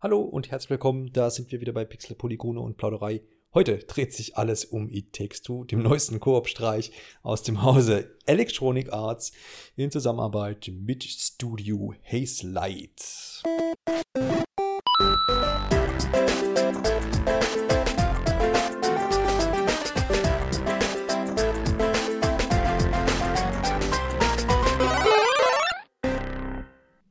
[0.00, 3.20] Hallo und herzlich willkommen, da sind wir wieder bei Pixel, Polygone und Plauderei.
[3.52, 6.92] Heute dreht sich alles um It Takes Two, dem neuesten Koop-Streich
[7.24, 9.32] aus dem Hause Electronic Arts
[9.74, 13.42] in Zusammenarbeit mit Studio Haze Light.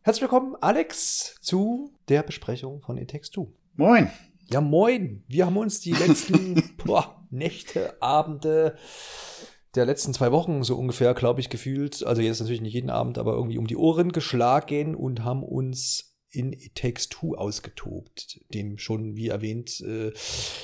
[0.03, 3.53] Herzlich willkommen, Alex, zu der Besprechung von It Takes Two.
[3.75, 4.09] Moin.
[4.49, 5.23] Ja, moin.
[5.27, 8.75] Wir haben uns die letzten boah, Nächte, Abende
[9.75, 13.17] der letzten zwei Wochen so ungefähr, glaube ich, gefühlt, also jetzt natürlich nicht jeden Abend,
[13.17, 18.77] aber irgendwie um die Ohren geschlagen und haben uns in It Takes Two ausgetobt, dem
[18.77, 20.11] schon, wie erwähnt, äh,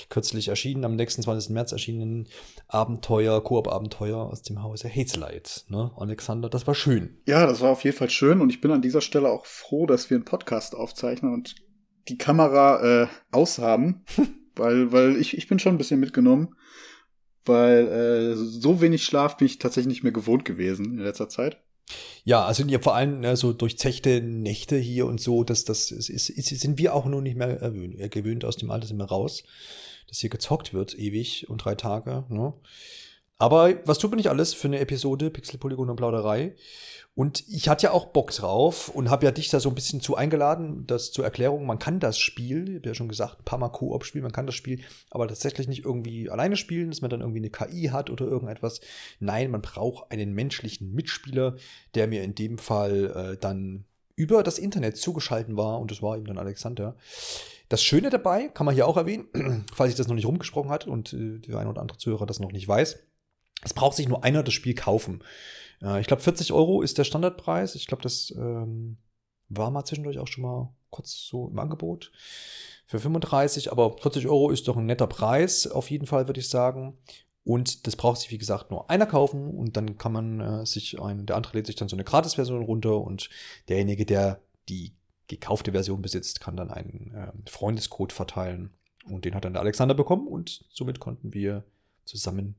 [0.10, 1.52] kürzlich erschienen, am 26.
[1.52, 2.28] März erschienenen
[2.68, 5.66] Abenteuer, Koop-Abenteuer aus dem Hause Hazelight.
[5.70, 7.18] Ne, Alexander, das war schön.
[7.26, 9.86] Ja, das war auf jeden Fall schön und ich bin an dieser Stelle auch froh,
[9.86, 11.56] dass wir einen Podcast aufzeichnen und
[12.10, 14.04] die Kamera äh, aushaben,
[14.56, 16.56] weil, weil ich, ich bin schon ein bisschen mitgenommen,
[17.46, 21.62] weil äh, so wenig Schlaf bin ich tatsächlich nicht mehr gewohnt gewesen in letzter Zeit.
[22.24, 26.48] Ja, also vor allem ne, so durchzechte Nächte hier und so, das, das ist, ist,
[26.48, 29.44] sind wir auch nur nicht mehr äh, gewöhnt aus dem Alter sind wir raus,
[30.08, 32.24] dass hier gezockt wird ewig und drei Tage.
[32.30, 32.54] Ne?
[33.38, 36.56] Aber was tut man nicht alles für eine Episode Pixel, Polygon und Plauderei?
[37.16, 40.02] Und ich hatte ja auch Bock drauf und habe ja dich da so ein bisschen
[40.02, 43.46] zu eingeladen, das zur Erklärung, man kann das Spiel, ich habe ja schon gesagt, ein
[43.46, 47.02] paar Mal Koop spielen, man kann das Spiel aber tatsächlich nicht irgendwie alleine spielen, dass
[47.02, 48.82] man dann irgendwie eine KI hat oder irgendetwas.
[49.20, 51.56] Nein, man braucht einen menschlichen Mitspieler,
[51.94, 56.18] der mir in dem Fall äh, dann über das Internet zugeschalten war und das war
[56.18, 56.96] eben dann Alexander.
[57.70, 60.88] Das Schöne dabei, kann man hier auch erwähnen, falls ich das noch nicht rumgesprochen hat
[60.88, 62.98] und äh, der eine oder andere Zuhörer das noch nicht weiß,
[63.64, 65.24] es braucht sich nur einer das Spiel kaufen.
[66.00, 67.76] Ich glaube, 40 Euro ist der Standardpreis.
[67.76, 68.98] Ich glaube, das ähm,
[69.50, 72.12] war mal zwischendurch auch schon mal kurz so im Angebot
[72.86, 76.50] für 35, aber 40 Euro ist doch ein netter Preis, auf jeden Fall, würde ich
[76.50, 76.98] sagen.
[77.44, 81.02] Und das braucht sich, wie gesagt, nur einer kaufen und dann kann man äh, sich
[81.02, 83.30] ein, der andere lädt sich dann so eine Gratis-Version runter und
[83.68, 84.94] derjenige, der die
[85.28, 88.72] gekaufte Version besitzt, kann dann einen äh, Freundescode verteilen.
[89.10, 91.66] Und den hat dann der Alexander bekommen und somit konnten wir
[92.06, 92.56] zusammen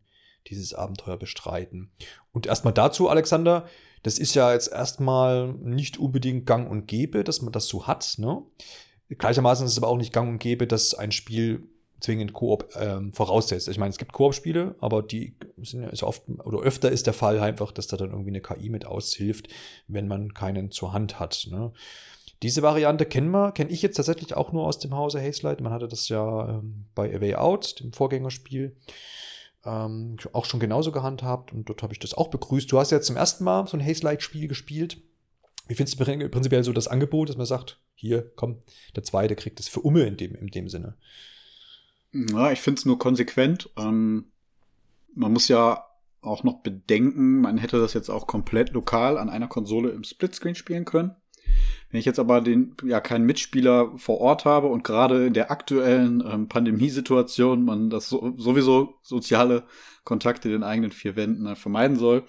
[0.49, 1.91] dieses Abenteuer bestreiten.
[2.33, 3.67] Und erstmal dazu, Alexander,
[4.03, 8.17] das ist ja jetzt erstmal nicht unbedingt gang und gäbe, dass man das so hat.
[8.19, 8.43] Ne?
[9.09, 11.69] Gleichermaßen ist es aber auch nicht gang und gäbe, dass ein Spiel
[12.01, 13.67] zwingend Koop ähm, voraussetzt.
[13.69, 17.41] Ich meine, es gibt Koop-Spiele, aber die sind ja oft oder öfter ist der Fall
[17.41, 19.49] einfach, dass da dann irgendwie eine KI mit aushilft,
[19.89, 21.47] wenn man keinen zur Hand hat.
[21.51, 21.73] Ne?
[22.43, 25.63] Diese Variante kennen wir, kenne ich jetzt tatsächlich auch nur aus dem Hause Hazelight.
[25.63, 28.77] Man hatte das ja ähm, bei A Way Out, dem Vorgängerspiel
[29.65, 32.71] ähm, auch schon genauso gehandhabt und dort habe ich das auch begrüßt.
[32.71, 35.01] Du hast ja zum ersten Mal so ein Haze-Light-Spiel gespielt.
[35.67, 38.59] Wie findest du prinzipiell so das Angebot, dass man sagt, hier, komm,
[38.95, 40.97] der zweite kriegt es für Umme in dem, in dem Sinne?
[42.13, 43.71] Ja, ich finde es nur konsequent.
[43.77, 44.27] Ähm,
[45.15, 45.85] man muss ja
[46.21, 50.55] auch noch bedenken, man hätte das jetzt auch komplett lokal an einer Konsole im Splitscreen
[50.55, 51.17] spielen können.
[51.91, 55.51] Wenn ich jetzt aber den, ja, keinen Mitspieler vor Ort habe und gerade in der
[55.51, 59.65] aktuellen ähm, Pandemiesituation man das so, sowieso soziale
[60.03, 62.25] Kontakte den eigenen vier Wänden äh, vermeiden soll,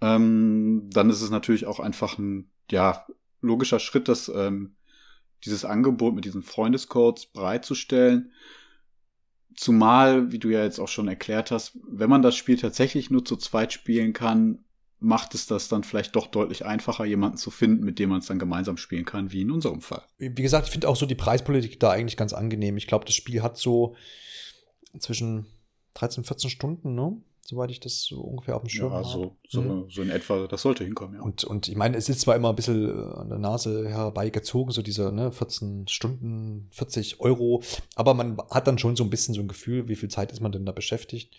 [0.00, 3.04] ähm, dann ist es natürlich auch einfach ein, ja,
[3.40, 4.76] logischer Schritt, dass ähm,
[5.44, 8.32] dieses Angebot mit diesen Freundescodes bereitzustellen.
[9.54, 13.24] Zumal, wie du ja jetzt auch schon erklärt hast, wenn man das Spiel tatsächlich nur
[13.24, 14.64] zu zweit spielen kann,
[15.04, 18.26] macht es das dann vielleicht doch deutlich einfacher, jemanden zu finden, mit dem man es
[18.26, 20.02] dann gemeinsam spielen kann, wie in unserem Fall.
[20.18, 22.76] Wie gesagt, ich finde auch so die Preispolitik da eigentlich ganz angenehm.
[22.76, 23.94] Ich glaube, das Spiel hat so
[24.98, 25.46] zwischen
[25.94, 27.16] 13, 14 Stunden, ne?
[27.46, 29.04] Soweit ich das so ungefähr auf dem Schirm habe.
[29.04, 29.90] Ja, so, so, mhm.
[29.90, 31.20] so in etwa, das sollte hinkommen, ja.
[31.20, 34.72] Und, und ich meine, es ist zwar immer ein bisschen äh, an der Nase herbeigezogen,
[34.72, 37.62] so diese ne, 14 Stunden, 40 Euro,
[37.96, 40.40] aber man hat dann schon so ein bisschen so ein Gefühl, wie viel Zeit ist
[40.40, 41.34] man denn da beschäftigt.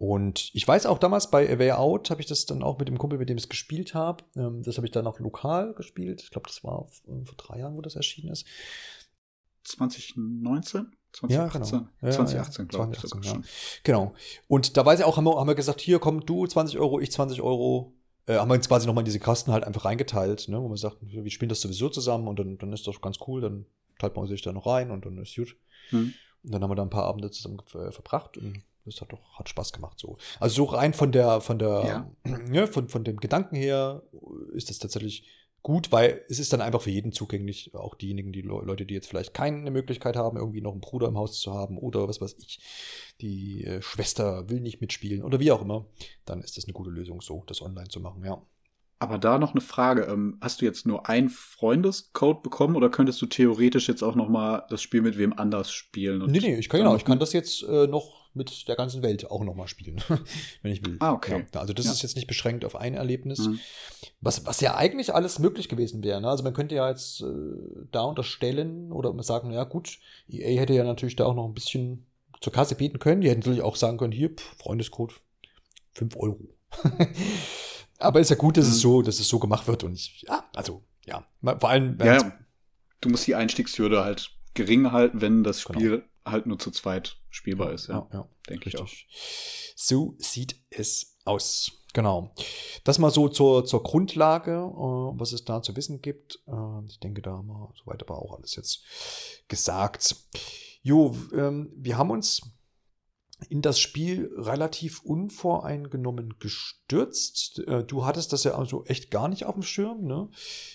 [0.00, 2.88] Und ich weiß auch damals bei A Way Out habe ich das dann auch mit
[2.88, 4.24] dem Kumpel, mit dem ich es gespielt habe.
[4.34, 6.22] Ähm, das habe ich dann auch lokal gespielt.
[6.22, 8.46] Ich glaube, das war äh, vor drei Jahren, wo das erschienen ist.
[9.64, 10.96] 2019?
[11.12, 11.28] 2018?
[11.30, 11.86] Ja, genau.
[12.00, 13.00] Ja, 2018, ja, glaube ich.
[13.00, 13.48] 2018, ja.
[13.82, 14.14] Genau.
[14.48, 16.98] Und da weiß ich auch, haben wir, haben wir gesagt, hier komm du 20 Euro,
[16.98, 17.92] ich 20 Euro.
[18.24, 20.78] Äh, haben wir uns quasi nochmal in diese Kosten halt einfach reingeteilt, ne, wo man
[20.78, 23.66] sagt, wir spielen das sowieso zusammen und dann, dann ist das ganz cool, dann
[23.98, 25.56] teilt man sich da noch rein und dann ist gut.
[25.90, 26.14] Hm.
[26.42, 29.38] Und dann haben wir da ein paar Abende zusammen äh, verbracht und das hat doch
[29.38, 30.18] hat Spaß gemacht so.
[30.38, 31.84] Also so rein von der von der
[32.24, 32.38] ja.
[32.48, 34.02] Ne, von von dem Gedanken her
[34.54, 35.28] ist das tatsächlich
[35.62, 39.08] gut, weil es ist dann einfach für jeden zugänglich, auch diejenigen, die Leute, die jetzt
[39.08, 42.36] vielleicht keine Möglichkeit haben, irgendwie noch einen Bruder im Haus zu haben oder was weiß
[42.38, 42.60] ich,
[43.20, 45.86] die äh, Schwester will nicht mitspielen oder wie auch immer,
[46.24, 48.40] dann ist das eine gute Lösung so, das online zu machen, ja.
[49.02, 50.02] Aber da noch eine Frage.
[50.02, 54.28] Ähm, hast du jetzt nur einen Freundescode bekommen oder könntest du theoretisch jetzt auch noch
[54.28, 56.22] mal das Spiel mit wem anders spielen?
[56.30, 59.30] Nee, nee, ich kann, genau, ich kann das jetzt äh, noch mit der ganzen Welt
[59.30, 60.00] auch noch mal spielen,
[60.62, 60.96] wenn ich will.
[61.00, 61.46] Ah, okay.
[61.54, 61.92] Ja, also das Ja.
[61.92, 63.40] ist jetzt nicht beschränkt auf ein Erlebnis.
[63.40, 63.58] Mhm.
[64.20, 66.20] Was, was ja eigentlich alles möglich gewesen wäre.
[66.20, 66.28] Ne?
[66.28, 67.26] Also man könnte ja jetzt äh,
[67.90, 69.98] da unterstellen oder sagen, ja gut,
[70.28, 72.06] EA hätte ja natürlich da auch noch ein bisschen
[72.40, 73.20] zur Kasse bieten können.
[73.20, 75.14] Die hätten natürlich auch sagen können, hier, pff, Freundescode,
[75.94, 76.40] 5 Euro.
[77.98, 78.80] Aber ist ja gut, dass es Mhm.
[78.80, 82.32] so, dass es so gemacht wird und ich, ja, also, ja, vor allem, Ja, ja,
[83.00, 85.78] du musst die Einstiegshürde halt gering halten, wenn das Genau.
[85.78, 87.88] Spiel halt nur zu zweit spielbar ist.
[87.88, 88.28] Ja, ja, ja.
[88.48, 88.88] denke ich auch.
[89.76, 91.72] So sieht es aus.
[91.92, 92.32] Genau.
[92.84, 96.38] Das mal so zur, zur Grundlage, äh, was es da zu wissen gibt.
[96.46, 98.82] Äh, ich denke, da haben wir soweit aber auch alles jetzt
[99.48, 100.14] gesagt.
[100.82, 102.42] Jo, ähm, wir haben uns
[103.48, 107.60] in das Spiel relativ unvoreingenommen gestürzt.
[107.66, 110.28] Äh, du hattest das ja also echt gar nicht auf dem Schirm, ne?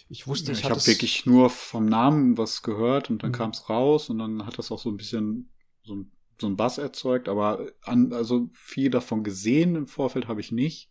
[0.10, 3.36] Ich wusste, ich, ich habe wirklich nur vom Namen was gehört und dann Mhm.
[3.36, 5.52] kam es raus und dann hat das auch so ein bisschen
[5.84, 10.42] so, ein- so ein Bass erzeugt, aber an, also viel davon gesehen im Vorfeld habe
[10.42, 10.90] ich nicht.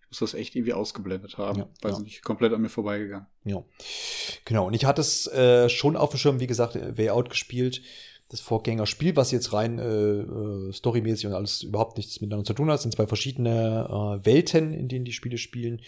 [0.00, 1.58] Ich muss das echt irgendwie ausgeblendet haben.
[1.58, 2.02] Ja, Weiß ja.
[2.02, 3.26] nicht, komplett an mir vorbeigegangen.
[3.44, 3.64] Ja.
[4.44, 7.30] Genau, und ich hatte es äh, schon auf dem Schirm, wie gesagt, äh, Way Out
[7.30, 7.82] gespielt.
[8.28, 12.70] Das Vorgängerspiel, was jetzt rein äh, äh, storymäßig und alles überhaupt nichts miteinander zu tun
[12.70, 15.80] hat, sind zwei verschiedene äh, Welten, in denen die Spiele spielen.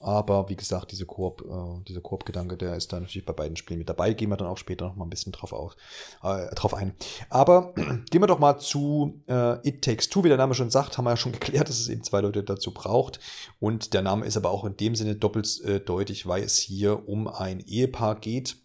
[0.00, 3.80] Aber wie gesagt, diese Koop, äh, dieser Koop-Gedanke, der ist da natürlich bei beiden Spielen
[3.80, 4.12] mit dabei.
[4.12, 5.76] Gehen wir dann auch später noch mal ein bisschen drauf, auf,
[6.22, 6.94] äh, drauf ein.
[7.30, 7.74] Aber
[8.10, 10.22] gehen wir doch mal zu äh, It Takes Two.
[10.22, 12.44] Wie der Name schon sagt, haben wir ja schon geklärt, dass es eben zwei Leute
[12.44, 13.18] dazu braucht.
[13.58, 17.08] Und der Name ist aber auch in dem Sinne doppelt äh, deutlich, weil es hier
[17.08, 18.56] um ein Ehepaar geht,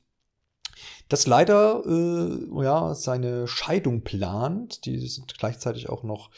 [1.09, 4.85] das leider äh, ja, seine Scheidung plant.
[4.85, 6.29] Die sind gleichzeitig auch noch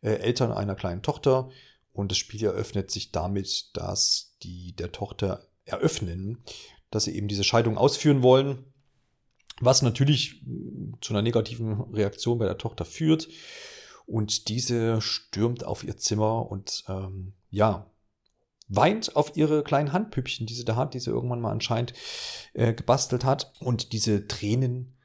[0.00, 1.50] äh, Eltern einer kleinen Tochter.
[1.98, 6.44] Und das Spiel eröffnet sich damit, dass die der Tochter eröffnen,
[6.92, 8.72] dass sie eben diese Scheidung ausführen wollen.
[9.60, 13.28] Was natürlich mh, zu einer negativen Reaktion bei der Tochter führt.
[14.06, 17.90] Und diese stürmt auf ihr Zimmer und ähm, ja,
[18.68, 21.94] weint auf ihre kleinen Handpüppchen, die sie da hat, die sie irgendwann mal anscheinend
[22.52, 23.52] äh, gebastelt hat.
[23.58, 24.96] Und diese Tränen,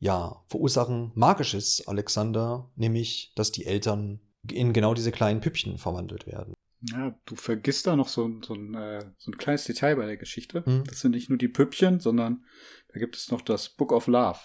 [0.00, 4.20] ja, verursachen Magisches, Alexander, nämlich, dass die Eltern
[4.50, 6.54] in genau diese kleinen Püppchen verwandelt werden.
[6.90, 10.06] Ja, du vergisst da noch so, ein- so, ein, äh, so ein kleines Detail bei
[10.06, 10.62] der Geschichte.
[10.66, 10.84] Mhm.
[10.86, 12.44] Das sind nicht nur die Püppchen, sondern
[12.92, 14.38] da gibt es noch das Book of Love.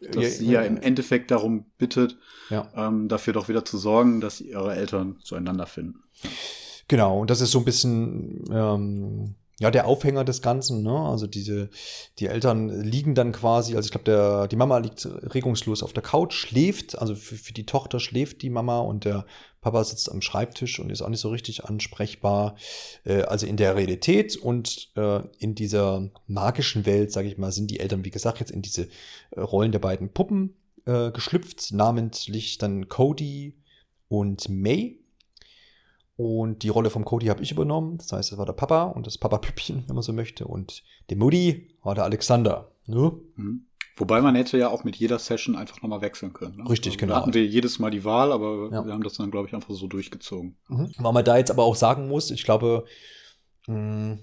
[0.00, 2.18] Das Ja, sie ja ja, im Endeffekt darum bittet,
[2.50, 2.70] Ja.
[2.74, 6.02] ähm, dafür doch wieder zu sorgen, dass ihre Eltern zueinander finden.
[6.88, 10.82] Genau, und das ist so ein bisschen ähm, ja der Aufhänger des Ganzen.
[10.82, 10.98] Ne?
[10.98, 11.70] Also diese
[12.18, 16.02] die Eltern liegen dann quasi, also ich glaube der die Mama liegt regungslos auf der
[16.02, 19.26] Couch, schläft, also für, für die Tochter schläft die Mama und der
[19.66, 22.56] Papa sitzt am Schreibtisch und ist auch nicht so richtig ansprechbar.
[23.04, 27.70] Äh, also in der Realität und äh, in dieser magischen Welt, sage ich mal, sind
[27.70, 28.88] die Eltern wie gesagt jetzt in diese
[29.30, 30.54] äh, Rollen der beiden Puppen
[30.84, 33.56] äh, geschlüpft, namentlich dann Cody
[34.08, 35.00] und May.
[36.16, 37.98] Und die Rolle vom Cody habe ich übernommen.
[37.98, 40.46] Das heißt, das war der Papa und das Papa-Püppchen, wenn man so möchte.
[40.46, 42.70] Und der Mutti war der Alexander.
[42.86, 43.12] Ne?
[43.34, 43.66] Mhm.
[43.98, 46.56] Wobei man hätte ja auch mit jeder Session einfach nochmal wechseln können.
[46.58, 46.68] Ne?
[46.70, 47.14] Richtig, Also, genau.
[47.14, 48.84] Da hatten wir jedes Mal die Wahl, aber Ja.
[48.86, 50.56] wir haben das dann, glaube ich, einfach so durchgezogen.
[50.68, 50.90] Mhm.
[50.98, 52.84] Weil man da jetzt aber auch sagen muss, ich glaube,
[53.66, 54.18] mh,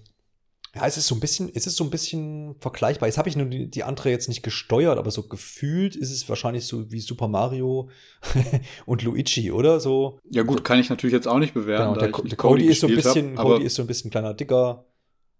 [0.75, 3.07] ja, es ist so ein bisschen, es ist so ein bisschen vergleichbar.
[3.07, 6.27] Jetzt habe ich nur die, die andere jetzt nicht gesteuert, aber so gefühlt ist es
[6.27, 7.89] wahrscheinlich so wie Super Mario
[8.87, 9.79] und Luigi, oder?
[9.79, 10.19] So.
[10.31, 11.93] Ja gut, kann ich natürlich jetzt auch nicht bewerten.
[11.93, 14.33] Genau, der, der Cody ist so ein bisschen, hab, Cody ist so ein bisschen kleiner,
[14.33, 14.85] dicker,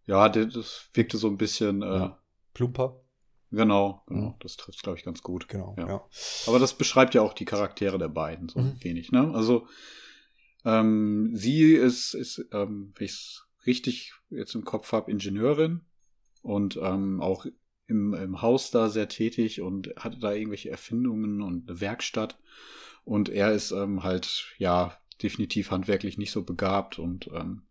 [0.06, 2.20] ja, das wirkte so ein bisschen, äh, Ja.
[2.54, 3.00] plumper.
[3.52, 4.34] genau, genau, Mhm.
[4.40, 5.48] das trifft, glaube ich, ganz gut.
[5.48, 5.88] Genau, Ja.
[5.88, 6.06] ja.
[6.46, 8.66] Aber das beschreibt ja auch die Charaktere der beiden so Mhm.
[8.68, 9.32] ein wenig, ne?
[9.34, 9.66] Also
[10.66, 15.82] ähm, sie ist, ist ähm, wenn ich richtig jetzt im Kopf habe, Ingenieurin
[16.41, 17.46] und ähm, auch
[17.88, 22.38] im, im Haus da sehr tätig und hatte da irgendwelche Erfindungen und eine Werkstatt.
[23.05, 27.63] Und er ist ähm, halt, ja, definitiv handwerklich nicht so begabt und ähm,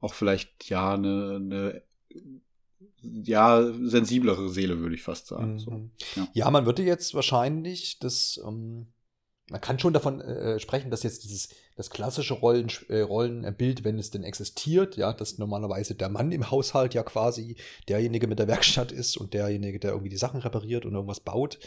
[0.00, 1.82] auch vielleicht, ja, eine, eine
[3.02, 5.58] ja, sensiblere Seele, würde ich fast sagen.
[5.58, 5.70] So.
[5.70, 5.90] Mhm.
[6.14, 6.28] ja.
[6.32, 6.50] Ja.
[6.50, 8.86] man würde jetzt wahrscheinlich das, ähm,
[9.48, 13.98] man kann schon davon äh, sprechen, dass jetzt dieses das klassische Rollen, äh, Rollenbild, wenn
[13.98, 17.56] es denn existiert, ja, dass normalerweise der Mann im Haushalt ja quasi
[17.88, 21.58] derjenige mit der Werkstatt ist und derjenige, der irgendwie die Sachen repariert und irgendwas baut.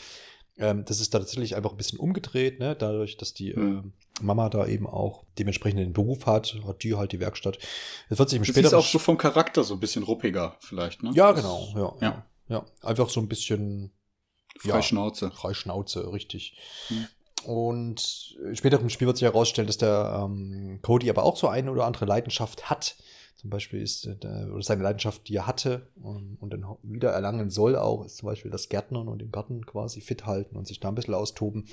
[0.57, 2.75] Ähm, das ist da tatsächlich einfach ein bisschen umgedreht, ne?
[2.75, 3.93] dadurch, dass die Mhm.
[4.19, 7.57] äh, Mama da eben auch dementsprechend den Beruf hat, hat die halt die Werkstatt.
[8.09, 11.01] Das wird sich im ist späteren auch so vom Charakter so ein bisschen ruppiger, vielleicht,
[11.03, 11.12] ne?
[11.13, 12.25] Ja, genau, ja, Ja.
[12.50, 12.65] ja.
[12.81, 13.91] Einfach so ein bisschen
[14.57, 14.81] Frei Ja.
[14.81, 15.31] Schnauze.
[15.31, 16.57] frei Schnauze, richtig.
[16.89, 17.07] Mhm.
[17.46, 21.72] Und später im Spiel wird sich herausstellen, dass der ähm, Cody aber auch so eine
[21.72, 22.96] oder andere Leidenschaft hat.
[23.36, 27.50] Zum Beispiel ist äh, oder seine Leidenschaft, die er hatte und, und dann wieder erlangen
[27.50, 30.81] soll, auch ist zum Beispiel das Gärtnern und den Garten quasi fit halten und sich
[30.81, 31.65] da ein bisschen austoben.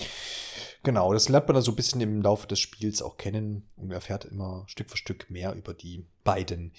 [0.85, 3.91] Genau, das lernt man dann so ein bisschen im Laufe des Spiels auch kennen und
[3.91, 6.73] erfährt immer Stück für Stück mehr über die beiden.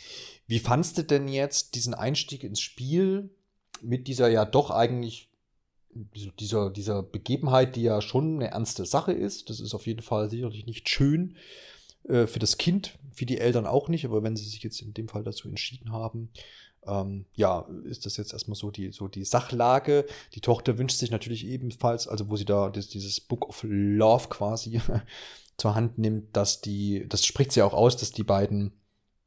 [0.48, 3.30] Wie fandst du denn jetzt diesen Einstieg ins Spiel
[3.82, 5.27] mit dieser ja doch eigentlich
[6.40, 9.50] dieser, dieser Begebenheit, die ja schon eine ernste Sache ist.
[9.50, 11.36] Das ist auf jeden Fall sicherlich nicht schön
[12.08, 14.94] äh, für das Kind, für die Eltern auch nicht, aber wenn sie sich jetzt in
[14.94, 16.30] dem Fall dazu entschieden haben,
[16.86, 20.06] ähm, ja, ist das jetzt erstmal so die, so die Sachlage.
[20.34, 24.30] Die Tochter wünscht sich natürlich ebenfalls, also wo sie da das, dieses Book of Love
[24.30, 24.82] quasi
[25.58, 28.72] zur Hand nimmt, dass die, das spricht sie auch aus, dass die beiden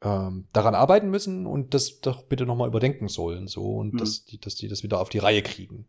[0.02, 3.99] ähm, daran arbeiten müssen und das doch bitte nochmal überdenken sollen, so und mhm.
[3.99, 5.87] dass, die, dass die das wieder auf die Reihe kriegen.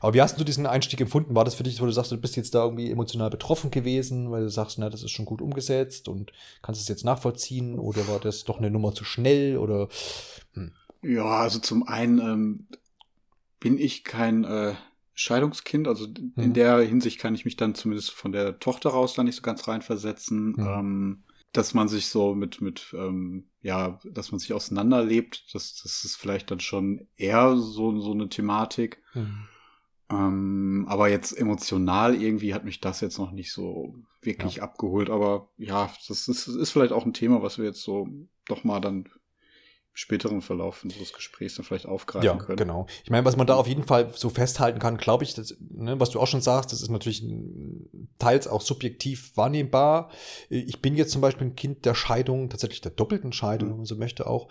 [0.00, 1.34] Aber wie hast du diesen Einstieg empfunden?
[1.34, 4.30] War das für dich, wo du sagst, du bist jetzt da irgendwie emotional betroffen gewesen,
[4.30, 8.06] weil du sagst, na, das ist schon gut umgesetzt und kannst es jetzt nachvollziehen oder
[8.06, 9.88] war das doch eine Nummer zu schnell oder?
[10.52, 10.72] Hm.
[11.02, 12.66] Ja, also zum einen ähm,
[13.58, 14.74] bin ich kein äh,
[15.14, 16.52] Scheidungskind, also in hm.
[16.52, 19.66] der Hinsicht kann ich mich dann zumindest von der Tochter raus da nicht so ganz
[19.66, 20.54] reinversetzen.
[20.56, 20.66] Hm.
[20.66, 26.04] Ähm, dass man sich so mit, mit, ähm, ja, dass man sich auseinanderlebt, das, das
[26.04, 29.02] ist vielleicht dann schon eher so, so eine Thematik.
[29.14, 29.48] Mhm.
[30.10, 34.62] Ähm, aber jetzt emotional irgendwie hat mich das jetzt noch nicht so wirklich ja.
[34.62, 35.10] abgeholt.
[35.10, 38.08] Aber ja, das ist, das ist vielleicht auch ein Thema, was wir jetzt so
[38.46, 39.08] doch mal dann
[39.98, 42.56] späteren Verlauf unseres Gesprächs dann vielleicht aufgreifen ja, können.
[42.56, 42.86] Genau.
[43.02, 45.98] Ich meine, was man da auf jeden Fall so festhalten kann, glaube ich, das, ne,
[45.98, 47.24] was du auch schon sagst, das ist natürlich
[48.20, 50.12] teils auch subjektiv wahrnehmbar.
[50.50, 53.72] Ich bin jetzt zum Beispiel ein Kind der Scheidung, tatsächlich der doppelten Scheidung, mhm.
[53.72, 54.46] wenn man so möchte auch.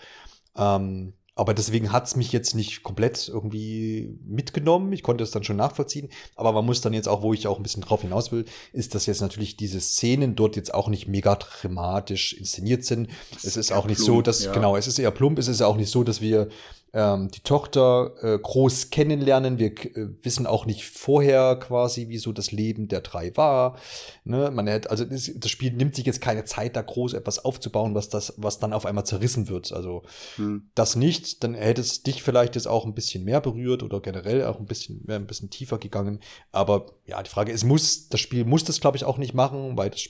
[0.57, 4.91] Ähm, aber deswegen hat's mich jetzt nicht komplett irgendwie mitgenommen.
[4.91, 6.09] Ich konnte es dann schon nachvollziehen.
[6.35, 8.95] Aber man muss dann jetzt auch, wo ich auch ein bisschen drauf hinaus will, ist,
[8.95, 13.09] dass jetzt natürlich diese Szenen dort jetzt auch nicht mega dramatisch inszeniert sind.
[13.33, 14.51] Das es ist auch nicht plump, so, dass, ja.
[14.51, 15.37] genau, es ist eher plump.
[15.37, 16.49] Es ist ja auch nicht so, dass wir
[16.93, 19.59] ähm, die Tochter äh, groß kennenlernen.
[19.59, 23.77] Wir äh, wissen auch nicht vorher quasi, wie so das Leben der drei war.
[24.23, 24.51] Ne?
[24.51, 27.93] Man hätte, also das, das, Spiel nimmt sich jetzt keine Zeit, da groß etwas aufzubauen,
[27.95, 29.71] was das, was dann auf einmal zerrissen wird.
[29.71, 30.03] Also
[30.37, 30.69] hm.
[30.75, 34.45] das nicht, dann hätte es dich vielleicht jetzt auch ein bisschen mehr berührt oder generell
[34.45, 36.19] auch ein bisschen mehr, ein bisschen tiefer gegangen.
[36.51, 39.77] Aber ja, die Frage ist, muss, das Spiel muss das, glaube ich, auch nicht machen,
[39.77, 40.09] weil das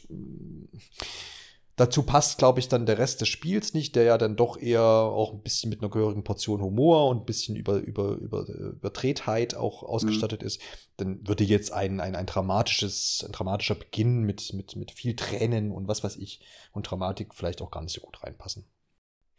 [1.78, 4.82] Dazu passt, glaube ich, dann der Rest des Spiels nicht, der ja dann doch eher
[4.82, 9.54] auch ein bisschen mit einer gehörigen Portion Humor und ein bisschen über, über, über Übertretheit
[9.54, 10.48] auch ausgestattet mhm.
[10.48, 10.62] ist.
[10.98, 15.72] Dann würde jetzt ein, ein, ein dramatisches, ein dramatischer Beginn mit, mit, mit viel Tränen
[15.72, 16.42] und was weiß ich
[16.72, 18.66] und Dramatik vielleicht auch gar nicht so gut reinpassen.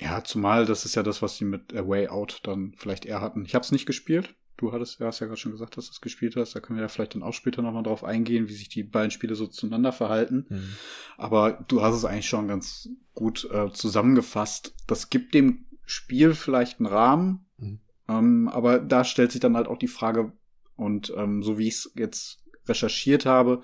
[0.01, 3.21] Ja, zumal das ist ja das, was sie mit A Way Out dann vielleicht eher
[3.21, 3.45] hatten.
[3.45, 5.93] Ich habe es nicht gespielt, Du hattest, ja, hast ja gerade schon gesagt, dass du
[5.93, 6.55] es gespielt hast.
[6.55, 9.13] Da können wir ja vielleicht dann auch später nochmal drauf eingehen, wie sich die beiden
[9.13, 10.47] Spiele so zueinander verhalten.
[10.49, 10.73] Mhm.
[11.17, 14.75] Aber du hast es eigentlich schon ganz gut äh, zusammengefasst.
[14.89, 17.47] Das gibt dem Spiel vielleicht einen Rahmen.
[17.57, 17.81] Mhm.
[18.09, 20.33] Ähm, aber da stellt sich dann halt auch die Frage,
[20.75, 23.63] und ähm, so wie ich es jetzt recherchiert habe,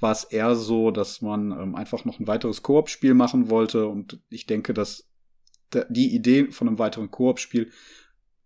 [0.00, 3.86] war es eher so, dass man ähm, einfach noch ein weiteres Koop-Spiel machen wollte.
[3.86, 5.08] Und ich denke, dass
[5.88, 7.70] die Idee von einem weiteren Koop-Spiel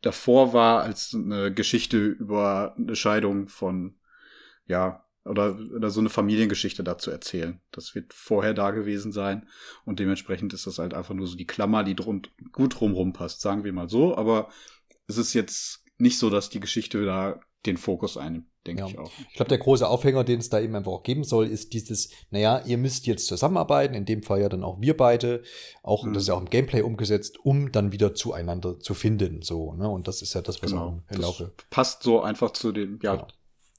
[0.00, 3.98] davor war als eine Geschichte über eine Scheidung von,
[4.66, 7.60] ja, oder, oder so eine Familiengeschichte dazu erzählen.
[7.70, 9.48] Das wird vorher da gewesen sein
[9.84, 13.40] und dementsprechend ist das halt einfach nur so die Klammer, die drun gut drumrum passt,
[13.40, 14.16] sagen wir mal so.
[14.16, 14.48] Aber
[15.06, 18.88] es ist jetzt nicht so, dass die Geschichte da den Fokus einnimmt denke ja.
[18.88, 19.10] ich auch.
[19.30, 22.10] Ich glaube, der große Aufhänger, den es da eben einfach auch geben soll, ist dieses,
[22.30, 25.42] naja, ihr müsst jetzt zusammenarbeiten, in dem Fall ja dann auch wir beide,
[25.82, 26.12] auch, mhm.
[26.12, 29.88] das ist ja auch im Gameplay umgesetzt, um dann wieder zueinander zu finden, so, ne,
[29.88, 31.02] und das ist ja das, was genau.
[31.08, 31.52] auch im Laufe.
[31.70, 33.26] Passt so einfach zu dem, ja,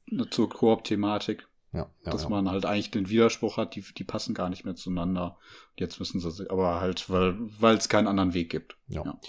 [0.07, 0.25] genau.
[0.25, 1.47] zur Koop-Thematik.
[1.71, 2.29] Ja, ja, dass ja.
[2.29, 5.37] man halt eigentlich den Widerspruch hat, die, die passen gar nicht mehr zueinander.
[5.77, 8.75] Jetzt müssen sie, aber halt, weil es keinen anderen Weg gibt.
[8.87, 9.05] Ja.
[9.05, 9.19] ja.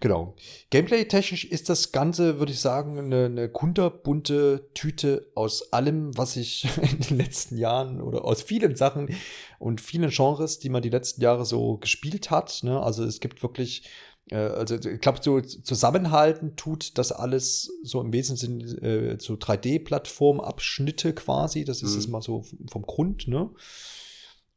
[0.00, 0.34] Genau.
[0.70, 6.68] Gameplay-technisch ist das Ganze, würde ich sagen, eine, eine kunterbunte Tüte aus allem, was ich
[6.82, 9.14] in den letzten Jahren oder aus vielen Sachen
[9.58, 12.60] und vielen Genres, die man die letzten Jahre so gespielt hat.
[12.62, 12.80] Ne?
[12.80, 13.88] Also es gibt wirklich
[14.36, 21.64] also ich glaube, so zusammenhalten tut das alles so im Wesentlichen äh, so 3D-Plattformabschnitte quasi.
[21.64, 21.98] Das ist mhm.
[21.98, 23.50] es mal so vom Grund, ne?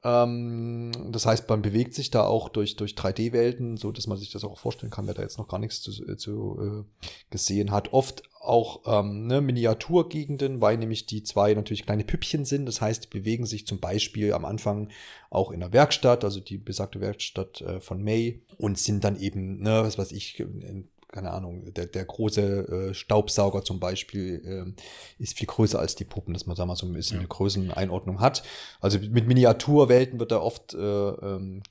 [0.03, 4.31] Ähm, das heißt, man bewegt sich da auch durch, durch 3D-Welten, so dass man sich
[4.31, 7.72] das auch vorstellen kann, wer da jetzt noch gar nichts zu, äh, zu äh, gesehen
[7.72, 7.93] hat.
[7.93, 12.65] Oft auch ähm, ne, Miniaturgegenden, weil nämlich die zwei natürlich kleine Püppchen sind.
[12.65, 14.89] Das heißt, die bewegen sich zum Beispiel am Anfang
[15.29, 19.62] auch in der Werkstatt, also die besagte Werkstatt äh, von May, und sind dann eben,
[19.62, 25.22] ne, was weiß ich, in keine Ahnung, der, der große äh, Staubsauger zum Beispiel äh,
[25.22, 27.20] ist viel größer als die Puppen, dass man da mal so ein bisschen ja.
[27.20, 28.43] eine Größeneinordnung hat.
[28.82, 31.62] Also mit Miniaturwelten wird da oft äh, ähm,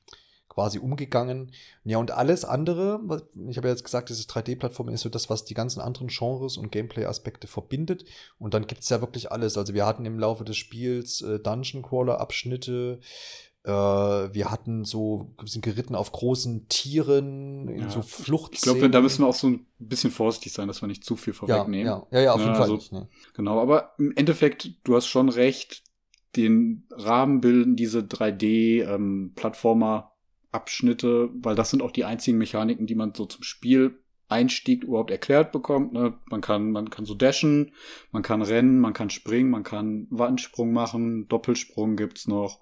[0.48, 1.50] quasi umgegangen.
[1.82, 3.00] Ja, und alles andere,
[3.48, 6.56] ich habe ja jetzt gesagt, diese 3D-Plattform ist so das, was die ganzen anderen Genres
[6.56, 8.04] und Gameplay-Aspekte verbindet.
[8.38, 9.56] Und dann gibt es ja wirklich alles.
[9.56, 13.04] Also wir hatten im Laufe des Spiels äh, Dungeon Crawler-Abschnitte, äh,
[13.64, 18.54] wir hatten so, sind geritten auf großen Tieren in ja, so Flucht.
[18.54, 21.14] Ich glaube, da müssen wir auch so ein bisschen vorsichtig sein, dass wir nicht zu
[21.14, 21.86] viel vorwegnehmen.
[21.86, 22.62] Ja, ja, ja, ja auf jeden ja, Fall.
[22.62, 23.08] Also, nicht, ne?
[23.34, 25.84] Genau, aber im Endeffekt, du hast schon recht,
[26.34, 30.12] den Rahmen bilden diese 3D-Plattformer
[30.54, 35.10] ähm, weil das sind auch die einzigen Mechaniken, die man so zum Spiel Einstieg überhaupt
[35.10, 35.92] erklärt bekommt.
[35.92, 36.14] Ne?
[36.26, 37.72] Man kann, man kann so dashen,
[38.10, 42.60] man kann rennen, man kann springen, man kann Wandsprung machen, Doppelsprung gibt's noch.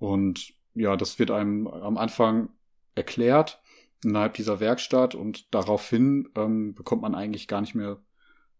[0.00, 2.48] Und ja, das wird einem am Anfang
[2.96, 3.62] erklärt
[4.02, 8.02] innerhalb dieser Werkstatt und daraufhin ähm, bekommt man eigentlich gar nicht mehr,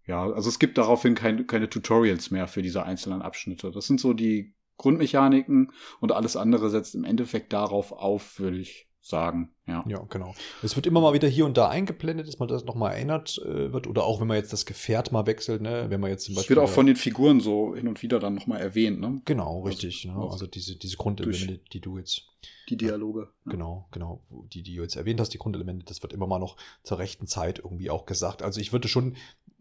[0.06, 3.70] ja, also es gibt daraufhin kein, keine Tutorials mehr für diese einzelnen Abschnitte.
[3.70, 8.89] Das sind so die Grundmechaniken und alles andere setzt im Endeffekt darauf auf, würde ich
[9.00, 9.50] sagen.
[9.66, 9.85] Ja.
[9.87, 10.35] ja, genau.
[10.62, 13.73] Es wird immer mal wieder hier und da eingeblendet, dass man das nochmal erinnert äh,
[13.73, 13.87] wird.
[13.87, 15.87] Oder auch wenn man jetzt das Gefährt mal wechselt, ne?
[15.88, 16.57] wenn man jetzt zum Beispiel.
[16.57, 19.23] Es wird auch von den Figuren so hin und wieder dann nochmal erwähnt, ne?
[19.25, 20.09] Genau, also richtig.
[20.09, 20.30] Also, ne?
[20.30, 22.26] also diese, diese Grundelemente, die du jetzt.
[22.69, 23.28] Die Dialoge.
[23.47, 23.52] Ja.
[23.52, 24.23] Genau, genau.
[24.52, 27.26] Die, die du jetzt erwähnt hast, die Grundelemente, das wird immer mal noch zur rechten
[27.26, 28.42] Zeit irgendwie auch gesagt.
[28.42, 29.16] Also ich würde schon,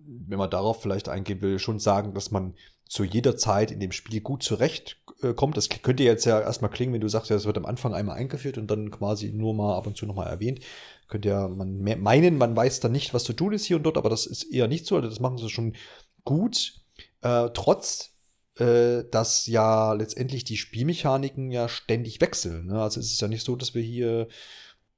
[0.06, 3.91] wenn man darauf vielleicht eingehen will, schon sagen, dass man zu jeder Zeit in dem
[3.91, 5.56] Spiel gut zurechtkommt.
[5.56, 8.18] Das könnte jetzt ja erstmal klingen, wenn du sagst, ja, das wird am Anfang einmal
[8.18, 10.62] eingeführt und dann quasi nur mal ab und zu nochmal erwähnt.
[11.08, 13.98] Könnte ja man meinen, man weiß dann nicht, was zu tun ist hier und dort,
[13.98, 14.96] aber das ist eher nicht so.
[14.96, 15.75] Also das machen sie schon
[16.24, 16.82] gut.
[17.22, 18.12] Äh, trotz
[18.60, 22.68] äh, dass ja letztendlich die Spielmechaniken ja ständig wechseln.
[22.68, 22.82] Ne?
[22.82, 24.27] Also es ist ja nicht so, dass wir hier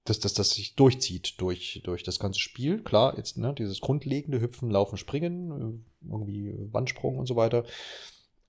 [0.05, 2.81] dass das, das sich durchzieht durch, durch das ganze Spiel.
[2.81, 7.63] Klar, jetzt ne, dieses grundlegende Hüpfen, Laufen, Springen, äh, irgendwie Wandsprung und so weiter.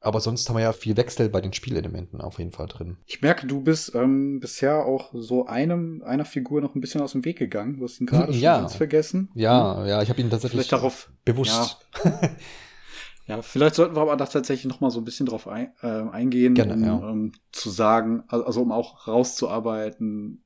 [0.01, 2.97] Aber sonst haben wir ja viel Wechsel bei den Spielelementen auf jeden Fall drin.
[3.07, 7.13] Ich merke, du bist ähm, bisher auch so einem einer Figur noch ein bisschen aus
[7.13, 7.77] dem Weg gegangen.
[7.77, 8.55] Du hast ihn gerade ja.
[8.55, 9.31] schon ganz vergessen.
[9.35, 9.87] Ja, hm?
[9.87, 11.87] ja, ich habe ihn tatsächlich vielleicht darauf bewusst.
[12.05, 12.31] Ja.
[13.37, 13.43] ja.
[13.43, 16.55] vielleicht sollten wir aber da tatsächlich noch mal so ein bisschen drauf ein, äh, eingehen,
[16.55, 16.95] Gerne, um, ja.
[16.95, 20.43] um zu sagen, also um auch rauszuarbeiten,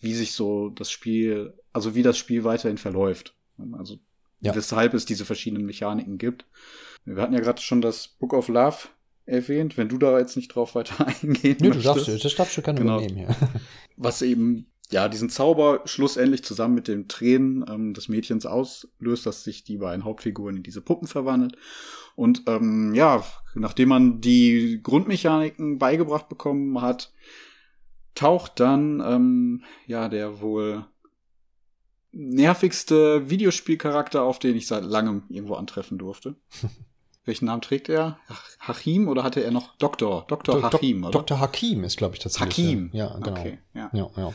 [0.00, 3.34] wie sich so das Spiel, also wie das Spiel weiterhin verläuft.
[3.72, 3.98] Also
[4.40, 4.54] ja.
[4.54, 6.44] weshalb es diese verschiedenen Mechaniken gibt.
[7.04, 8.76] Wir hatten ja gerade schon das Book of Love
[9.26, 11.86] erwähnt, wenn du da jetzt nicht drauf weiter eingehen nee, möchtest.
[11.86, 12.98] Du darfst, das darfst du gerne genau.
[12.98, 13.36] übernehmen, ja.
[13.96, 19.42] Was eben, ja, diesen Zauber schlussendlich zusammen mit den Tränen ähm, des Mädchens auslöst, dass
[19.42, 21.56] sich die beiden Hauptfiguren in diese Puppen verwandelt.
[22.14, 23.24] Und ähm, ja,
[23.54, 27.12] nachdem man die Grundmechaniken beigebracht bekommen hat,
[28.16, 30.84] taucht dann ähm, ja der wohl
[32.12, 36.34] nervigste Videospielcharakter auf, den ich seit langem irgendwo antreffen durfte.
[37.24, 38.20] Welchen Namen trägt er?
[38.60, 40.26] Hachim oder hatte er noch Doktor?
[40.28, 41.10] Doktor Hachim, oder?
[41.10, 41.40] Dr.
[41.40, 42.66] Hakim ist, glaube ich, tatsächlich.
[42.66, 42.90] Hakim.
[42.92, 43.30] Ja, genau.
[43.32, 43.90] Okay, ja.
[43.92, 44.32] Ja, ja.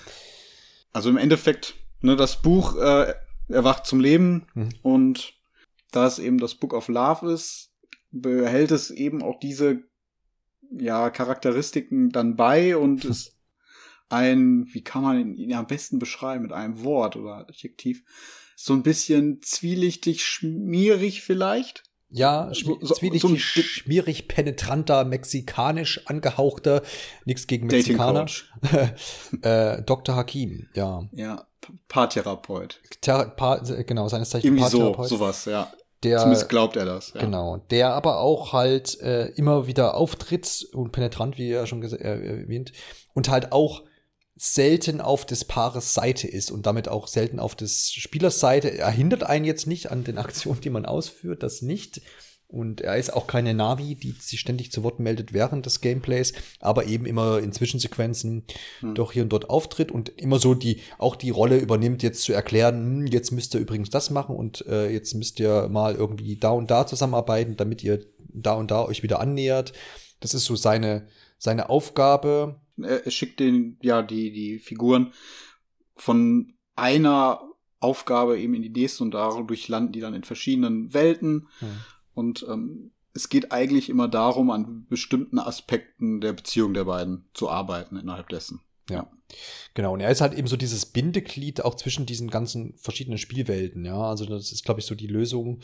[0.91, 3.13] Also im Endeffekt, ne, das Buch äh,
[3.47, 4.69] erwacht zum Leben mhm.
[4.81, 5.33] und
[5.91, 7.71] da es eben das Book of Love ist,
[8.11, 9.83] behält es eben auch diese
[10.69, 13.37] ja, Charakteristiken dann bei und es
[14.11, 18.03] ein, wie kann man ihn am besten beschreiben, mit einem Wort oder Adjektiv,
[18.55, 21.83] so ein bisschen zwielichtig, schmierig vielleicht.
[22.13, 26.83] Ja, so, so, zwielichtig, so schmierig, penetranter, mexikanisch angehauchter,
[27.25, 28.25] nichts gegen Mexikaner.
[29.41, 30.15] äh, Dr.
[30.15, 31.07] Hakim, ja.
[31.13, 31.47] Ja,
[31.87, 32.81] Paartherapeut.
[32.99, 35.07] Thera pa genau, seines Zeichens Irgendwie Paartherapeut.
[35.07, 35.71] so, sowas, ja.
[36.03, 37.13] Der, Zumindest glaubt er das.
[37.13, 37.21] Ja.
[37.21, 42.73] Genau, der aber auch halt äh, immer wieder auftritt und penetrant, wie er schon erwähnt,
[43.13, 43.83] und halt auch
[44.43, 48.75] selten auf des Paares Seite ist und damit auch selten auf des Spielers Seite.
[48.75, 52.01] Er hindert einen jetzt nicht an den Aktionen, die man ausführt, das nicht.
[52.47, 56.33] Und er ist auch keine Navi, die sich ständig zu Wort meldet während des Gameplays,
[56.59, 58.45] aber eben immer in Zwischensequenzen
[58.79, 58.95] hm.
[58.95, 62.33] doch hier und dort auftritt und immer so die, auch die Rolle übernimmt, jetzt zu
[62.33, 66.35] erklären, hm, jetzt müsst ihr übrigens das machen und äh, jetzt müsst ihr mal irgendwie
[66.35, 69.71] da und da zusammenarbeiten, damit ihr da und da euch wieder annähert.
[70.19, 75.13] Das ist so seine, seine Aufgabe er schickt den, ja, die, die Figuren
[75.95, 77.41] von einer
[77.79, 81.47] Aufgabe eben in die nächste und dadurch landen die dann in verschiedenen Welten.
[81.59, 81.69] Hm.
[82.13, 87.49] Und ähm, es geht eigentlich immer darum, an bestimmten Aspekten der Beziehung der beiden zu
[87.49, 88.61] arbeiten innerhalb dessen.
[88.93, 89.11] Ja.
[89.73, 93.85] Genau, und er ist halt eben so dieses Bindeglied auch zwischen diesen ganzen verschiedenen Spielwelten,
[93.85, 93.97] ja.
[93.97, 95.61] Also das ist, glaube ich, so die Lösung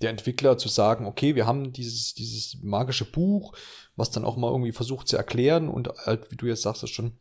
[0.00, 3.54] der Entwickler zu sagen, okay, wir haben dieses, dieses magische Buch,
[3.96, 6.90] was dann auch mal irgendwie versucht zu erklären und halt, wie du jetzt sagst, das
[6.90, 7.12] schon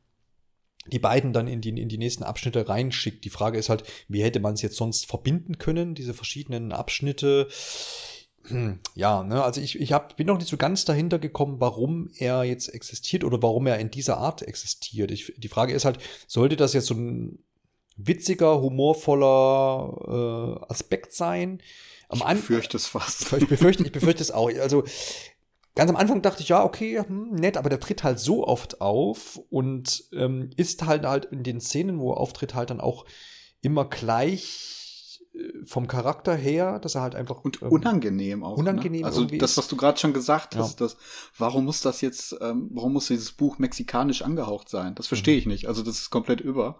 [0.87, 3.23] die beiden dann in die, in die nächsten Abschnitte reinschickt.
[3.23, 7.47] Die Frage ist halt, wie hätte man es jetzt sonst verbinden können, diese verschiedenen Abschnitte?
[8.95, 12.43] Ja, ne, also ich, ich hab, bin noch nicht so ganz dahinter gekommen, warum er
[12.43, 15.11] jetzt existiert oder warum er in dieser Art existiert.
[15.11, 17.39] Ich, die Frage ist halt, sollte das jetzt so ein
[17.95, 21.61] witziger, humorvoller äh, Aspekt sein?
[22.09, 23.33] Am ich befürchte es fast.
[23.33, 24.49] Ich befürchte, ich befürchte es auch.
[24.59, 24.83] Also
[25.75, 28.81] ganz am Anfang dachte ich, ja, okay, hm, nett, aber der tritt halt so oft
[28.81, 33.05] auf und ähm, ist halt halt in den Szenen, wo er auftritt, halt dann auch
[33.61, 34.82] immer gleich
[35.65, 38.57] vom Charakter her, dass er halt einfach und ähm, unangenehm auch.
[38.57, 38.63] Ne?
[38.63, 39.01] Unangenehm.
[39.01, 39.07] Ne?
[39.07, 40.85] Also das, was du gerade schon gesagt hast, ja.
[40.85, 40.97] dass
[41.37, 44.93] warum muss das jetzt, ähm, warum muss dieses Buch mexikanisch angehaucht sein?
[44.95, 45.39] Das verstehe mhm.
[45.39, 45.67] ich nicht.
[45.67, 46.79] Also das ist komplett über.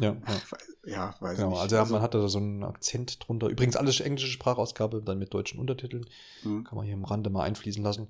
[0.00, 0.90] Ja, ja.
[0.90, 1.60] ja weiß genau, nicht.
[1.60, 3.48] Also, also man hatte da so einen Akzent drunter.
[3.48, 6.06] Übrigens alles englische Sprachausgabe, dann mit deutschen Untertiteln.
[6.42, 6.64] Mhm.
[6.64, 8.08] Kann man hier im Rande mal einfließen lassen.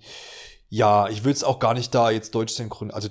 [0.73, 3.09] Ja, ich will es auch gar nicht da jetzt deutsch synchron, also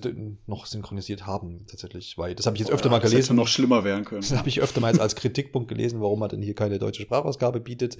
[0.48, 3.18] noch synchronisiert haben tatsächlich, weil das habe ich jetzt öfter oh, ja, mal gelesen.
[3.18, 4.22] Das hätte noch schlimmer werden können.
[4.22, 7.60] Das habe ich öfter mal als Kritikpunkt gelesen, warum man denn hier keine deutsche Sprachausgabe
[7.60, 7.98] bietet.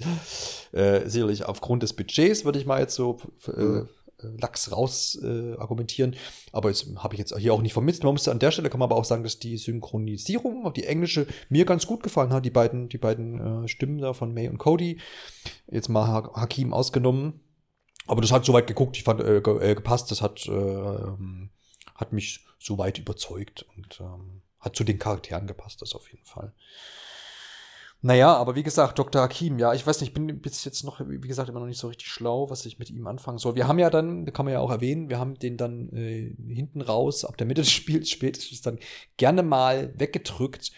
[0.72, 3.88] Äh, sicherlich aufgrund des Budgets würde ich mal jetzt so äh, mhm.
[4.22, 6.16] Lachs raus äh, argumentieren.
[6.52, 8.02] Aber das habe ich jetzt hier auch nicht vermisst.
[8.04, 11.26] Man muss an der Stelle kann man aber auch sagen, dass die Synchronisierung, die englische,
[11.48, 12.44] mir ganz gut gefallen hat.
[12.44, 14.98] Die beiden, die beiden äh, Stimmen da von May und Cody.
[15.68, 17.40] Jetzt mal Hakim ausgenommen
[18.10, 20.98] aber das hat soweit geguckt, ich fand äh, äh, gepasst, das hat, äh,
[21.94, 26.52] hat mich soweit überzeugt und ähm, hat zu den Charakteren gepasst, das auf jeden Fall.
[28.02, 29.20] Naja, aber wie gesagt, Dr.
[29.20, 31.78] Hakim, ja, ich weiß nicht, ich bin bis jetzt noch, wie gesagt, immer noch nicht
[31.78, 33.56] so richtig schlau, was ich mit ihm anfangen soll.
[33.56, 36.34] Wir haben ja dann, da kann man ja auch erwähnen, wir haben den dann äh,
[36.48, 38.78] hinten raus, ab der Mitte des Spiels spätestens dann
[39.18, 40.72] gerne mal weggedrückt.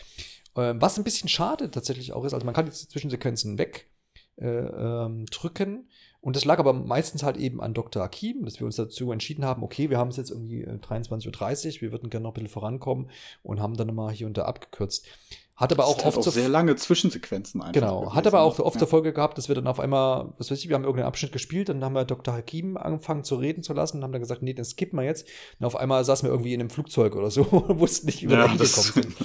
[0.57, 3.87] Äh, was ein bisschen schade tatsächlich auch ist, also man kann jetzt Zwischensequenzen wegdrücken.
[4.39, 5.87] Äh, ähm.
[6.23, 8.01] Und das lag aber meistens halt eben an Dr.
[8.01, 11.75] Akim, dass wir uns dazu entschieden haben, okay, wir haben es jetzt irgendwie 23.30 äh,
[11.75, 13.11] Uhr, wir würden gerne noch ein bisschen vorankommen
[13.43, 15.05] und haben dann mal hier und da abgekürzt.
[15.63, 17.73] Hat aber auch oft auch sehr lange Zwischensequenzen einfach.
[17.73, 18.81] Genau, hat aber auch oft ja.
[18.81, 21.31] der Folge gehabt, dass wir dann auf einmal, was weiß ich, wir haben irgendeinen Abschnitt
[21.31, 22.35] gespielt, dann haben wir Dr.
[22.35, 25.29] Hakim angefangen zu reden zu lassen und haben dann gesagt, nee, den skippen wir jetzt.
[25.61, 28.29] Und auf einmal saßen wir irgendwie in einem Flugzeug oder so und wussten nicht, wie
[28.29, 29.07] wir ja, da sind.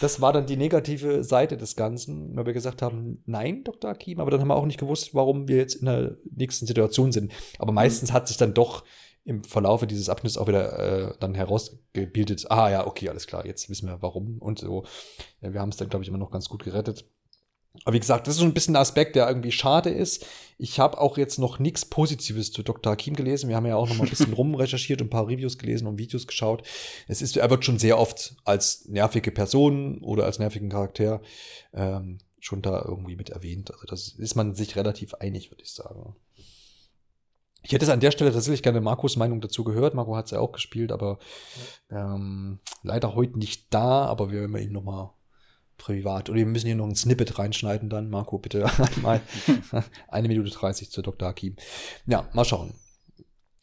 [0.00, 3.90] Das war dann die negative Seite des Ganzen, weil wir gesagt haben, nein, Dr.
[3.90, 7.12] Akim, aber dann haben wir auch nicht gewusst, warum wir jetzt in der nächsten Situation
[7.12, 7.32] sind.
[7.58, 7.76] Aber mhm.
[7.76, 8.84] meistens hat sich dann doch
[9.26, 13.68] im Verlaufe dieses Abschnitts auch wieder äh, dann herausgebildet, ah ja, okay, alles klar, jetzt
[13.68, 14.84] wissen wir warum und so.
[15.40, 17.04] Ja, wir haben es dann, glaube ich, immer noch ganz gut gerettet.
[17.84, 20.24] Aber wie gesagt, das ist so ein bisschen ein Aspekt, der irgendwie schade ist.
[20.56, 22.92] Ich habe auch jetzt noch nichts Positives zu Dr.
[22.92, 23.48] Hakim gelesen.
[23.48, 25.98] Wir haben ja auch noch mal ein bisschen rumrecherchiert und ein paar Reviews gelesen und
[25.98, 26.62] Videos geschaut.
[27.08, 31.20] Es ist, er wird schon sehr oft als nervige Person oder als nervigen Charakter
[31.74, 33.72] ähm, schon da irgendwie mit erwähnt.
[33.72, 36.14] Also das ist man sich relativ einig, würde ich sagen.
[37.66, 39.94] Ich hätte es an der Stelle tatsächlich gerne Markus Meinung dazu gehört.
[39.94, 41.18] Marco hat es ja auch gespielt, aber
[41.90, 44.04] ähm, leider heute nicht da.
[44.04, 45.12] Aber wir werden ihn noch mal
[45.76, 46.30] privat.
[46.30, 48.08] Oder wir müssen hier noch ein Snippet reinschneiden dann.
[48.08, 49.20] Marco, bitte einmal
[50.08, 51.26] eine Minute 30 zu Dr.
[51.26, 51.56] Hakim.
[52.06, 52.72] Ja, mal schauen.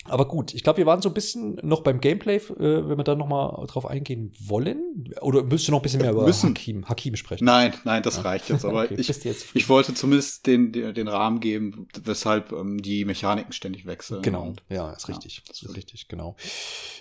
[0.06, 3.04] Aber gut, ich glaube, wir waren so ein bisschen noch beim Gameplay, äh, wenn wir
[3.04, 5.13] da noch mal drauf eingehen wollen.
[5.22, 7.46] Oder müsst du noch ein bisschen mehr über Hakim, Hakim sprechen?
[7.46, 8.66] Nein, nein, das reicht jetzt.
[8.66, 9.10] Aber okay, ich,
[9.54, 14.22] ich wollte zumindest den, den, den Rahmen geben, weshalb ähm, die Mechaniken ständig wechseln.
[14.22, 15.38] Genau, und, ja, ist richtig.
[15.38, 16.36] Ja, das ist richtig, genau.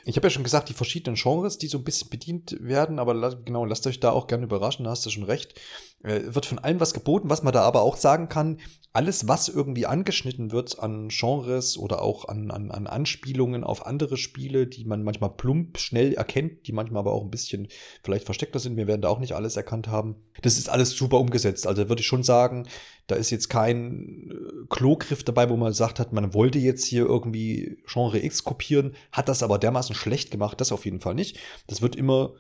[0.05, 3.35] Ich habe ja schon gesagt, die verschiedenen Genres, die so ein bisschen bedient werden, aber
[3.45, 5.61] genau, lasst euch da auch gerne überraschen, da hast du schon recht.
[6.03, 8.59] Äh, wird von allem was geboten, was man da aber auch sagen kann,
[8.93, 14.17] alles, was irgendwie angeschnitten wird an Genres oder auch an, an, an Anspielungen auf andere
[14.17, 17.69] Spiele, die man manchmal plump schnell erkennt, die manchmal aber auch ein bisschen
[18.05, 20.17] vielleicht versteckter sind, wir werden da auch nicht alles erkannt haben.
[20.43, 21.67] Das ist alles super umgesetzt.
[21.67, 22.67] Also würde ich schon sagen,
[23.07, 27.05] da ist jetzt kein äh, Klogriff dabei, wo man gesagt hat, man wollte jetzt hier
[27.05, 31.39] irgendwie Genre X kopieren, hat das aber dermaßen schlecht gemacht, das auf jeden Fall nicht.
[31.67, 32.35] Das wird immer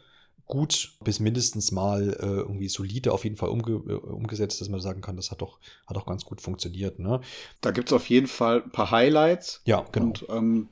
[0.53, 4.81] gut bis mindestens mal äh, irgendwie solide auf jeden Fall umge äh, umgesetzt, dass man
[4.81, 6.99] sagen kann, das hat doch, hat doch ganz gut funktioniert.
[6.99, 7.23] Ne?
[7.63, 9.63] Da gibt es auf jeden Fall ein paar Highlights.
[9.65, 10.09] Ja, genau.
[10.09, 10.69] Und ähm,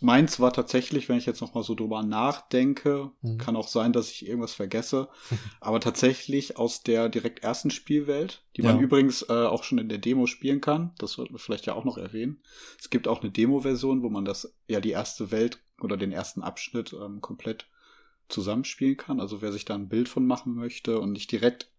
[0.00, 3.36] meins war tatsächlich, wenn ich jetzt noch mal so drüber nachdenke, mhm.
[3.36, 5.10] kann auch sein, dass ich irgendwas vergesse,
[5.60, 8.72] aber tatsächlich aus der direkt ersten Spielwelt, die ja.
[8.72, 11.74] man übrigens äh, auch schon in der Demo spielen kann, das sollten wir vielleicht ja
[11.74, 12.40] auch noch erwähnen.
[12.80, 16.40] Es gibt auch eine Demo-Version, wo man das, ja, die erste Welt oder den ersten
[16.40, 17.66] Abschnitt ähm, komplett
[18.30, 19.20] zusammenspielen kann.
[19.20, 21.70] Also wer sich da ein Bild von machen möchte und nicht direkt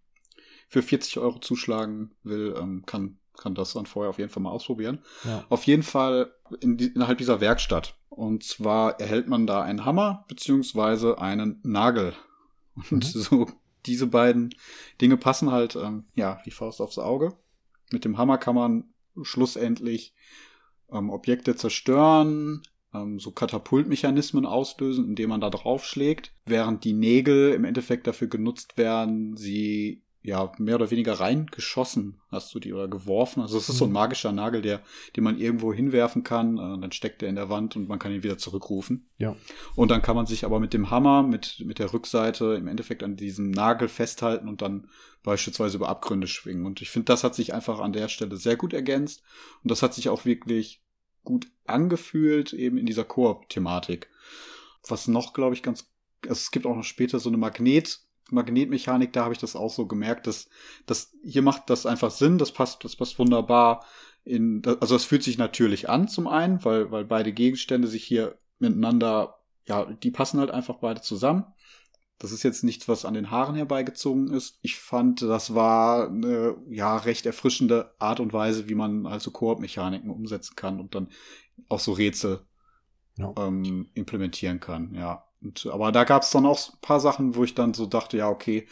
[0.68, 4.52] für 40 Euro zuschlagen will, ähm, kann, kann das dann vorher auf jeden Fall mal
[4.52, 5.00] ausprobieren.
[5.26, 5.46] Ja.
[5.50, 7.96] Auf jeden Fall in die, innerhalb dieser Werkstatt.
[8.10, 12.14] Und zwar erhält man da einen Hammer beziehungsweise einen Nagel.
[12.90, 13.20] Und mhm.
[13.20, 13.48] so
[13.86, 14.54] diese beiden
[15.02, 17.34] Dinge passen halt ähm, ja wie Faust aufs Auge.
[17.92, 20.14] Mit dem Hammer kann man schlussendlich
[20.92, 27.66] ähm, Objekte zerstören, ähm, so Katapultmechanismen auslösen, indem man da draufschlägt, während die Nägel im
[27.66, 33.42] Endeffekt dafür genutzt werden, sie ja, mehr oder weniger reingeschossen hast du die oder geworfen.
[33.42, 33.96] Also es ist so ein mhm.
[33.96, 34.82] magischer Nagel, der,
[35.16, 38.12] den man irgendwo hinwerfen kann, äh, dann steckt er in der Wand und man kann
[38.12, 39.10] ihn wieder zurückrufen.
[39.18, 39.36] Ja.
[39.76, 43.02] Und dann kann man sich aber mit dem Hammer, mit, mit der Rückseite im Endeffekt
[43.02, 44.90] an diesem Nagel festhalten und dann
[45.24, 46.68] beispielsweise über Abgründe schwingen.
[46.68, 49.24] Und ich finde, das hat sich einfach an der Stelle sehr gut ergänzt.
[49.64, 50.84] Und das hat sich auch wirklich
[51.24, 54.10] gut angefühlt, eben in dieser Koop-Thematik.
[54.88, 55.90] Was noch, glaube ich, ganz,
[56.24, 58.00] also es gibt auch noch später so eine Magnet-
[58.32, 60.50] Magnetmechanik, da habe ich das auch so gemerkt, dass,
[60.86, 63.86] dass hier macht das einfach Sinn, das passt, das passt wunderbar
[64.24, 68.38] in, also es fühlt sich natürlich an zum einen, weil, weil beide Gegenstände sich hier
[68.60, 71.46] miteinander, ja, die passen halt einfach beide zusammen.
[72.22, 74.60] Das ist jetzt nichts, was an den Haaren herbeigezogen ist.
[74.62, 80.12] Ich fand, das war eine ja recht erfrischende Art und Weise, wie man also Koop-Mechaniken
[80.12, 81.08] umsetzen kann und dann
[81.68, 82.42] auch so Rätsel
[83.18, 83.34] ja.
[83.40, 84.94] ähm, implementieren kann.
[84.94, 87.88] Ja, und, aber da gab es dann auch ein paar Sachen, wo ich dann so
[87.88, 88.68] dachte, ja, okay,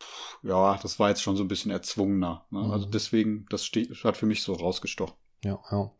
[0.00, 2.46] pff, ja, das war jetzt schon so ein bisschen erzwungener.
[2.50, 2.60] Ne?
[2.60, 2.70] Mhm.
[2.70, 5.16] Also deswegen, das steht, hat für mich so rausgestochen.
[5.42, 5.90] Ja, ja.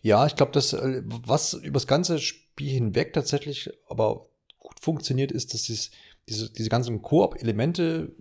[0.00, 5.54] Ja, ich glaube, das, äh, was übers ganze Spiel hinweg tatsächlich aber gut funktioniert, ist,
[5.54, 5.90] dass dies,
[6.28, 8.14] diese, diese ganzen Koop-Elemente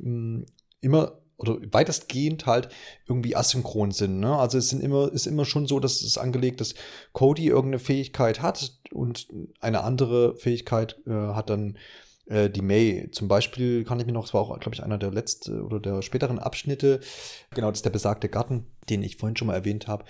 [0.00, 0.42] mm,
[0.80, 2.68] immer oder weitestgehend halt
[3.06, 4.20] irgendwie asynchron sind.
[4.20, 4.36] Ne?
[4.36, 6.74] Also es sind immer, ist immer schon so, dass es angelegt, dass
[7.12, 9.28] Cody irgendeine Fähigkeit hat und
[9.60, 11.76] eine andere Fähigkeit äh, hat dann
[12.26, 13.10] äh, die May.
[13.12, 15.78] Zum Beispiel kann ich mir noch, es war auch, glaube ich, einer der letzten oder
[15.78, 17.00] der späteren Abschnitte,
[17.54, 20.04] genau, das ist der besagte Garten, den ich vorhin schon mal erwähnt habe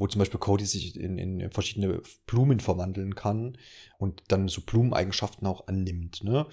[0.00, 3.58] wo zum Beispiel Cody sich in, in verschiedene Blumen verwandeln kann
[3.98, 6.24] und dann so Blumeneigenschaften auch annimmt.
[6.24, 6.46] Ne?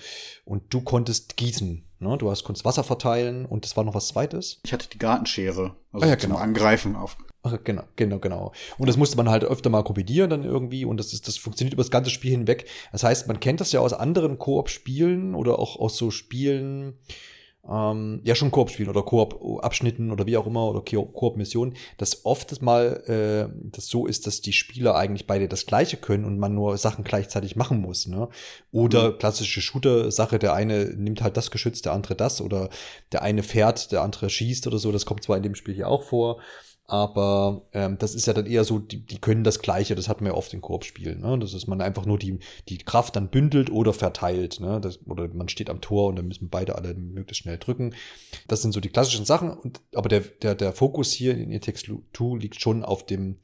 [0.43, 1.83] Und du konntest gießen.
[1.99, 2.17] Ne?
[2.17, 4.59] Du hast konntest Wasser verteilen und es war noch was zweites.
[4.65, 6.35] Ich hatte die Gartenschere, also ah, ja, genau.
[6.35, 7.17] Angreifen auf.
[7.43, 8.51] Ach, genau, genau, genau.
[8.77, 11.73] Und das musste man halt öfter mal kombinieren dann irgendwie und das ist, das funktioniert
[11.73, 12.67] über das ganze Spiel hinweg.
[12.91, 16.97] Das heißt, man kennt das ja aus anderen Koop-Spielen oder auch aus so Spielen,
[17.69, 22.61] ähm, ja schon Koop spielen oder Koop-Abschnitten oder wie auch immer oder Koop-Missionen, dass oft
[22.61, 26.55] mal äh, das so ist, dass die Spieler eigentlich beide das Gleiche können und man
[26.55, 28.07] nur Sachen gleichzeitig machen muss.
[28.07, 28.29] Ne?
[28.71, 29.17] Oder mhm.
[29.17, 32.69] klassische Shooter-Sache, der eine nimmt halt das Geschütz, der andere das oder
[33.11, 34.91] der eine fährt, der andere schießt oder so.
[34.91, 36.41] Das kommt zwar in dem Spiel hier auch vor.
[36.89, 40.21] Aber ähm, das ist ja dann eher so, die, die können das Gleiche, das hat
[40.21, 41.19] man ja oft in Koop-Spielen.
[41.19, 41.37] Ne?
[41.37, 44.61] Das ist man einfach nur die, die Kraft dann bündelt oder verteilt.
[44.61, 44.79] Ne?
[44.79, 47.93] Das, oder man steht am Tor und dann müssen beide alle möglichst schnell drücken.
[48.47, 49.49] Das sind so die klassischen Sachen.
[49.49, 53.35] Und, aber der, der, der Fokus hier in Takes Two liegt schon auf dem,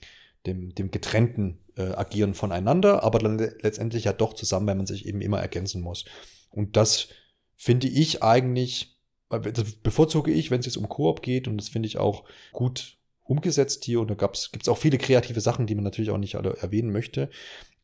[0.46, 5.06] dem, dem getrennten äh, Agieren voneinander, aber dann letztendlich ja doch zusammen, weil man sich
[5.06, 6.06] eben immer ergänzen muss.
[6.50, 7.10] Und das
[7.58, 8.98] finde ich eigentlich,
[9.30, 12.98] das bevorzuge ich, wenn es jetzt um Koop geht und das finde ich auch gut
[13.24, 16.36] umgesetzt hier und da gibt es auch viele kreative Sachen, die man natürlich auch nicht
[16.36, 17.30] alle erwähnen möchte.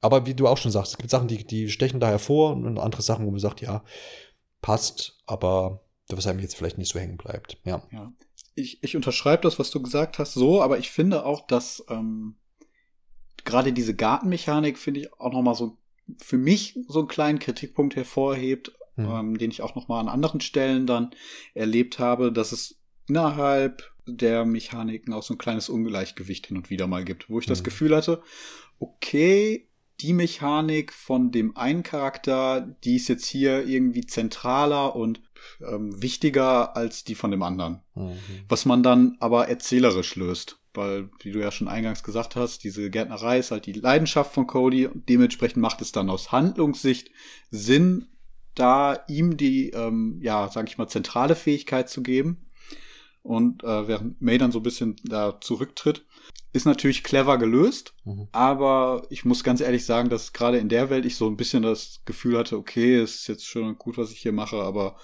[0.02, 2.78] Aber wie du auch schon sagst, es gibt Sachen, die, die stechen da hervor und
[2.78, 3.84] andere Sachen, wo man sagt, ja,
[4.62, 7.58] passt, aber was einem jetzt vielleicht nicht so hängen bleibt.
[7.66, 7.84] Ja.
[7.92, 8.12] ja.
[8.56, 12.36] Ich, ich unterschreibe das, was du gesagt hast, so, aber ich finde auch, dass ähm,
[13.46, 15.78] gerade diese Gartenmechanik, finde ich, auch nochmal so
[16.18, 19.06] für mich so einen kleinen Kritikpunkt hervorhebt, hm.
[19.06, 21.12] ähm, den ich auch nochmal an anderen Stellen dann
[21.54, 22.79] erlebt habe, dass es
[23.10, 27.46] innerhalb der Mechaniken auch so ein kleines Ungleichgewicht hin und wieder mal gibt, wo ich
[27.46, 27.66] das mhm.
[27.66, 28.22] Gefühl hatte,
[28.80, 29.68] okay,
[30.02, 35.22] die Mechanik von dem einen Charakter, die ist jetzt hier irgendwie zentraler und
[35.62, 37.82] ähm, wichtiger als die von dem anderen.
[37.96, 38.18] Mhm.
[38.48, 40.56] Was man dann aber erzählerisch löst.
[40.76, 44.46] Weil, wie du ja schon eingangs gesagt hast, diese Gärtnerei ist halt die Leidenschaft von
[44.46, 47.10] Cody und dementsprechend macht es dann aus Handlungssicht
[47.50, 48.08] Sinn,
[48.54, 52.49] da ihm die, ähm, ja, sag ich mal, zentrale Fähigkeit zu geben
[53.24, 56.06] und äh, während May dann so ein bisschen da zurücktritt.
[56.52, 58.28] Ist natürlich clever gelöst, mhm.
[58.32, 61.62] aber ich muss ganz ehrlich sagen, dass gerade in der Welt ich so ein bisschen
[61.62, 64.96] das Gefühl hatte, okay, es ist jetzt schon gut, was ich hier mache, aber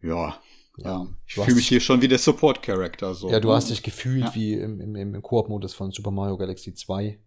[0.00, 0.40] ja,
[0.78, 3.14] ja, ähm, ich fühle mich hier schon wie der Support-Character.
[3.14, 3.30] So.
[3.30, 4.34] Ja, du hast dich gefühlt ja.
[4.34, 7.18] wie im, im, im Koop-Modus von Super Mario Galaxy 2.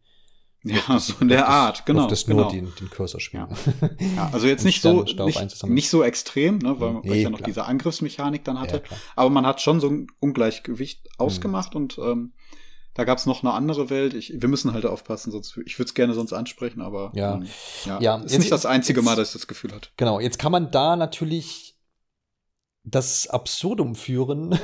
[0.63, 2.07] Ja, so in der Art, genau.
[2.07, 2.43] Das genau.
[2.43, 3.47] nur den, den Cursor spielen.
[3.49, 3.89] Ja.
[4.15, 7.29] ja also jetzt nicht so, nicht, nicht, so extrem, ne, weil, nee, weil ich ja
[7.29, 7.47] noch klar.
[7.47, 8.83] diese Angriffsmechanik dann hatte.
[8.89, 11.09] Ja, aber man hat schon so ein Ungleichgewicht mhm.
[11.17, 11.81] ausgemacht mhm.
[11.81, 12.33] und ähm,
[12.93, 14.13] da gab's noch eine andere Welt.
[14.13, 17.47] Ich, wir müssen halt aufpassen, sonst ich würde es gerne sonst ansprechen, aber ja, ähm,
[17.85, 18.15] ja, ja.
[18.17, 19.89] ist jetzt, nicht das einzige jetzt, Mal, dass ich das Gefühl hatte.
[19.97, 21.70] Genau, jetzt kann man da natürlich
[22.83, 24.57] das Absurdum führen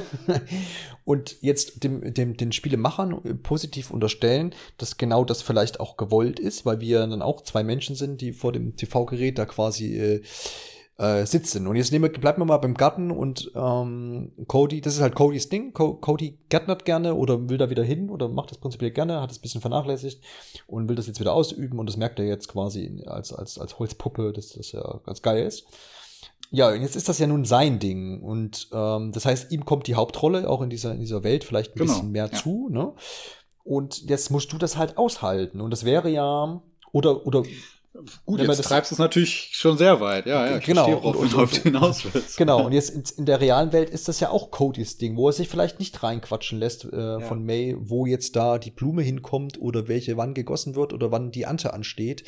[1.03, 6.65] und jetzt dem, dem, den Spielemachern positiv unterstellen, dass genau das vielleicht auch gewollt ist,
[6.65, 10.21] weil wir dann auch zwei Menschen sind, die vor dem TV-Gerät da quasi äh,
[10.97, 11.67] äh, sitzen.
[11.67, 15.13] Und jetzt nehmen wir, bleiben wir mal beim Garten und ähm, Cody, das ist halt
[15.13, 15.71] Codys Ding.
[15.73, 19.31] Co Cody gärtnert gerne oder will da wieder hin oder macht das prinzipiell gerne, hat
[19.31, 20.23] es ein bisschen vernachlässigt
[20.65, 23.77] und will das jetzt wieder ausüben und das merkt er jetzt quasi als, als, als
[23.77, 25.67] Holzpuppe, dass das ja ganz geil ist.
[26.49, 28.21] Ja, und jetzt ist das ja nun sein Ding.
[28.21, 31.71] Und ähm, das heißt, ihm kommt die Hauptrolle auch in dieser, in dieser Welt vielleicht
[31.71, 32.37] ein genau, bisschen mehr ja.
[32.37, 32.69] zu.
[32.69, 32.93] Ne?
[33.63, 35.59] Und jetzt musst du das halt aushalten.
[35.59, 36.61] Und das wäre ja,
[36.93, 37.43] oder, oder
[38.25, 40.27] Gut, jetzt treibst du es natürlich schon sehr weit.
[40.27, 40.85] Ja, ja, genau.
[40.85, 42.37] Verstehe, und, und, und, hinaus willst.
[42.37, 45.27] Genau, und jetzt in, in, der realen Welt ist das ja auch Codys Ding, wo
[45.27, 47.19] er sich vielleicht nicht reinquatschen lässt äh, ja.
[47.21, 51.31] von May, wo jetzt da die Blume hinkommt oder welche wann gegossen wird oder wann
[51.31, 52.23] die Ante ansteht.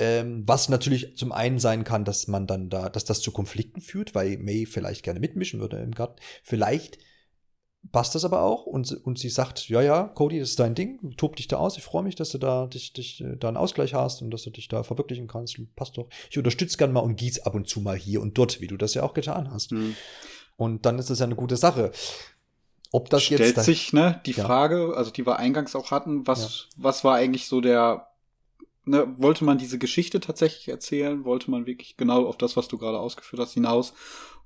[0.00, 3.80] Ähm, was natürlich zum einen sein kann, dass man dann da, dass das zu Konflikten
[3.80, 6.20] führt, weil May vielleicht gerne mitmischen würde im Garten.
[6.44, 6.98] Vielleicht
[7.90, 11.14] passt das aber auch und, und sie sagt, ja, ja, Cody, das ist dein Ding,
[11.16, 13.56] tob dich da aus, ich freue mich, dass du da dich, dich äh, da einen
[13.56, 16.08] Ausgleich hast und dass du dich da verwirklichen kannst, passt doch.
[16.30, 18.76] Ich unterstütze gern mal und gieß ab und zu mal hier und dort, wie du
[18.76, 19.72] das ja auch getan hast.
[19.72, 19.96] Mhm.
[20.56, 21.92] Und dann ist das ja eine gute Sache.
[22.90, 24.44] Ob das Stellt jetzt Stellt sich, ne, die ja.
[24.44, 26.48] Frage, also die wir eingangs auch hatten, was, ja.
[26.76, 28.07] was war eigentlich so der
[28.88, 31.24] ne, wollte man diese Geschichte tatsächlich erzählen?
[31.24, 33.94] Wollte man wirklich genau auf das, was du gerade ausgeführt hast, hinaus?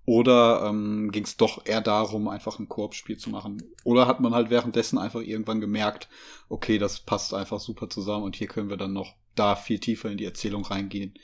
[0.04, 3.62] Oder ähm, ging es doch eher darum, einfach ein Koop-Spiel zu machen?
[3.84, 6.08] Oder hat man halt währenddessen einfach irgendwann gemerkt,
[6.48, 10.10] okay, das passt einfach super zusammen und hier können wir dann noch da viel tiefer
[10.10, 11.14] in die Erzählung reingehen,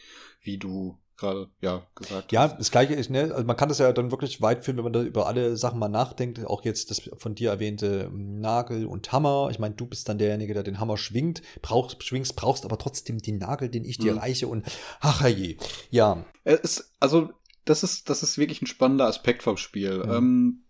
[0.43, 3.93] wie du gerade ja gesagt ja, das gleiche ist, ne, also man kann das ja
[3.93, 7.11] dann wirklich weit führen, wenn man da über alle Sachen mal nachdenkt, auch jetzt das
[7.19, 9.49] von dir erwähnte Nagel und Hammer.
[9.51, 13.19] Ich meine, du bist dann derjenige, der den Hammer schwingt, brauchst, schwingst, brauchst aber trotzdem
[13.19, 14.19] den Nagel, den ich dir mhm.
[14.19, 14.65] reiche und
[15.01, 15.57] ach je.
[15.91, 16.25] Ja.
[16.45, 17.31] Es, also,
[17.65, 20.03] das ist, das ist wirklich ein spannender Aspekt vom Spiel.
[20.07, 20.19] Ja.
[20.19, 20.63] Ähm,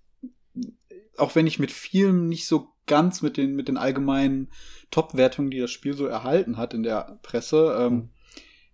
[1.19, 4.51] auch wenn ich mit vielem nicht so ganz mit den, mit den allgemeinen
[4.91, 8.09] Top-Wertungen, die das Spiel so erhalten hat in der Presse, ähm, mhm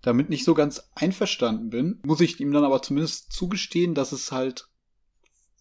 [0.04, 4.30] damit nicht so ganz einverstanden bin, muss ich ihm dann aber zumindest zugestehen, dass es
[4.32, 4.68] halt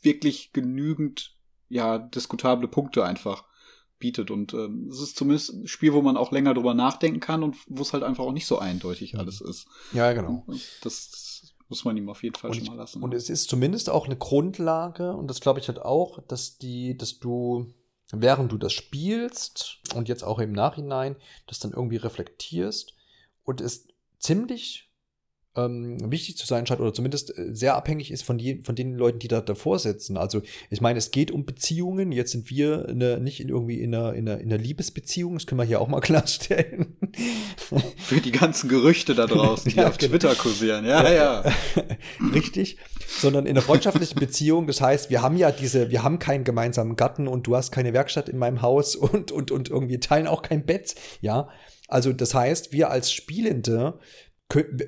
[0.01, 1.37] wirklich genügend,
[1.69, 3.45] ja, diskutable Punkte einfach
[3.99, 4.31] bietet.
[4.31, 7.55] Und ähm, es ist zumindest ein Spiel, wo man auch länger drüber nachdenken kann und
[7.67, 9.19] wo es halt einfach auch nicht so eindeutig mhm.
[9.19, 9.65] alles ist.
[9.93, 10.45] Ja, genau.
[10.81, 13.01] Das, muss man ihm auf jeden Fall und, schon mal lassen.
[13.01, 16.97] Und es ist zumindest auch eine Grundlage, und das glaube ich halt auch, dass die,
[16.97, 17.73] dass du,
[18.11, 21.15] während du das spielst und jetzt auch im Nachhinein,
[21.47, 22.93] das dann irgendwie reflektierst
[23.43, 23.87] und es
[24.23, 24.89] ziemlich
[25.55, 28.95] ähm, wichtig zu sein scheint oder zumindest äh, sehr abhängig ist von, die, von den
[28.95, 30.17] Leuten, die da davor sitzen.
[30.17, 32.11] Also ich meine, es geht um Beziehungen.
[32.11, 35.35] Jetzt sind wir eine, nicht in, irgendwie in einer, in, einer, in einer Liebesbeziehung.
[35.35, 36.97] Das können wir hier auch mal klarstellen.
[37.97, 40.11] Für die ganzen Gerüchte da draußen, die ja, auf genau.
[40.11, 40.85] Twitter kursieren.
[40.85, 41.43] Ja, ja.
[42.33, 42.77] Richtig.
[43.19, 44.65] Sondern in einer freundschaftlichen Beziehung.
[44.65, 47.93] Das heißt, wir haben ja diese, wir haben keinen gemeinsamen Gatten und du hast keine
[47.93, 50.95] Werkstatt in meinem Haus und, und, und irgendwie teilen auch kein Bett.
[51.21, 51.49] Ja.
[51.93, 53.99] Also das heißt, wir als Spielende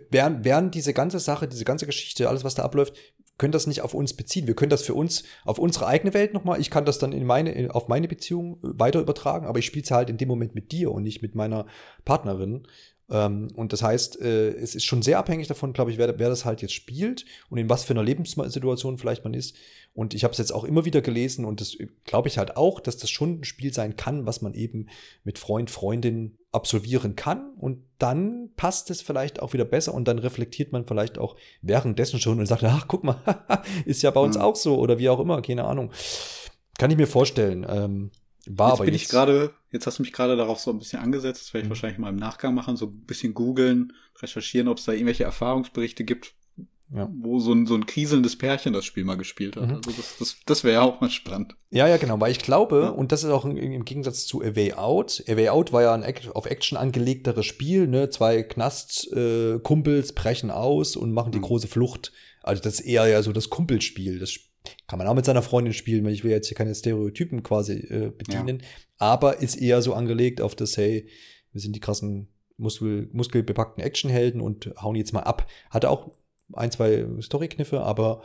[0.10, 2.96] werden, werden diese ganze Sache, diese ganze Geschichte, alles, was da abläuft,
[3.38, 4.48] können das nicht auf uns beziehen.
[4.48, 6.60] Wir können das für uns auf unsere eigene Welt nochmal.
[6.60, 9.92] Ich kann das dann in meine, auf meine Beziehung weiter übertragen, aber ich spiele es
[9.92, 11.68] halt in dem Moment mit dir und nicht mit meiner
[12.06, 12.66] Partnerin.
[13.10, 16.30] Ähm, und das heißt, äh, es ist schon sehr abhängig davon, glaube ich, wer, wer
[16.30, 19.56] das halt jetzt spielt und in was für einer Lebenssituation vielleicht man ist.
[19.94, 22.82] Und ich habe es jetzt auch immer wieder gelesen und das glaube ich halt auch,
[22.82, 24.90] dass das schon ein Spiel sein kann, was man eben
[25.24, 27.54] mit Freund, Freundin absolvieren kann.
[27.58, 32.20] Und dann passt es vielleicht auch wieder besser und dann reflektiert man vielleicht auch währenddessen
[32.20, 33.22] schon und sagt, ach, guck mal,
[33.86, 34.42] ist ja bei uns mhm.
[34.42, 35.92] auch so oder wie auch immer, keine Ahnung.
[36.78, 37.66] Kann ich mir vorstellen.
[37.70, 38.12] Ähm,
[38.48, 40.80] war jetzt aber bin jetzt, ich gerade, jetzt hast du mich gerade darauf so ein
[40.80, 41.70] bisschen angesetzt, das werde ich mhm.
[41.72, 46.04] wahrscheinlich mal im Nachgang machen, so ein bisschen googeln, recherchieren, ob es da irgendwelche Erfahrungsberichte
[46.04, 46.34] gibt,
[46.94, 47.10] ja.
[47.12, 49.68] wo so ein, so ein kriselndes Pärchen das Spiel mal gespielt hat.
[49.68, 49.76] Mhm.
[49.76, 51.56] Also das, das, das wäre ja auch mal spannend.
[51.72, 52.90] Ja, ja, genau, weil ich glaube, ja.
[52.90, 55.94] und das ist auch im, Gegensatz zu A Way Out, A Way Out war ja
[55.94, 58.10] ein auf Action angelegteres Spiel, ne?
[58.10, 61.44] Zwei Knastkumpels äh, brechen aus und machen die mhm.
[61.44, 62.12] große Flucht.
[62.44, 64.20] Also das ist eher ja so das Kumpelspiel.
[64.20, 64.40] Das
[64.88, 67.74] kann man auch mit seiner Freundin spielen, weil ich will jetzt hier keine Stereotypen quasi
[67.74, 68.66] äh, bedienen, ja.
[68.98, 71.08] aber ist eher so angelegt auf das, hey,
[71.52, 75.48] wir sind die krassen Muskel, muskelbepackten Actionhelden und hauen jetzt mal ab.
[75.70, 76.12] Hatte auch
[76.54, 78.22] ein, zwei Storykniffe, aber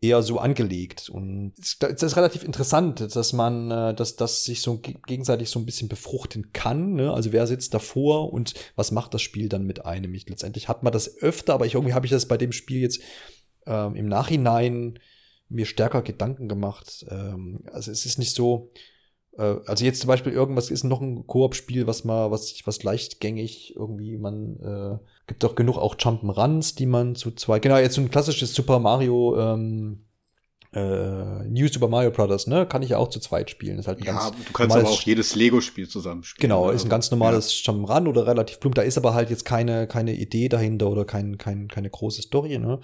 [0.00, 1.08] eher so angelegt.
[1.08, 5.66] Und es ist relativ interessant, dass man, äh, dass das sich so gegenseitig so ein
[5.66, 6.94] bisschen befruchten kann.
[6.94, 7.12] Ne?
[7.12, 10.14] Also wer sitzt davor und was macht das Spiel dann mit einem?
[10.14, 12.80] Ich, letztendlich hat man das öfter, aber ich, irgendwie habe ich das bei dem Spiel
[12.80, 13.00] jetzt
[13.66, 14.98] ähm, im Nachhinein
[15.54, 17.06] mir stärker Gedanken gemacht.
[17.10, 18.70] Ähm, also es ist nicht so,
[19.36, 23.74] äh, also jetzt zum Beispiel irgendwas ist noch ein Koop-Spiel, was mal, was, was leichtgängig
[23.76, 28.00] irgendwie, man äh, gibt doch genug auch Jump'n'Runs, die man zu zwei, genau, jetzt so
[28.00, 30.04] ein klassisches Super Mario ähm,
[30.74, 33.78] äh, New Super Mario Brothers, ne, kann ich ja auch zu zweit spielen.
[33.78, 36.40] ist halt ein Ja, ganz du kannst aber auch jedes Lego-Spiel zusammenspielen.
[36.40, 36.72] Genau, ne?
[36.72, 38.74] ist ein ganz normales Jump'n'Run oder relativ plump.
[38.74, 42.58] Da ist aber halt jetzt keine, keine Idee dahinter oder kein, kein, keine große Story,
[42.58, 42.80] ne?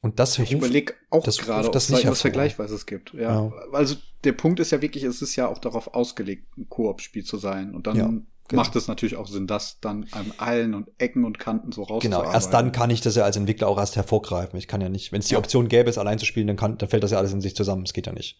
[0.00, 2.16] Und das Ich überlege auch das gerade, ob das es nicht hervor.
[2.16, 3.14] Vergleichbares gibt.
[3.14, 3.20] Ja.
[3.46, 3.52] Ja.
[3.72, 7.36] Also der Punkt ist ja wirklich, es ist ja auch darauf ausgelegt, ein Koop-Spiel zu
[7.36, 7.74] sein.
[7.74, 8.22] Und dann Ja, genau.
[8.52, 11.94] macht es natürlich auch Sinn, das dann an allen und Ecken und Kanten so Genau,
[11.96, 12.32] rauszuarbeiten.
[12.32, 14.56] erst dann kann ich das ja als Entwickler auch erst hervorgreifen.
[14.58, 15.38] Ich kann ja nicht, wenn es die Ja.
[15.40, 17.56] Option gäbe, es allein zu spielen, dann, kann, dann fällt das ja alles in sich
[17.56, 17.84] zusammen.
[17.84, 18.38] Das geht ja nicht.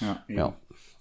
[0.00, 0.24] Ja.
[0.28, 0.56] Ja,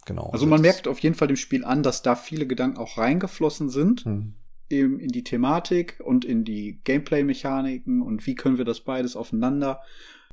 [0.06, 0.30] genau.
[0.32, 3.70] Also man merkt auf jeden Fall dem Spiel an, dass da viele Gedanken auch reingeflossen
[3.70, 4.06] sind.
[4.06, 4.34] Hm.
[4.70, 9.82] Eben in die Thematik und in die Gameplay-Mechaniken und wie können wir das beides aufeinander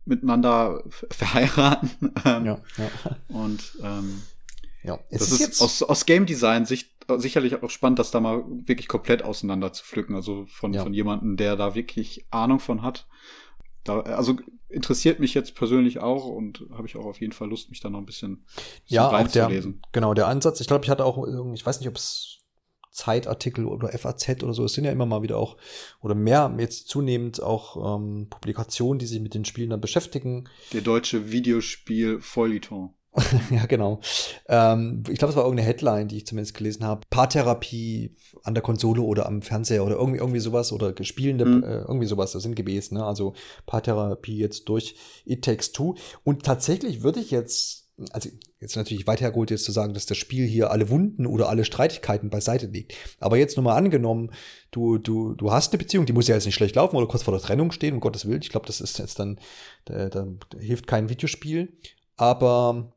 [0.07, 1.91] miteinander verheiraten.
[2.24, 3.16] Ähm, Ja, ja.
[3.28, 4.22] Und ähm,
[4.82, 4.99] ja.
[5.11, 8.45] Es das ist, jetzt, aus, aus Game Design Sicht sicherlich auch spannend, das da mal
[8.66, 10.14] wirklich komplett auseinander zu pflücken.
[10.14, 10.82] Also von, Ja.
[10.82, 13.07] von jemandem, der da wirklich Ahnung von hat.
[13.85, 14.37] Da, also
[14.70, 17.91] interessiert mich jetzt persönlich auch und habe ich auch auf jeden Fall Lust, mich da
[17.91, 18.45] noch ein bisschen,
[18.87, 19.80] ja, der, reinzulesen.
[19.93, 20.61] genau, der Ansatz.
[20.61, 22.41] Ich glaube, ich hatte auch, ich weiß nicht, ob es
[22.95, 25.57] Zeitartikel oder FAZ oder so, es sind ja immer mal wieder auch,
[26.01, 30.45] oder mehr jetzt zunehmend auch ähm, Publikationen, die sich mit den Spielen dann beschäftigen.
[30.72, 32.90] Der deutsche Videospiel Feuilleton.
[33.51, 34.01] ja, genau.
[34.49, 37.03] Ähm, ich glaube, es war irgendeine Headline, die ich zumindest gelesen habe.
[37.11, 41.62] Paartherapie an der Konsole oder am Fernseher oder irgendwie, irgendwie sowas oder spielende, Mhm.
[41.62, 42.97] äh, irgendwie sowas, das sind gewesen.
[42.97, 43.05] Ne?
[43.05, 43.34] Also
[43.66, 45.95] Paartherapie jetzt durch It Takes Two.
[46.24, 48.28] Und tatsächlich würde ich jetzt, also
[48.65, 51.65] jetzt natürlich weit hergeholt, jetzt zu sagen, dass das Spiel hier alle Wunden oder alle
[51.65, 52.95] Streitigkeiten beiseite legt.
[53.21, 54.31] Aber jetzt nur mal angenommen,
[54.71, 57.23] du, du, du hast eine Beziehung, die muss ja jetzt nicht schlecht laufen oder kurz
[57.23, 58.41] vor der Trennung stehen, um Gottes Willen.
[58.43, 59.39] Ich glaube, das ist jetzt dann,
[59.85, 60.27] da, da
[60.59, 61.77] hilft kein Videospiel.
[62.17, 62.95] Aber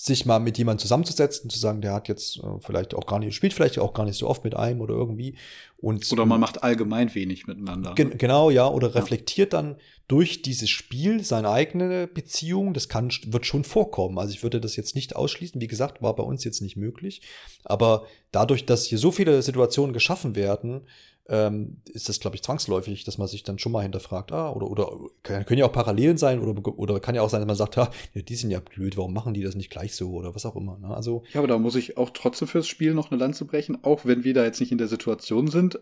[0.00, 3.34] sich mal mit jemandem zusammenzusetzen, zu sagen, der hat jetzt äh, vielleicht auch gar nicht,
[3.34, 5.34] spielt vielleicht auch gar nicht so oft mit einem oder irgendwie.
[5.76, 7.94] Und Oder man macht allgemein wenig miteinander.
[7.96, 9.74] Gen genau, ja, oder reflektiert dann
[10.06, 12.74] durch dieses Spiel seine eigene Beziehung.
[12.74, 14.18] Das kann, wird schon vorkommen.
[14.18, 15.60] Also ich würde das jetzt nicht ausschließen.
[15.60, 17.22] Wie gesagt, war bei uns jetzt nicht möglich.
[17.64, 20.82] Aber dadurch, dass hier so viele Situationen geschaffen werden,
[21.28, 24.70] ähm, ist das, glaube ich, zwangsläufig, dass man sich dann schon mal hinterfragt, ah, oder,
[24.70, 24.90] oder
[25.22, 27.90] können ja auch Parallelen sein, oder, oder kann ja auch sein, dass man sagt, ah,
[28.14, 30.78] die sind ja blöd, warum machen die das nicht gleich so, oder was auch immer.
[30.78, 30.88] Ne?
[30.88, 34.04] Also, Ja, aber da muss ich auch trotzdem fürs Spiel noch eine Lanze brechen, auch
[34.04, 35.78] wenn wir da jetzt nicht in der Situation sind.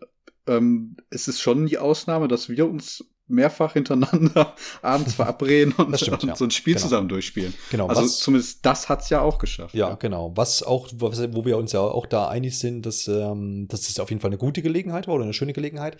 [0.48, 6.22] Ähm, es ist schon die Ausnahme, dass wir uns mehrfach hintereinander abends verabreden und, stimmt,
[6.22, 6.36] und ja.
[6.36, 6.84] so ein Spiel Genau.
[6.84, 7.52] zusammen durchspielen.
[7.70, 9.74] genau, Also was, zumindest das hat's ja auch geschafft.
[9.74, 10.32] Ja, genau.
[10.36, 13.98] Was auch, was, wo wir uns ja auch da einig sind, dass, ähm, dass es
[13.98, 15.96] auf jeden Fall eine gute Gelegenheit war oder eine schöne Gelegenheit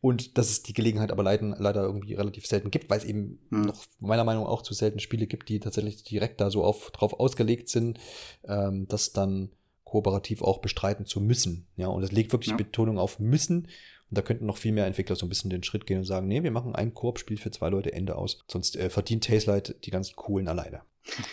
[0.00, 3.38] und dass es die Gelegenheit aber leider, leider irgendwie relativ selten gibt, weil es eben
[3.50, 3.62] Hm.
[3.62, 6.90] noch meiner Meinung nach auch zu selten Spiele gibt, die tatsächlich direkt da so auf,
[6.92, 7.98] drauf ausgelegt sind,
[8.48, 9.50] ähm, das dann
[9.84, 11.66] kooperativ auch bestreiten zu müssen.
[11.76, 12.56] Ja, und es legt wirklich Ja.
[12.56, 13.68] Betonung auf müssen.
[14.10, 16.26] Und da könnten noch viel mehr Entwickler so ein bisschen den Schritt gehen und sagen,
[16.26, 18.44] nee, wir machen ein Koop-Spiel für zwei Leute, Ende aus.
[18.48, 20.82] Sonst äh, verdient Taselight die ganzen coolen alleine.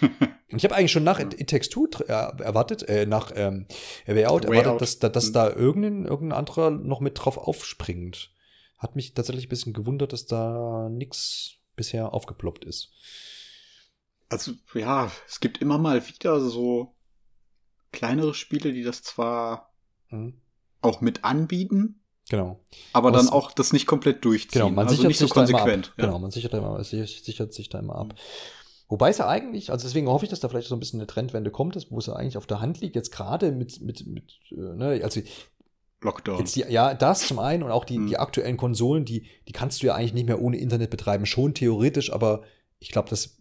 [0.50, 3.68] Ich habe eigentlich schon nach It, It Takes Two äh, erwartet, äh, nach ähm,
[4.06, 4.82] Way Out, Way erwartet, Out.
[4.82, 5.34] dass, da- dass Mhm.
[5.34, 8.32] da irgendein, irgendein anderer noch mit drauf aufspringt.
[8.78, 12.94] Hat mich tatsächlich ein bisschen gewundert, dass da nichts bisher aufgeploppt ist.
[14.30, 16.96] Also ja, es gibt immer mal wieder so
[17.92, 19.74] kleinere Spiele, die das zwar
[20.10, 20.40] Mhm.
[20.80, 22.60] auch mit anbieten, Genau.
[22.94, 24.62] aber Aus- dann auch das nicht komplett durchziehen.
[24.62, 25.88] Genau, man also sichert nicht so sich da immer konsequent.
[25.90, 25.94] ab.
[25.98, 26.06] ja.
[26.06, 28.16] Genau, man sichert, da immer, sich- sichert sich da immer ab.
[28.90, 31.08] Wobei es ja eigentlich, also deswegen hoffe ich, dass da vielleicht so ein bisschen eine
[31.08, 34.06] Trendwende kommt, dass- wo es ja eigentlich auf der Hand liegt, jetzt gerade mit, mit,
[34.08, 35.22] mit, äh, ne, also
[36.02, 36.40] Lockdown.
[36.40, 38.08] Jetzt die, ja, das zum einen und auch die, Mhm.
[38.08, 41.26] die aktuellen Konsolen, die, die kannst du ja eigentlich nicht mehr ohne Internet betreiben.
[41.26, 42.44] Schon theoretisch, aber
[42.80, 43.38] ich glaube, dass,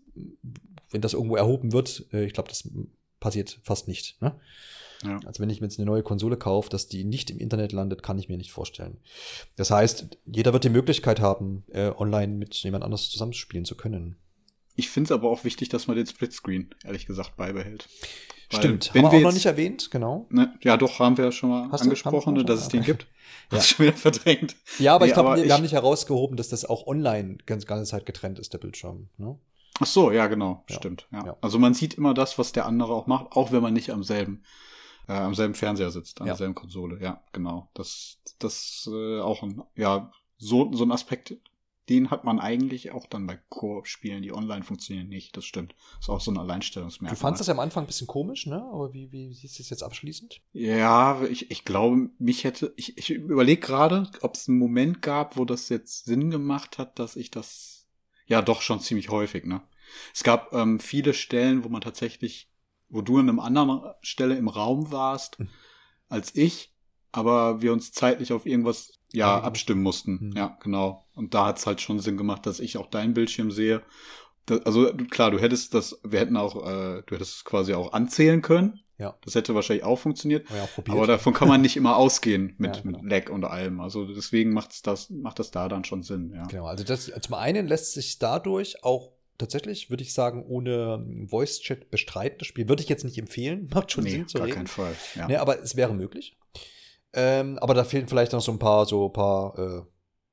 [0.91, 2.67] wenn das irgendwo erhoben wird, äh, ich glaube, das
[3.21, 4.21] passiert fast nicht.
[4.23, 4.35] Ne?
[5.07, 5.21] Ja.
[5.27, 8.03] Also wenn ich mir jetzt eine neue Konsole kaufe, dass die nicht im Internet landet,
[8.03, 8.99] kann ich mir nicht vorstellen.
[9.57, 14.17] Das heißt, jeder wird die Möglichkeit haben, äh, online mit jemand anders zusammenspielen zu können.
[14.75, 17.89] Ich finde es aber auch wichtig, dass man den Splitscreen, ehrlich gesagt, beibehält.
[18.51, 20.27] Weil Stimmt, haben wir wir auch noch nicht erwähnt, genau.
[20.31, 22.67] Ne, ja, doch, haben wir ja schon mal Hast angesprochen, wir ne, dass schon?
[22.67, 23.07] es den gibt.
[23.51, 23.59] Ja.
[23.59, 24.57] Du schon wieder verdrängt.
[24.81, 27.65] Ja, aber Nee, ich glaube, wir ich- haben nicht herausgehoben, dass das auch online ganz
[27.67, 29.09] ganze Zeit getrennt ist, der Bildschirm.
[29.19, 29.39] Ne?
[29.79, 31.07] Ach so, ja, genau, Ja, stimmt.
[31.13, 31.27] Ja.
[31.27, 31.37] ja.
[31.41, 34.03] Also man sieht immer das, was der andere auch macht, auch wenn man nicht am
[34.03, 34.43] selben,
[35.09, 36.33] äh, am selben Fernseher sitzt, an Ja.
[36.33, 37.01] derselben Konsole.
[37.01, 37.71] Ja, genau.
[37.75, 41.37] Das, das äh, auch ein, ja, so, so ein Aspekt,
[41.89, 45.37] den hat man eigentlich auch dann bei Koop-Spielen, die online funktionieren, nicht.
[45.37, 45.75] Das stimmt.
[46.01, 47.15] Ist auch so ein Alleinstellungsmerkmal.
[47.17, 48.57] Du fandst das ja am Anfang ein bisschen komisch, ne?
[48.73, 50.41] Aber wie, wie siehst du es jetzt abschließend?
[50.53, 55.37] Ja, ich, ich glaube, mich hätte, ich, ich überlege gerade, ob es einen Moment gab,
[55.37, 57.87] wo das jetzt Sinn gemacht hat, dass ich das,
[58.27, 59.63] ja doch schon ziemlich häufig, ne?
[60.13, 62.51] Es gab ähm, viele Stellen, wo man tatsächlich,
[62.89, 65.49] wo du an einer anderen Stelle im Raum warst Hm.
[66.09, 66.75] als ich,
[67.13, 70.19] aber wir uns zeitlich auf irgendwas, ja, abstimmen mussten.
[70.21, 70.33] Hm.
[70.37, 71.07] Ja, genau.
[71.15, 73.83] Und da hat's halt schon Sinn gemacht, dass ich auch deinen Bildschirm sehe.
[74.47, 77.93] Das, also klar, du hättest das, wir hätten auch, äh, du hättest es quasi auch
[77.93, 78.81] anzählen können.
[78.99, 79.15] Ja.
[79.25, 80.51] Das hätte wahrscheinlich auch funktioniert.
[80.51, 80.97] Wir auch probiert.
[80.97, 83.03] Aber davon kann man nicht immer ausgehen mit, Ja, genau.
[83.03, 83.81] mit Lag und allem.
[83.81, 86.47] Also deswegen macht's das, macht das da dann schon Sinn, ja.
[86.47, 91.61] Genau, also das zum einen lässt sich dadurch auch tatsächlich, würde ich sagen, ohne Voice
[91.61, 92.39] Chat bestreiten.
[92.39, 94.57] Das Spiel würde ich jetzt nicht empfehlen, macht schon Nee, Sinn zu gar reden.
[94.57, 94.95] keinen Fall.
[95.15, 95.29] Ja.
[95.29, 96.37] Ne, aber es wäre möglich.
[97.13, 99.83] Ähm, aber da fehlen vielleicht noch so ein paar, so ein paar, äh,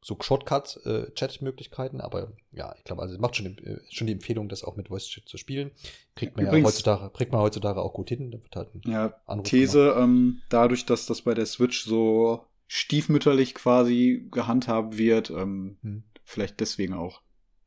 [0.05, 2.01] so Shortcut-Chat-Möglichkeiten.
[2.01, 4.89] aber ja, ich glaube, also es macht schon, äh, schon die Empfehlung, das auch mit
[4.89, 5.71] Voice Chat zu spielen.
[6.15, 8.31] Kriegt man ja Übrigens- heutzutage, kriegt man heutzutage auch gut hin.
[8.31, 12.45] Da wird halt ein Ja, Anruf These, ähm, dadurch, dass das bei der Switch so
[12.67, 16.03] stiefmütterlich quasi gehandhabt wird, ähm, Hm.
[16.23, 17.21] vielleicht deswegen auch,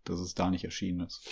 [0.09, 1.23] dass es da nicht erschienen ist.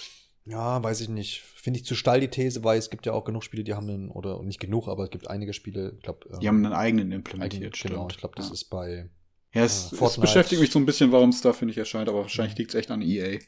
[0.47, 1.41] Ja, weiß ich nicht.
[1.41, 3.89] Finde ich zu steil die These, weil es gibt ja auch genug Spiele, die haben
[3.89, 7.13] einen, oder nicht genug, aber es gibt einige Spiele, ich glaube, Die haben einen eigenen
[7.13, 8.13] implementiert, genau, stimmt.
[8.13, 8.53] ich glaube, das ja.
[8.53, 9.09] ist bei,
[9.55, 12.21] Ja, es, äh, es beschäftigt mich so ein bisschen, warum es dafür nicht erscheint, aber
[12.21, 13.39] wahrscheinlich liegt es echt an EA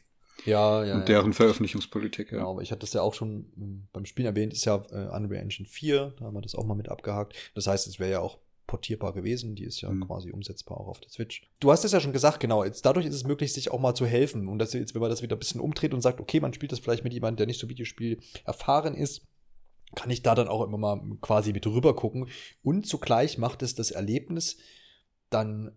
[0.45, 1.05] ja, ja, und ja.
[1.05, 2.31] deren Veröffentlichungspolitik.
[2.31, 2.37] Ja.
[2.37, 5.15] Genau, aber ich hatte das ja auch schon ähm, beim Spielen erwähnt, ist ja äh,
[5.15, 7.35] Unreal Engine 4, da haben wir das auch mal mit abgehakt.
[7.55, 10.05] Das heißt, es wäre ja auch portierbar gewesen, die ist ja Mhm.
[10.05, 11.49] quasi umsetzbar auch auf der Switch.
[11.59, 13.95] Du hast es ja schon gesagt, genau, jetzt dadurch ist es möglich, sich auch mal
[13.95, 14.47] zu helfen.
[14.47, 16.71] Und dass jetzt, wenn man das wieder ein bisschen umdreht und sagt, okay, man spielt
[16.71, 19.25] das vielleicht mit jemandem, der nicht so Videospiel erfahren ist,
[19.95, 22.27] kann ich da dann auch immer mal quasi mit rüber gucken.
[22.61, 24.57] Und zugleich macht es das Erlebnis
[25.29, 25.71] dann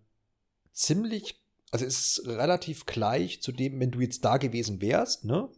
[0.73, 5.49] ziemlich, also es ist relativ gleich zu dem, wenn du jetzt da gewesen wärst, ne?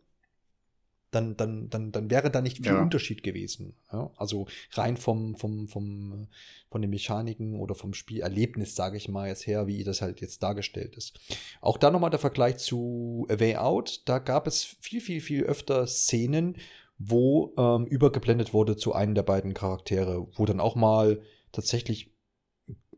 [1.14, 2.82] Dann, dann, dann, dann wäre da nicht viel Ja.
[2.82, 3.76] Unterschied gewesen.
[3.92, 4.12] Ja?
[4.18, 6.28] Also rein vom, vom, vom,
[6.70, 10.42] von den Mechaniken oder vom Spielerlebnis, sage ich mal jetzt her, wie das halt jetzt
[10.42, 11.20] dargestellt ist.
[11.62, 14.02] Auch da nochmal der Vergleich zu A Way Out.
[14.06, 16.58] Da gab es viel, viel, viel öfter Szenen,
[16.98, 22.12] wo ähm, übergeblendet wurde zu einem der beiden Charaktere, wo dann auch mal tatsächlich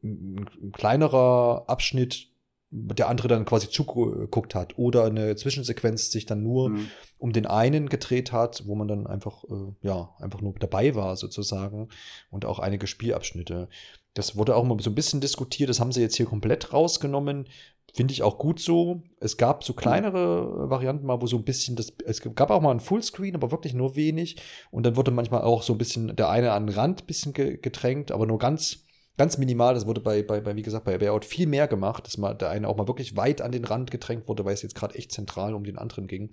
[0.03, 2.29] ein, ein kleinerer Abschnitt
[2.75, 6.87] der andere dann quasi zugeguckt hat oder eine Zwischensequenz sich dann nur Mhm.
[7.17, 11.15] um den einen gedreht hat, wo man dann einfach, äh, ja, einfach nur dabei war
[11.15, 11.87] sozusagen
[12.29, 13.69] und auch einige Spielabschnitte.
[14.13, 17.47] Das wurde auch mal so ein bisschen diskutiert, das haben sie jetzt hier komplett rausgenommen.
[17.93, 19.03] Finde ich auch gut so.
[19.21, 22.71] Es gab so kleinere Varianten mal, wo so ein bisschen das, es gab auch mal
[22.71, 24.37] ein Fullscreen, aber wirklich nur wenig.
[24.71, 27.31] Und dann wurde manchmal auch so ein bisschen der eine an den Rand ein bisschen
[27.33, 28.84] ge gedrängt, aber nur ganz,
[29.17, 29.73] ganz minimal.
[29.73, 32.49] Das wurde bei, bei, bei wie gesagt, bei Wayout viel mehr gemacht, dass mal der
[32.49, 35.11] eine auch mal wirklich weit an den Rand gedrängt wurde, weil es jetzt gerade echt
[35.11, 36.31] zentral um den anderen ging.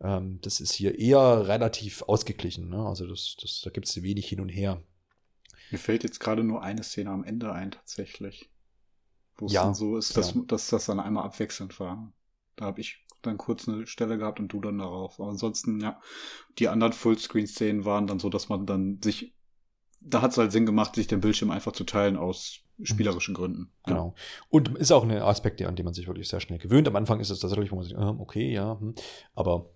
[0.00, 2.68] Ähm, das ist hier eher relativ ausgeglichen.
[2.68, 2.78] Ne?
[2.86, 4.82] Also das, das, da gibt es wenig hin und her.
[5.70, 8.50] Mir fällt jetzt gerade nur eine Szene am Ende ein, tatsächlich.
[9.36, 10.42] Wo es Ja, dann so ist, dass, ja.
[10.46, 12.12] dass das dann einmal abwechselnd war.
[12.56, 15.18] Da habe ich dann kurz eine Stelle gehabt und du dann darauf.
[15.18, 16.00] Aber ansonsten, ja,
[16.58, 19.33] die anderen Fullscreen-Szenen waren dann so, dass man dann sich,
[20.04, 23.70] da hat es halt Sinn gemacht, sich den Bildschirm einfach zu teilen aus spielerischen Gründen.
[23.86, 24.14] Genau.
[24.48, 26.88] Und ist auch ein Aspekt, an den man sich wirklich sehr schnell gewöhnt.
[26.88, 28.94] Am Anfang ist es tatsächlich, wo man sich, äh, okay, ja, hm.
[29.34, 29.70] aber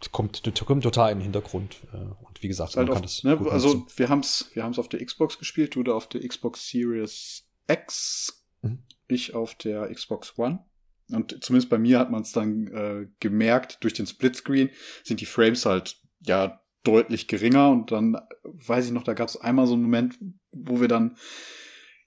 [0.00, 1.76] es kommt, kommt total in den Hintergrund.
[1.92, 3.98] Äh, und wie gesagt, halt man auf, kann das ne, also nutzen.
[3.98, 7.44] wir haben es wir haben's auf der Xbox gespielt, du da auf der Xbox Series
[7.68, 8.84] X, Mhm.
[9.08, 10.64] ich auf der Xbox One.
[11.10, 14.70] Und zumindest bei mir hat man es dann äh, gemerkt, durch den Splitscreen
[15.02, 17.70] sind die Frames halt ja deutlich geringer.
[17.70, 20.18] Und dann weiß ich noch, da gab es einmal so einen Moment,
[20.52, 21.16] wo wir dann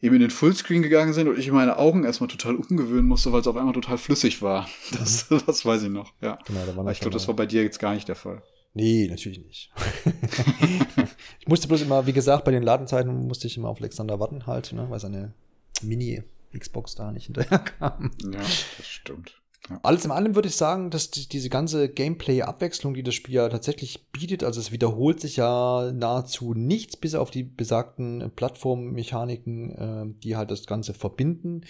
[0.02, 3.42] eben in den Fullscreen gegangen sind und ich meine Augen erstmal total umgewöhnen musste, weil
[3.42, 4.70] es auf einmal total flüssig war.
[5.00, 6.38] Das, das weiß ich noch, ja.
[6.46, 8.44] Genau, da war ich glaube, das war bei dir jetzt gar nicht der Fall.
[8.74, 9.72] Nee, natürlich nicht.
[11.40, 14.46] ich musste bloß immer, wie gesagt, bei den Ladenzeiten musste ich immer auf Alexander warten
[14.48, 15.34] halt, ne, weil seine
[15.82, 18.12] Mini-Xbox da nicht hinterher kam.
[18.22, 19.42] Ja, das stimmt.
[19.82, 23.50] Alles in allem würde ich sagen, dass die, diese ganze Gameplay-Abwechslung, die das Spiel ja
[23.50, 30.22] tatsächlich bietet, also es wiederholt sich ja nahezu nichts, bis auf die besagten Plattformmechaniken, äh,
[30.24, 31.62] die halt das Ganze verbinden.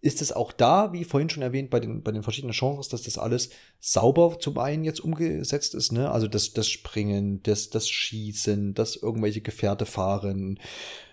[0.00, 3.02] Ist es auch da, wie vorhin schon erwähnt, bei den, bei den verschiedenen Genres, dass
[3.02, 6.10] das alles sauber zum einen jetzt umgesetzt ist, ne?
[6.10, 10.60] Also das, das Springen, das, das Schießen, das irgendwelche Gefährte fahren,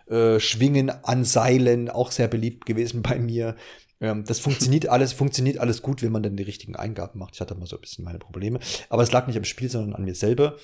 [0.07, 3.55] äh, Schwingen an Seilen, auch sehr beliebt gewesen bei mir.
[4.01, 7.35] Ähm, das funktioniert alles, funktioniert alles gut, wenn man dann die richtigen Eingaben macht.
[7.35, 8.59] Ich hatte mal so ein bisschen meine Probleme.
[8.89, 10.57] Aber es lag nicht am Spiel, sondern an mir selber.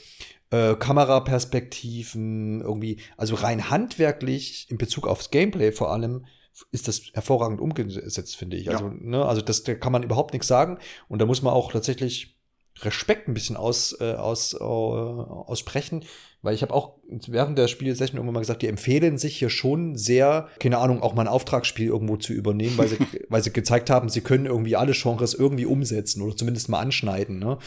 [0.51, 6.25] Äh, Kameraperspektiven, irgendwie, also rein handwerklich in Bezug aufs Gameplay vor allem,
[6.71, 8.67] ist das hervorragend umgesetzt, finde ich.
[8.67, 8.73] Ja.
[8.73, 10.77] Also, ne, also das, da kann man überhaupt nichts sagen.
[11.09, 12.34] Und da muss man auch tatsächlich
[12.81, 16.03] Respekt ein bisschen aus, äh, aus, äh, aussprechen,
[16.41, 16.97] weil ich habe auch
[17.27, 21.15] während der Spielsession irgendwann mal gesagt, die empfehlen sich hier schon sehr, keine Ahnung, auch
[21.15, 22.97] mal ein Auftragsspiel irgendwo zu übernehmen, weil sie,
[23.29, 27.39] weil sie gezeigt haben, sie können irgendwie alle Genres irgendwie umsetzen oder zumindest mal anschneiden.
[27.39, 27.57] Ne?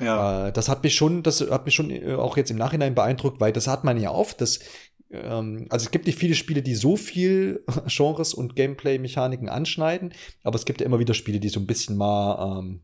[0.00, 0.48] Ja.
[0.48, 3.40] Äh, das hat mich schon, das hat mich schon äh, auch jetzt im Nachhinein beeindruckt,
[3.40, 4.58] weil das hat man ja oft, dass
[5.10, 10.56] ähm, also es gibt nicht viele Spiele, die so viel Genres und Gameplay-Mechaniken anschneiden, aber
[10.56, 12.80] es gibt ja immer wieder Spiele, die so ein bisschen mal ähm,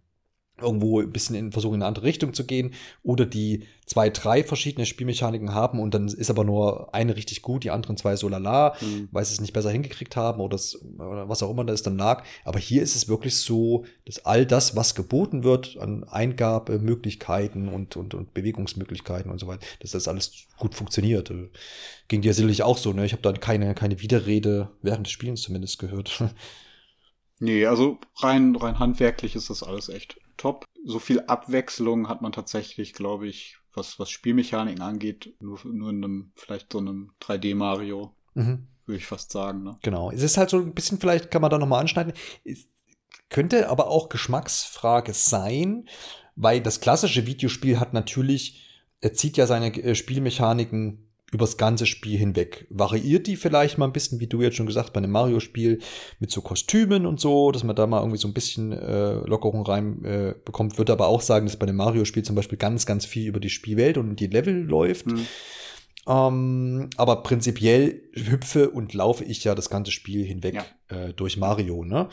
[0.61, 4.45] irgendwo ein bisschen in versuchen in eine andere Richtung zu gehen oder die zwei, drei
[4.45, 8.29] verschiedene Spielmechaniken haben und dann ist aber nur eine richtig gut, die anderen zwei so
[8.29, 9.09] lala, mhm.
[9.11, 11.87] weil sie es nicht besser hingekriegt haben oder, das, oder was auch immer da ist
[11.87, 12.25] dann lag.
[12.45, 17.97] Aber hier ist es wirklich so, dass all das, was geboten wird an Eingabemöglichkeiten und,
[17.97, 21.33] und, und Bewegungsmöglichkeiten und so weiter, dass das alles gut funktioniert.
[22.07, 23.05] Ging dir sicherlich auch so, ne?
[23.05, 26.23] Ich habe da keine, keine Widerrede während des Spielens zumindest gehört.
[27.41, 30.65] Nee, also rein, rein handwerklich ist das alles echt top.
[30.85, 36.05] So viel Abwechslung hat man tatsächlich, glaube ich, was, was Spielmechaniken angeht, nur, nur in
[36.05, 38.69] einem, vielleicht so einem 3D-Mario, mhm.
[38.87, 39.65] würde ich fast sagen.
[39.65, 39.77] Ne?
[39.83, 40.11] Genau.
[40.11, 42.13] Es ist halt so ein bisschen, vielleicht kann man da nochmal anschneiden.
[42.45, 42.67] Es
[43.31, 45.89] könnte aber auch Geschmacksfrage sein,
[46.37, 48.63] weil das klassische Videospiel hat natürlich,
[49.01, 52.67] er zieht ja seine äh, Spielmechaniken übers ganze Spiel hinweg.
[52.71, 55.81] Variiert die vielleicht mal ein bisschen, wie du jetzt schon gesagt, bei einem Mario-Spiel
[56.21, 59.67] mit so Kostümen und so, dass man da mal irgendwie so ein bisschen äh, Lockerung
[59.67, 60.79] rein äh, bekommt.
[60.79, 63.51] Würde aber auch sagen, dass bei einem Mario-Spiel zum Beispiel ganz, ganz viel über die
[63.51, 65.07] Spielwelt und die Level läuft.
[65.07, 65.27] Mhm.
[66.07, 70.65] Ähm, aber prinzipiell hüpfe und laufe ich ja das ganze Spiel hinweg ja.
[70.97, 71.85] äh, durch Mario.
[71.85, 72.09] Ne?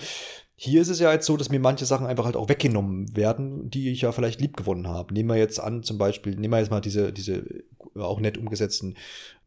[0.64, 3.72] Hier ist es ja jetzt so, dass mir manche Sachen einfach halt auch weggenommen werden,
[3.72, 5.12] die ich ja vielleicht lieb gewonnen habe.
[5.12, 7.64] Nehmen wir jetzt an, zum Beispiel, nehmen wir jetzt mal diese, diese äh,
[7.96, 8.96] auch nett umgesetzten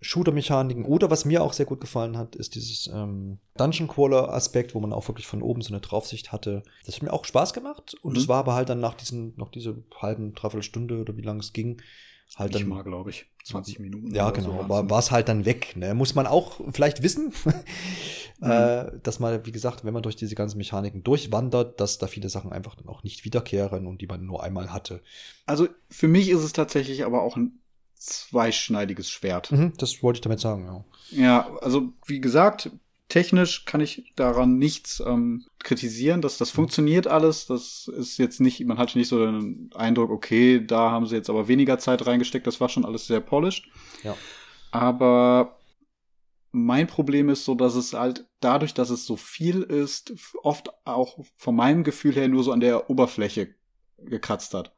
[0.00, 0.84] Shooter-Mechaniken.
[0.84, 4.92] Oder was mir auch sehr gut gefallen hat, ist dieses ähm, Dungeon Crawler-Aspekt, wo man
[4.92, 6.64] auch wirklich von oben so eine Draufsicht hatte.
[6.84, 7.94] Das hat mir auch Spaß gemacht.
[8.02, 8.30] Und es mhm.
[8.30, 11.52] war aber halt dann nach diesen, noch diese halben, dreiviertel Stunde oder wie lange es
[11.52, 11.80] ging,
[12.36, 12.68] halt dann.
[12.68, 13.26] mal, glaube ich.
[13.44, 14.14] 20 Minuten.
[14.14, 14.62] Ja, genau.
[14.62, 15.76] So war es halt dann weg.
[15.76, 15.94] Ne?
[15.94, 17.32] Muss man auch vielleicht wissen,
[18.40, 18.50] mhm.
[18.50, 22.30] äh, dass man, wie gesagt, wenn man durch diese ganzen Mechaniken durchwandert, dass da viele
[22.30, 25.02] Sachen einfach dann auch nicht wiederkehren und die man nur einmal hatte.
[25.46, 27.60] Also für mich ist es tatsächlich aber auch ein
[27.96, 29.52] zweischneidiges Schwert.
[29.52, 30.84] Mhm, das wollte ich damit sagen, ja.
[31.10, 32.70] Ja, also wie gesagt,
[33.08, 37.46] technisch kann ich daran nichts ähm, kritisieren, dass das funktioniert alles.
[37.46, 41.30] Das ist jetzt nicht, man hatte nicht so den Eindruck, okay, da haben sie jetzt
[41.30, 42.46] aber weniger Zeit reingesteckt.
[42.46, 43.68] Das war schon alles sehr polished.
[44.02, 44.16] Ja.
[44.70, 45.58] Aber
[46.50, 51.18] mein Problem ist so, dass es halt dadurch, dass es so viel ist, oft auch
[51.36, 53.54] von meinem Gefühl her nur so an der Oberfläche
[53.98, 54.74] gekratzt hat.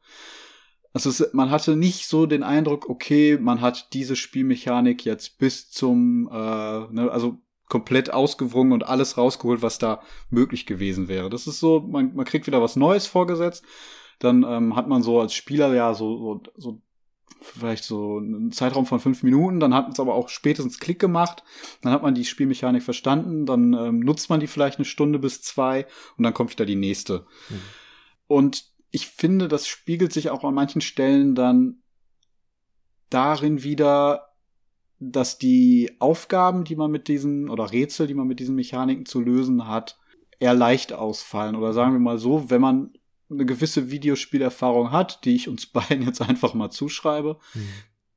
[0.93, 5.69] Also es, man hatte nicht so den Eindruck, okay, man hat diese Spielmechanik jetzt bis
[5.69, 7.37] zum, äh, ne, also
[7.69, 11.29] komplett ausgewrungen und alles rausgeholt, was da möglich gewesen wäre.
[11.29, 13.63] Das ist so, man, man kriegt wieder was Neues vorgesetzt.
[14.19, 16.81] Dann ähm, hat man so als Spieler ja so, so, so
[17.41, 21.43] vielleicht so einen Zeitraum von fünf Minuten, dann hat es aber auch spätestens Klick gemacht,
[21.81, 25.41] dann hat man die Spielmechanik verstanden, dann ähm, nutzt man die vielleicht eine Stunde bis
[25.41, 25.85] zwei
[26.17, 27.25] und dann kommt wieder die nächste.
[27.49, 27.61] Mhm.
[28.27, 31.83] Und ich finde, das spiegelt sich auch an manchen Stellen dann
[33.09, 34.26] darin wieder,
[34.99, 39.21] dass die Aufgaben, die man mit diesen, oder Rätsel, die man mit diesen Mechaniken zu
[39.21, 39.99] lösen hat,
[40.39, 41.55] eher leicht ausfallen.
[41.55, 42.91] Oder sagen wir mal so, wenn man
[43.29, 47.69] eine gewisse Videospielerfahrung hat, die ich uns beiden jetzt einfach mal zuschreibe, mhm.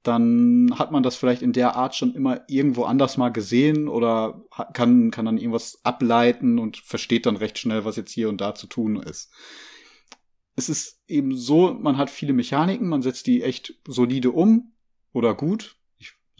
[0.02, 4.42] dann hat man das vielleicht in der Art schon immer irgendwo anders mal gesehen oder
[4.72, 8.54] kann, kann dann irgendwas ableiten und versteht dann recht schnell, was jetzt hier und da
[8.54, 9.30] zu tun ist.
[10.56, 14.72] Es ist eben so, man hat viele Mechaniken, man setzt die echt solide um
[15.12, 15.76] oder gut,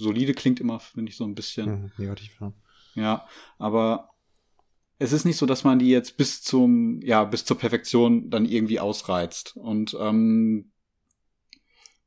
[0.04, 1.92] solide klingt immer, finde ich, so ein bisschen.
[1.96, 2.52] Negativ, ja.
[2.94, 3.26] Ja,
[3.58, 4.10] aber
[4.98, 8.44] es ist nicht so, dass man die jetzt bis zum, ja, bis zur Perfektion dann
[8.44, 9.56] irgendwie ausreizt.
[9.56, 10.72] Und ähm,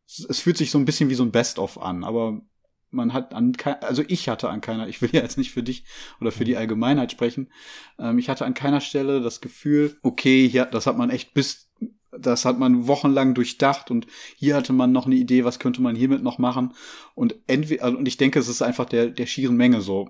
[0.05, 2.41] es, fühlt sich so ein bisschen wie so ein Best-of an, aber
[2.91, 5.85] man hat an also ich hatte an keiner, ich will ja jetzt nicht für dich
[6.21, 6.59] oder für die mhm.
[6.59, 7.51] Allgemeinheit sprechen,
[7.97, 11.71] ähm, ich hatte an keiner Stelle das Gefühl, okay, hier, das hat man echt bis
[12.17, 15.95] das hat man wochenlang durchdacht und hier hatte man noch eine Idee, was könnte man
[15.95, 16.73] hiermit noch machen.
[17.15, 20.09] Und entweder, also, und ich denke, es ist einfach der, der schieren Menge so,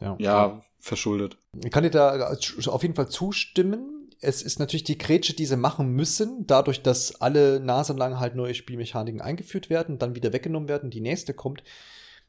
[0.00, 1.36] ja, ja verschuldet.
[1.64, 2.36] Ich kann dir da
[2.66, 4.10] auf jeden Fall zustimmen.
[4.20, 8.54] Es ist natürlich die Grätsche, die sie machen müssen, dadurch, dass alle naselang halt neue
[8.54, 11.62] Spielmechaniken eingeführt werden, dann wieder weggenommen werden, die nächste kommt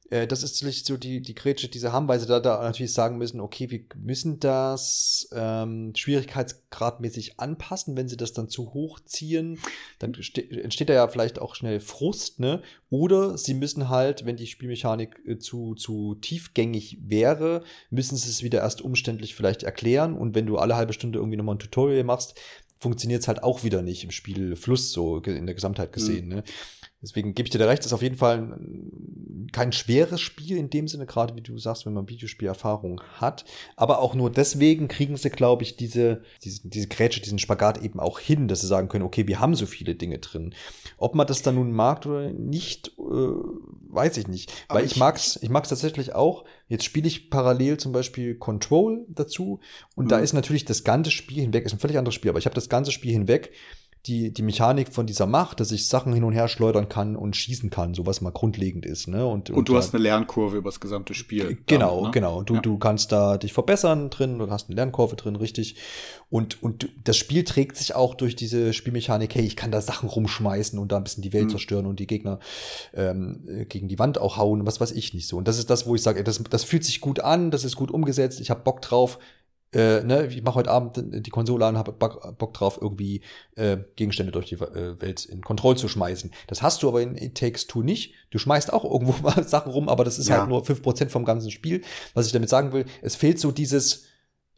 [0.09, 2.61] äh, das ist natürlich so die, die Grätsche, die sie haben, weil sie da, da
[2.61, 7.95] natürlich sagen müssen, okay, wir müssen das ähm, schwierigkeitsgradmäßig anpassen.
[7.95, 9.59] Wenn sie das dann zu hoch ziehen,
[9.99, 12.61] dann entsteht da ja vielleicht auch schnell Frust, ne?
[12.89, 18.43] Oder sie müssen halt, wenn die Spielmechanik äh, zu, zu tiefgängig wäre, müssen sie es
[18.43, 20.15] wieder erst umständlich vielleicht erklären.
[20.15, 22.35] Und wenn du alle halbe Stunde irgendwie nochmal ein Tutorial machst,
[22.77, 26.27] funktioniert es halt auch wieder nicht im Spielfluss so in der Gesamtheit gesehen.
[26.27, 26.35] Mhm.
[26.35, 26.43] Ne?
[27.01, 28.59] Deswegen gebe ich dir da recht, ist auf jeden Fall
[29.51, 33.45] kein schweres Spiel in dem Sinne, gerade wie du sagst, wenn man Videospielerfahrung hat.
[33.75, 37.99] Aber auch nur deswegen kriegen sie, glaube ich, diese, diese, diese Grätsche, diesen Spagat eben
[37.99, 40.53] auch hin, dass sie sagen können, okay, wir haben so viele Dinge drin.
[40.97, 44.51] Ob man das dann nun mag oder nicht, äh, weiß ich nicht.
[44.67, 46.45] Aber Weil ich, ich mag's, ich mag's tatsächlich auch.
[46.67, 49.59] Jetzt spiele ich parallel zum Beispiel Control dazu
[49.95, 50.09] und mhm.
[50.09, 52.55] da ist natürlich das ganze Spiel hinweg, ist ein völlig anderes Spiel, aber ich habe
[52.55, 53.51] das ganze Spiel hinweg
[54.05, 57.35] die, die Mechanik von dieser Macht, dass ich Sachen hin und her schleudern kann und
[57.35, 59.07] schießen kann, so was mal grundlegend ist.
[59.07, 59.25] Ne?
[59.25, 61.57] Und, und, und du hast eine Lernkurve über das gesamte Spiel.
[61.65, 62.11] Genau, damit, ne?
[62.11, 62.43] genau.
[62.43, 62.61] Du, ja.
[62.61, 65.75] du kannst da dich verbessern drin, du hast eine Lernkurve drin, richtig.
[66.29, 70.07] Und, und das Spiel trägt sich auch durch diese Spielmechanik, hey, ich kann da Sachen
[70.07, 71.49] rumschmeißen und da ein bisschen die Welt mhm.
[71.49, 72.39] zerstören und die Gegner
[72.93, 75.35] ähm, gegen die Wand auch hauen, was weiß ich nicht so.
[75.35, 77.75] Und das ist das, wo ich sage, das, das fühlt sich gut an, das ist
[77.75, 79.19] gut umgesetzt, ich habe Bock drauf
[79.71, 83.21] äh, ne, ich mache heute Abend die Konsole an, habe Bock drauf, irgendwie
[83.55, 86.31] äh, Gegenstände durch die äh, Welt in Kontrolle zu schmeißen.
[86.47, 88.13] Das hast du aber in It Takes Two nicht.
[88.31, 90.39] Du schmeißt auch irgendwo mal Sachen rum, aber das ist ja.
[90.39, 91.83] halt nur fünf Prozent vom ganzen Spiel.
[92.15, 94.05] Was ich damit sagen will, es fehlt so dieses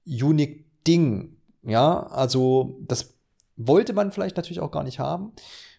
[0.06, 1.38] unique Ding.
[1.64, 3.14] Ja, also das
[3.58, 5.34] wollte man vielleicht natürlich auch gar nicht haben.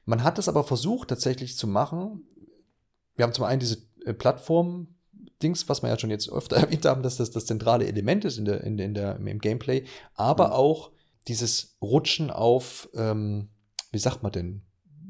[0.05, 2.27] Man hat es aber versucht tatsächlich zu machen.
[3.17, 4.89] Wir haben zum einen diese äh, Plattform
[5.43, 8.39] Dings, was wir ja schon jetzt öfter erwähnt haben, dass das das zentrale Element ist
[8.39, 10.53] in der, in, in der, im Gameplay, aber mhm.
[10.53, 10.91] auch
[11.29, 13.49] dieses Rutschen auf, ähm,
[13.93, 14.63] wie sagt man denn,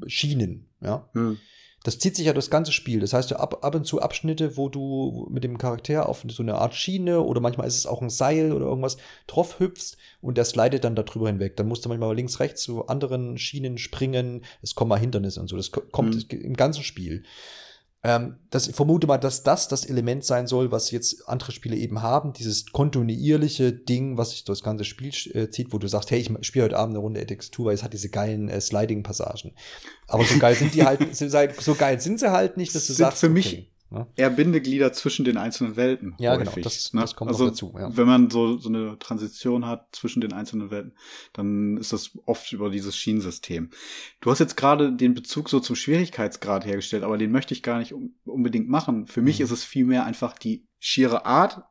[0.07, 1.09] Schienen, ja.
[1.13, 1.39] Mhm.
[1.83, 3.01] Das zieht sich ja das ganze Spiel.
[3.01, 6.41] Das heißt, du ab, ab und zu Abschnitte, wo du mit dem Charakter auf so
[6.41, 8.95] eine Art Schiene oder manchmal ist es auch ein Seil oder irgendwas
[9.27, 11.57] drauf hüpfst und der slidet dann darüber hinweg.
[11.57, 14.45] Dann musst du manchmal links, rechts zu anderen Schienen springen.
[14.61, 15.57] Es kommen mal Hindernisse und so.
[15.57, 16.39] Das kommt mhm.
[16.39, 17.23] im ganzen Spiel.
[18.05, 21.77] Ähm, das, ich vermute mal, dass das das Element sein soll, was jetzt andere Spiele
[21.77, 22.33] eben haben.
[22.33, 26.19] Dieses kontinuierliche Ding, was sich durch das ganze Spiel äh, zieht, wo du sagst, hey,
[26.19, 29.53] ich spiele heute Abend eine Runde EDX2, weil es hat diese geilen äh, Sliding-Passagen.
[30.07, 31.15] Aber so geil sind die halt,
[31.61, 33.72] so geil sind sie halt nicht, dass du sind sagst, für mich, okay.
[33.93, 34.07] Ne?
[34.15, 36.15] Eher Bindeglieder zwischen den einzelnen Welten.
[36.17, 36.63] Ja, genau, häufig, genau.
[36.63, 37.01] Das, ne?
[37.01, 37.75] das kommt also, dazu.
[37.77, 37.95] Ja.
[37.95, 40.93] Wenn man so, so eine Transition hat zwischen den einzelnen Welten,
[41.33, 43.69] dann ist das oft über dieses Schienensystem.
[44.19, 47.77] Du hast jetzt gerade den Bezug so zum Schwierigkeitsgrad hergestellt, aber den möchte ich gar
[47.77, 47.93] nicht
[48.25, 49.05] unbedingt machen.
[49.05, 49.45] Für mich mhm.
[49.45, 51.61] ist es vielmehr einfach die schiere Art,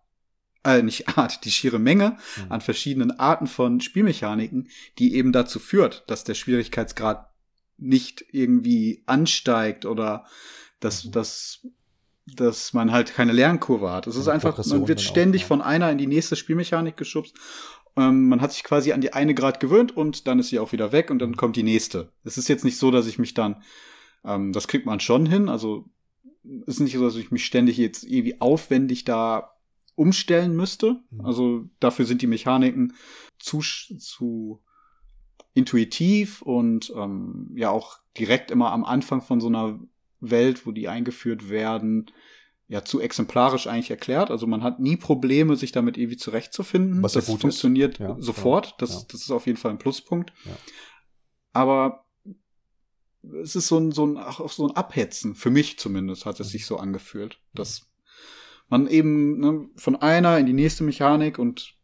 [0.63, 2.53] äh, nicht Art, die schiere Menge mhm.
[2.53, 4.69] an verschiedenen Arten von Spielmechaniken,
[5.01, 7.29] die eben dazu führt, dass der Schwierigkeitsgrad
[7.79, 10.25] nicht irgendwie ansteigt oder
[10.79, 11.13] dass, mhm.
[11.13, 11.67] dass
[12.27, 14.07] dass man halt keine Lernkurve hat.
[14.07, 15.49] Es ist einfach, man wird ständig auch, ja.
[15.49, 17.35] von einer in die nächste Spielmechanik geschubst.
[17.97, 20.73] Ähm, man hat sich quasi an die eine Grad gewöhnt und dann ist sie auch
[20.73, 22.13] wieder weg und dann kommt die nächste.
[22.25, 23.63] Es ist jetzt nicht so, dass ich mich dann,
[24.25, 25.49] ähm, das kriegt man schon hin.
[25.49, 25.87] Also
[26.67, 29.53] es ist nicht so, dass ich mich ständig jetzt irgendwie aufwendig da
[29.95, 31.01] umstellen müsste.
[31.11, 31.27] Mhm.
[31.27, 32.95] Also dafür sind die Mechaniken
[33.39, 34.63] zu, zu
[35.55, 39.79] intuitiv und ähm, ja auch direkt immer am Anfang von so einer
[40.23, 42.11] Welt, wo die eingeführt werden,
[42.69, 44.31] ja zu exemplarisch eigentlich erklärt.
[44.31, 47.03] Also man hat nie Probleme, sich damit irgendwie zurechtzufinden.
[47.03, 48.75] Was das gut funktioniert ja, sofort.
[48.79, 49.01] Das, ja.
[49.11, 50.33] das ist auf jeden Fall ein Pluspunkt.
[50.45, 50.57] Ja.
[51.53, 52.07] Aber
[53.43, 55.35] es ist so ein, so ein, auch so ein Abhetzen.
[55.35, 57.91] Für mich zumindest hat es sich so angefühlt, dass
[58.69, 61.75] man eben ne, von einer in die nächste Mechanik und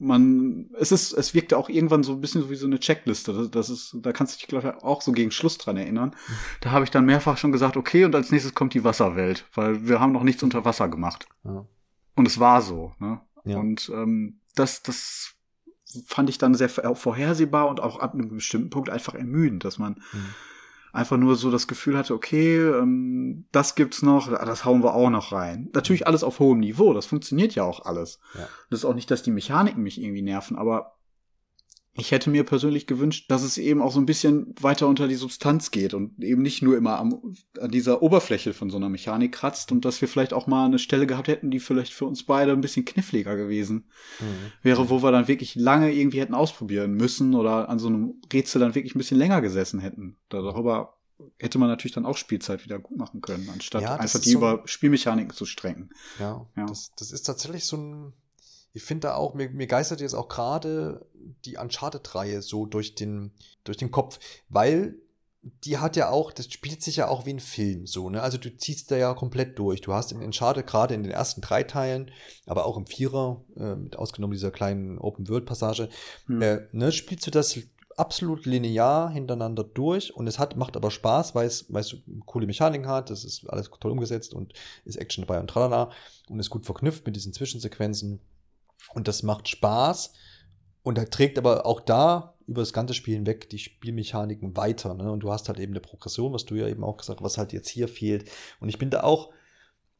[0.00, 3.32] man, es ist, es wirkte auch irgendwann so ein bisschen so wie so eine Checkliste.
[3.32, 6.16] Das, das ist, da kannst du dich, glaube ich, auch so gegen Schluss dran erinnern.
[6.60, 9.86] Da habe ich dann mehrfach schon gesagt, okay, und als nächstes kommt die Wasserwelt, weil
[9.86, 11.28] wir haben noch nichts unter Wasser gemacht.
[11.44, 11.66] Ja.
[12.16, 13.20] Und es war so, ne?
[13.44, 13.58] Ja.
[13.58, 15.34] Und ähm, das, das
[16.06, 20.00] fand ich dann sehr vorhersehbar und auch ab einem bestimmten Punkt einfach ermüdend, dass man
[20.12, 20.34] mhm
[20.92, 25.10] einfach nur so das Gefühl hatte, okay, ähm, das gibt's noch, das hauen wir auch
[25.10, 25.68] noch rein.
[25.72, 28.20] Natürlich alles auf hohem Niveau, das funktioniert ja auch alles.
[28.34, 28.48] Ja.
[28.70, 30.96] Das ist auch nicht, dass die Mechaniken mich irgendwie nerven, aber
[31.92, 35.16] ich hätte mir persönlich gewünscht, dass es eben auch so ein bisschen weiter unter die
[35.16, 39.32] Substanz geht und eben nicht nur immer am, an dieser Oberfläche von so einer Mechanik
[39.32, 42.24] kratzt und dass wir vielleicht auch mal eine Stelle gehabt hätten, die vielleicht für uns
[42.24, 43.88] beide ein bisschen kniffliger gewesen
[44.20, 44.52] mhm.
[44.62, 48.60] wäre, wo wir dann wirklich lange irgendwie hätten ausprobieren müssen oder an so einem Rätsel
[48.60, 50.16] dann wirklich ein bisschen länger gesessen hätten.
[50.28, 50.96] Darüber
[51.38, 54.38] hätte man natürlich dann auch Spielzeit wieder gut machen können, anstatt ja, einfach die so
[54.38, 55.90] über Spielmechaniken zu strengen.
[56.18, 56.66] Ja, ja.
[56.66, 58.12] Das, das ist tatsächlich so ein
[58.72, 61.06] ich finde da auch, mir, mir geistert jetzt auch gerade
[61.44, 63.32] die Uncharted-Reihe so durch den,
[63.64, 64.18] durch den Kopf,
[64.48, 64.96] weil
[65.64, 68.22] die hat ja auch, das spielt sich ja auch wie ein Film so, ne?
[68.22, 69.80] Also du ziehst da ja komplett durch.
[69.80, 72.10] Du hast in Uncharted gerade in den ersten drei Teilen,
[72.44, 75.88] aber auch im Vierer, äh, mit ausgenommen dieser kleinen Open-World-Passage,
[76.26, 76.42] hm.
[76.42, 77.58] äh, ne, spielst du das
[77.96, 81.96] absolut linear hintereinander durch und es hat, macht aber Spaß, weil es, weil es
[82.26, 84.52] coole Mechaniken hat, das ist alles toll umgesetzt und
[84.84, 85.90] ist Action dabei und tralala
[86.28, 88.20] und ist gut verknüpft mit diesen Zwischensequenzen.
[88.92, 90.12] Und das macht Spaß
[90.82, 94.94] und er trägt aber auch da über das ganze Spiel hinweg die Spielmechaniken weiter.
[94.94, 95.10] Ne?
[95.10, 97.38] Und du hast halt eben eine Progression, was du ja eben auch gesagt hast, was
[97.38, 98.28] halt jetzt hier fehlt.
[98.58, 99.30] Und ich bin da auch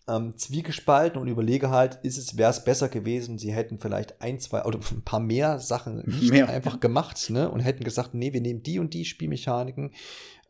[0.08, 4.40] ähm, zwiegespalten und überlege halt, ist es, wäre es besser gewesen, sie hätten vielleicht ein,
[4.40, 6.48] zwei oder ein paar mehr Sachen mehr.
[6.48, 7.50] einfach gemacht, ne?
[7.50, 9.92] Und hätten gesagt, nee, wir nehmen die und die Spielmechaniken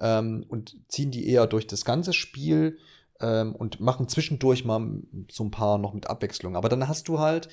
[0.01, 2.79] ähm, und ziehen die eher durch das ganze Spiel
[3.21, 6.57] ähm, und machen zwischendurch mal so ein paar noch mit Abwechslung.
[6.57, 7.49] Aber dann hast du halt,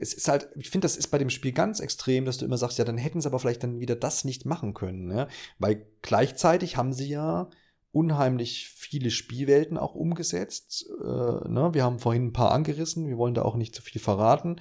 [0.00, 2.56] es ist halt, ich finde, das ist bei dem Spiel ganz extrem, dass du immer
[2.56, 5.28] sagst, ja, dann hätten sie aber vielleicht dann wieder das nicht machen können, ne?
[5.58, 7.50] Weil gleichzeitig haben sie ja
[7.92, 10.86] unheimlich viele Spielwelten auch umgesetzt.
[11.02, 11.70] Äh, ne?
[11.72, 14.60] Wir haben vorhin ein paar angerissen, wir wollen da auch nicht zu viel verraten,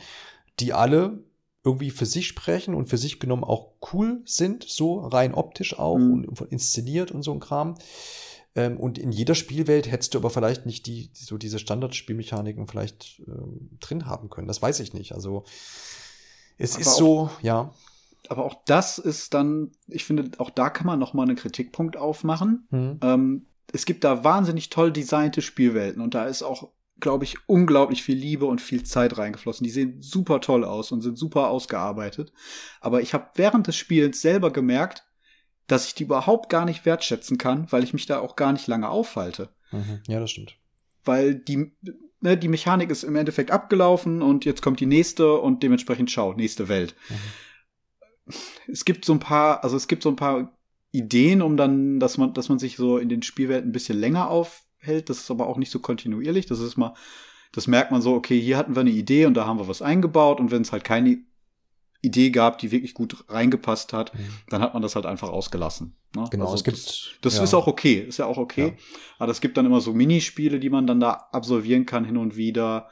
[0.59, 1.23] die alle
[1.63, 5.97] irgendwie für sich sprechen und für sich genommen auch cool sind, so rein optisch auch
[5.97, 6.25] mhm.
[6.25, 7.75] und inszeniert und so ein Kram.
[8.55, 13.21] Ähm, und in jeder Spielwelt hättest du aber vielleicht nicht die, so diese Standardspielmechaniken vielleicht
[13.27, 14.47] ähm, drin haben können.
[14.47, 15.13] Das weiß ich nicht.
[15.13, 15.43] Also
[16.57, 17.73] es aber ist so, ja.
[18.27, 21.97] Aber auch das ist dann, ich finde, auch da kann man noch mal einen Kritikpunkt
[21.97, 22.67] aufmachen.
[22.69, 22.99] Mhm.
[23.01, 26.69] Ähm, es gibt da wahnsinnig toll designte Spielwelten und da ist auch
[26.99, 29.63] glaube ich, unglaublich viel Liebe und viel Zeit reingeflossen.
[29.63, 32.31] Die sehen super toll aus und sind super ausgearbeitet.
[32.81, 35.05] Aber ich habe während des Spiels selber gemerkt,
[35.71, 38.67] dass ich die überhaupt gar nicht wertschätzen kann, weil ich mich da auch gar nicht
[38.67, 39.49] lange aufhalte.
[39.71, 40.01] Mhm.
[40.07, 40.55] Ja, das stimmt.
[41.05, 41.71] Weil die,
[42.21, 46.33] ne, die Mechanik ist im Endeffekt abgelaufen und jetzt kommt die nächste und dementsprechend schau,
[46.33, 46.95] nächste Welt.
[47.09, 48.35] Mhm.
[48.67, 50.57] Es gibt so ein paar, also es gibt so ein paar
[50.91, 54.29] Ideen, um dann, dass man, dass man sich so in den Spielwelten ein bisschen länger
[54.29, 55.09] aufhält.
[55.09, 56.47] Das ist aber auch nicht so kontinuierlich.
[56.47, 56.93] Das ist mal,
[57.51, 59.81] das merkt man so, okay, hier hatten wir eine Idee und da haben wir was
[59.81, 61.19] eingebaut und wenn es halt keine
[62.01, 64.19] Idee gab, die wirklich gut reingepasst hat, mhm.
[64.49, 65.95] dann hat man das halt einfach ausgelassen.
[66.15, 66.25] Ne?
[66.31, 66.77] Genau, also es gibt.
[66.77, 67.43] Das, das ja.
[67.43, 68.67] ist auch okay, ist ja auch okay.
[68.67, 68.73] Ja.
[69.17, 72.37] Aber es gibt dann immer so Minispiele, die man dann da absolvieren kann hin und
[72.37, 72.89] wieder.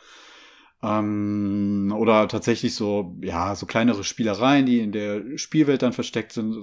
[0.84, 6.56] Ähm, oder tatsächlich so, ja, so kleinere Spielereien, die in der Spielwelt dann versteckt sind.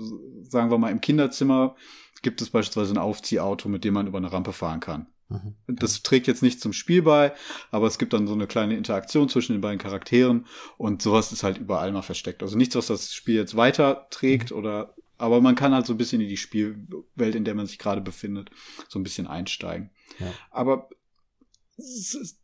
[0.43, 1.75] Sagen wir mal, im Kinderzimmer
[2.23, 5.07] gibt es beispielsweise ein Aufziehauto, mit dem man über eine Rampe fahren kann.
[5.29, 5.55] Mhm.
[5.67, 7.33] Das trägt jetzt nicht zum Spiel bei,
[7.71, 10.47] aber es gibt dann so eine kleine Interaktion zwischen den beiden Charakteren
[10.77, 12.43] und sowas ist halt überall mal versteckt.
[12.43, 14.59] Also nichts, was das Spiel jetzt weiter trägt mhm.
[14.59, 17.79] oder, aber man kann halt so ein bisschen in die Spielwelt, in der man sich
[17.79, 18.51] gerade befindet,
[18.89, 19.91] so ein bisschen einsteigen.
[20.19, 20.33] Ja.
[20.51, 20.89] Aber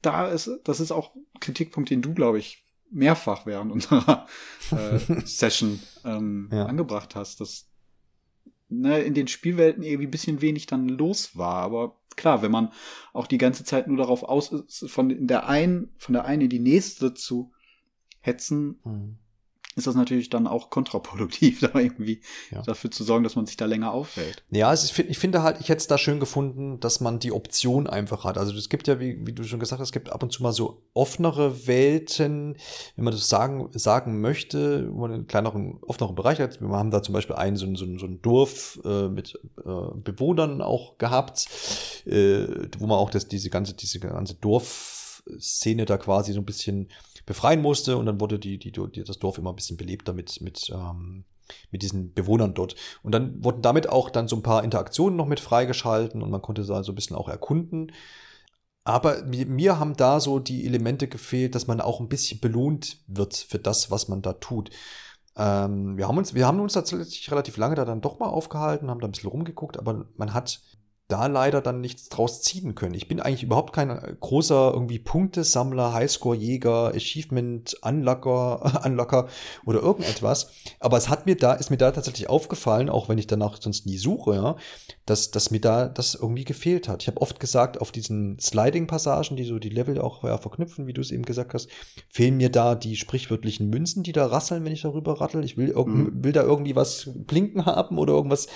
[0.02, 4.26] da ist, das ist auch Kritikpunkt, den du, glaube ich, mehrfach während unserer
[4.72, 6.66] äh, Session ähm, ja.
[6.66, 7.69] angebracht hast, dass
[8.70, 11.56] ne, in den Spielwelten irgendwie ein bisschen wenig dann los war.
[11.56, 12.72] Aber klar, wenn man
[13.12, 16.50] auch die ganze Zeit nur darauf aus ist, von der einen, von der einen in
[16.50, 17.52] die nächste zu
[18.20, 19.18] hetzen, mhm
[19.80, 22.20] ist das natürlich dann auch kontraproduktiv, da irgendwie
[22.50, 22.62] ja.
[22.62, 24.44] dafür zu sorgen, dass man sich da länger aufhält.
[24.50, 27.18] Ja, also ich, find, ich finde halt, ich hätte es da schön gefunden, dass man
[27.18, 28.38] die Option einfach hat.
[28.38, 30.42] Also es gibt ja, wie, wie du schon gesagt hast, es gibt ab und zu
[30.42, 32.56] mal so offenere Welten,
[32.96, 36.60] wenn man das sagen, sagen möchte, wo man einen kleineren, offeneren Bereich hat.
[36.60, 40.60] Wir haben da zum Beispiel einen, so, so, so ein Dorf äh, mit äh, Bewohnern
[40.60, 41.48] auch gehabt,
[42.06, 42.46] äh,
[42.78, 46.88] wo man auch das, diese ganze, diese ganze Dorfszene da quasi so ein bisschen
[47.26, 50.40] befreien musste und dann wurde die, die, die, das Dorf immer ein bisschen belebter mit,
[50.40, 51.24] mit, ähm,
[51.70, 52.76] mit diesen Bewohnern dort.
[53.02, 56.42] Und dann wurden damit auch dann so ein paar Interaktionen noch mit freigeschalten und man
[56.42, 57.92] konnte da so ein bisschen auch erkunden.
[58.84, 63.36] Aber mir haben da so die Elemente gefehlt, dass man auch ein bisschen belohnt wird
[63.36, 64.70] für das, was man da tut.
[65.36, 68.90] Ähm, wir, haben uns, wir haben uns tatsächlich relativ lange da dann doch mal aufgehalten,
[68.90, 70.60] haben da ein bisschen rumgeguckt, aber man hat
[71.10, 72.94] da leider dann nichts draus ziehen können.
[72.94, 73.88] Ich bin eigentlich überhaupt kein
[74.20, 79.28] großer irgendwie Punktesammler, Highscore-Jäger, Achievement, Unlocker, Unlocker
[79.66, 80.50] oder irgendetwas.
[80.78, 83.86] Aber es hat mir da, ist mir da tatsächlich aufgefallen, auch wenn ich danach sonst
[83.86, 84.56] nie suche, ja,
[85.06, 87.02] dass, dass mir da das irgendwie gefehlt hat.
[87.02, 90.92] Ich habe oft gesagt, auf diesen Sliding-Passagen, die so die Level auch ja, verknüpfen, wie
[90.92, 91.68] du es eben gesagt hast,
[92.08, 95.44] fehlen mir da die sprichwörtlichen Münzen, die da rasseln, wenn ich darüber rattel.
[95.44, 96.24] Ich will, mhm.
[96.24, 98.46] will da irgendwie was blinken haben oder irgendwas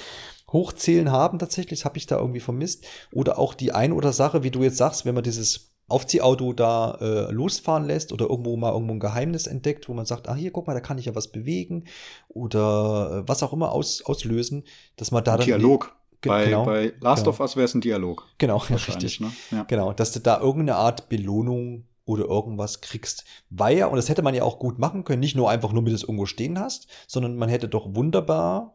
[0.54, 1.80] hochzählen haben tatsächlich.
[1.80, 2.86] Das habe ich da irgendwie vermisst.
[3.12, 6.96] Oder auch die ein oder Sache, wie du jetzt sagst, wenn man dieses Aufziehauto da
[7.00, 10.50] äh, losfahren lässt oder irgendwo mal irgendwo ein Geheimnis entdeckt, wo man sagt, ah hier,
[10.50, 11.84] guck mal, da kann ich ja was bewegen
[12.28, 14.64] oder äh, was auch immer aus, auslösen,
[14.96, 15.94] dass man da dann Dialog.
[16.22, 17.34] Bei, genau, bei Last genau.
[17.34, 18.26] of Us wäre es ein Dialog.
[18.38, 19.20] Genau, richtig.
[19.20, 19.30] Ne?
[19.50, 19.64] Ja.
[19.64, 23.24] Genau, dass du da irgendeine Art Belohnung oder irgendwas kriegst.
[23.50, 25.82] Weil ja, und das hätte man ja auch gut machen können, nicht nur einfach nur,
[25.82, 28.72] mit es irgendwo stehen hast, sondern man hätte doch wunderbar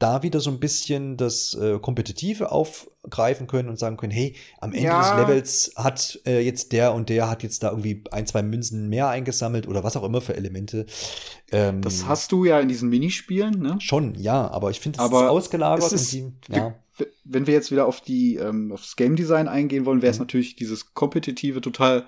[0.00, 4.72] da wieder so ein bisschen das äh, Kompetitive aufgreifen können und sagen können, hey, am
[4.72, 5.00] Ende ja.
[5.00, 8.88] des Levels hat äh, jetzt der und der hat jetzt da irgendwie ein, zwei Münzen
[8.88, 10.86] mehr eingesammelt oder was auch immer für Elemente.
[11.52, 13.76] Ähm, das hast du ja in diesen Minispielen, ne?
[13.78, 15.92] Schon, ja, aber ich finde, es ist ausgelagert.
[15.92, 16.74] Ist, die, ja.
[17.24, 20.24] Wenn wir jetzt wieder auf die ähm, aufs Game Design eingehen wollen, wäre es mhm.
[20.24, 22.06] natürlich dieses Kompetitive total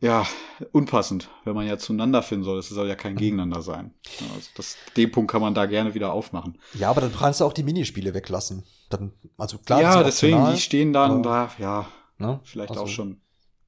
[0.00, 0.26] ja,
[0.72, 2.58] unpassend, wenn man ja zueinander finden soll.
[2.58, 3.94] Es soll ja kein Gegeneinander sein.
[4.34, 6.58] Also das, den Punkt kann man da gerne wieder aufmachen.
[6.74, 8.64] Ja, aber dann kannst du auch die Minispiele weglassen.
[8.90, 11.86] Dann, also klar, ja, deswegen, optional, die stehen dann da, ja,
[12.18, 12.40] ne?
[12.44, 13.20] vielleicht also, auch schon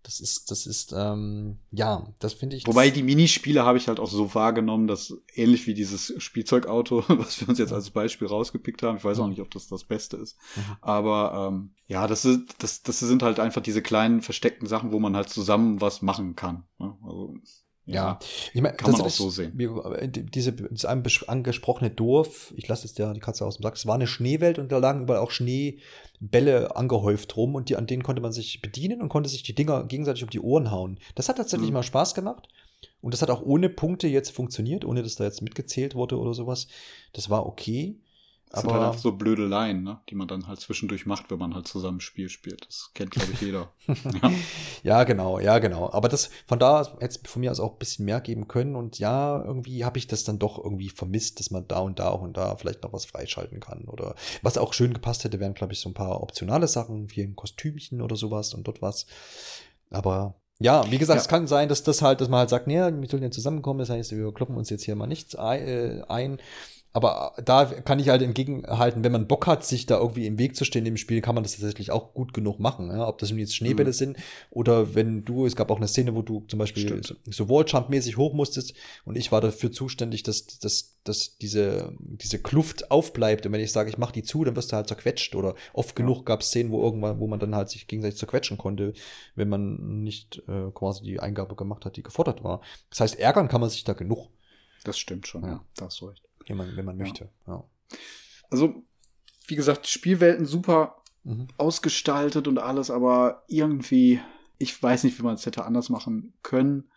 [0.08, 2.66] Das ist, das ist, ähm, ja, das finde ich.
[2.66, 7.38] Wobei die Minispiele habe ich halt auch so wahrgenommen, dass ähnlich wie dieses Spielzeugauto, was
[7.42, 10.16] wir uns jetzt als Beispiel rausgepickt haben, ich weiß auch nicht, ob das das Beste
[10.16, 10.62] ist, mhm.
[10.80, 14.98] aber ähm, ja, das, ist, das, das sind halt einfach diese kleinen versteckten Sachen, wo
[14.98, 16.64] man halt zusammen was machen kann.
[16.78, 16.96] Ne?
[17.04, 17.34] Also,
[17.88, 18.18] ja,
[18.52, 19.58] ich meine, kann man auch so sehen.
[19.58, 23.86] Äh, diese, dieses angesprochene Dorf, ich lasse jetzt ja die Katze aus dem Sack, es
[23.86, 28.02] war eine Schneewelt und da lagen überall auch Schneebälle angehäuft rum und die, an denen
[28.02, 30.98] konnte man sich bedienen und konnte sich die Dinger gegenseitig um die Ohren hauen.
[31.14, 31.74] Das hat tatsächlich mhm.
[31.74, 32.48] mal Spaß gemacht.
[33.00, 36.34] Und das hat auch ohne Punkte jetzt funktioniert, ohne dass da jetzt mitgezählt wurde oder
[36.34, 36.68] sowas.
[37.12, 38.00] Das war okay.
[38.50, 40.00] Das aber sind halt einfach so blöde Laien, ne?
[40.08, 42.66] die man dann halt zwischendurch macht, wenn man halt zusammen Spiel spielt.
[42.66, 43.72] Das kennt, glaube ich, jeder.
[43.86, 44.32] ja.
[44.82, 45.04] ja.
[45.04, 45.92] genau, ja, genau.
[45.92, 48.74] Aber das, von da hätte es von mir aus auch ein bisschen mehr geben können.
[48.74, 52.08] Und ja, irgendwie habe ich das dann doch irgendwie vermisst, dass man da und da
[52.08, 53.84] und da vielleicht noch was freischalten kann.
[53.84, 57.22] Oder was auch schön gepasst hätte, wären, glaube ich, so ein paar optionale Sachen, wie
[57.22, 59.06] ein Kostümchen oder sowas und dort was.
[59.90, 61.22] Aber ja, wie gesagt, ja.
[61.22, 63.78] es kann sein, dass das halt, dass man halt sagt, nee, wir sollen ja zusammenkommen,
[63.78, 66.38] das heißt, wir kloppen uns jetzt hier mal nichts äh, ein
[66.92, 70.56] aber da kann ich halt entgegenhalten, wenn man Bock hat, sich da irgendwie im Weg
[70.56, 72.90] zu stehen im Spiel, kann man das tatsächlich auch gut genug machen.
[72.90, 73.06] Ja?
[73.06, 73.94] Ob das nun jetzt Schneebälle mhm.
[73.94, 74.16] sind
[74.50, 78.16] oder wenn du, es gab auch eine Szene, wo du zum Beispiel so, so Walljump-mäßig
[78.16, 78.74] hoch musstest
[79.04, 83.44] und ich war dafür zuständig, dass, dass, dass diese, diese Kluft aufbleibt.
[83.44, 85.34] Und wenn ich sage, ich mach die zu, dann wirst du halt zerquetscht.
[85.34, 86.04] Oder oft ja.
[86.04, 88.94] genug gab es Szenen, wo irgendwann, wo man dann halt sich gegenseitig zerquetschen konnte,
[89.34, 92.60] wenn man nicht äh, quasi die Eingabe gemacht hat, die gefordert war.
[92.90, 94.28] Das heißt, ärgern kann man sich da genug.
[94.84, 97.30] Das stimmt schon, ja, ja da hast du recht wenn man, wenn man möchte.
[97.46, 97.64] Ja.
[98.50, 98.82] Also,
[99.46, 101.48] wie gesagt, Spielwelten super mhm.
[101.56, 104.20] ausgestaltet und alles, aber irgendwie,
[104.58, 106.90] ich weiß nicht, wie man es hätte anders machen können.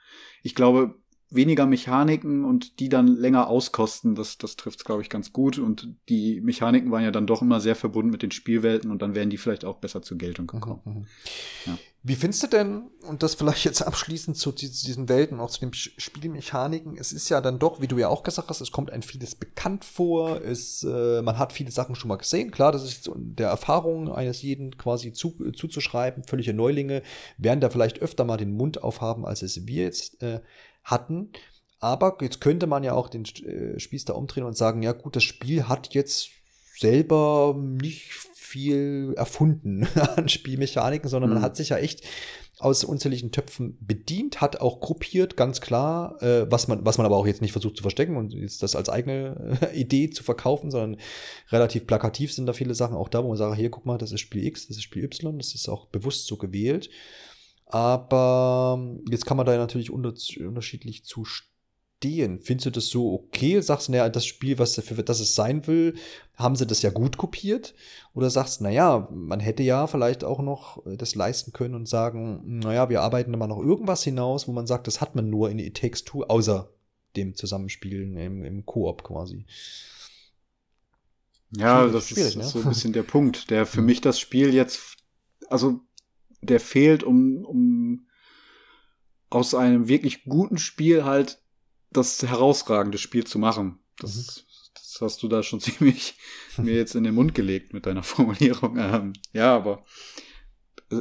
[0.44, 1.01] Ich glaube,
[1.32, 5.58] weniger Mechaniken und die dann länger auskosten, das, das trifft es, glaube ich, ganz gut.
[5.58, 9.16] Und die Mechaniken waren ja dann doch immer sehr verbunden mit den Spielwelten und dann
[9.16, 10.82] wären die vielleicht auch besser zur Geltung gekommen.
[10.86, 10.94] Mhm.
[10.94, 11.06] mhm.
[11.66, 11.78] Ja.
[12.04, 15.72] Wie findest du denn, und das vielleicht jetzt abschließend zu diesen Welten, auch zu den
[15.72, 19.04] Spielmechaniken, es ist ja dann doch, wie du ja auch gesagt hast, es kommt ein
[19.04, 23.12] vieles bekannt vor, es, äh, man hat viele Sachen schon mal gesehen, klar, das ist
[23.14, 27.04] der Erfahrung eines jeden quasi zu, äh, zuzuschreiben, völlige Neulinge
[27.38, 30.42] werden da vielleicht öfter mal den Mund aufhaben, als es wir jetzt äh,
[30.84, 31.32] hatten.
[31.80, 35.16] Aber jetzt könnte man ja auch den äh, Spieß da umdrehen und sagen, ja gut,
[35.16, 36.30] das Spiel hat jetzt
[36.78, 41.36] selber nicht viel erfunden an Spielmechaniken, sondern mhm.
[41.36, 42.04] man hat sich ja echt
[42.62, 47.18] aus unzähligen Töpfen bedient, hat auch gruppiert, ganz klar, äh, was man, was man aber
[47.18, 50.70] auch jetzt nicht versucht zu verstecken und jetzt das als eigene äh, Idee zu verkaufen,
[50.70, 50.98] sondern
[51.50, 54.12] relativ plakativ sind da viele Sachen auch da, wo man sagt, hier, guck mal, das
[54.12, 56.90] ist Spiel X, das ist Spiel Y, das ist auch bewusst so gewählt.
[57.72, 60.14] Aber ähm, jetzt kann man da natürlich unter,
[60.46, 62.42] unterschiedlich zu stehen.
[62.42, 63.62] Findest du das so okay?
[63.62, 65.96] Sagst du, naja, das Spiel, was dafür, das es sein will,
[66.36, 67.74] haben sie das ja gut kopiert?
[68.14, 72.60] Oder sagst du, naja, man hätte ja vielleicht auch noch das leisten können und sagen,
[72.60, 75.60] naja, wir arbeiten immer noch irgendwas hinaus, wo man sagt, das hat man nur in
[75.60, 76.70] It Takes Two, außer
[77.16, 79.46] dem Zusammenspielen im, im Koop quasi.
[81.56, 82.44] Ja, das ist, ne?
[82.44, 84.98] so ein bisschen der Punkt, der für mich das Spiel jetzt,
[85.50, 85.82] also
[86.42, 88.08] der fehlt, um, um
[89.30, 91.42] aus einem wirklich guten Spiel halt
[91.92, 93.80] das herausragende Spiel zu machen.
[93.98, 94.44] Das, mhm.
[94.74, 96.16] das hast du da schon ziemlich
[96.58, 98.78] mir jetzt in den Mund gelegt mit deiner Formulierung.
[98.78, 99.86] Ähm, ja, aber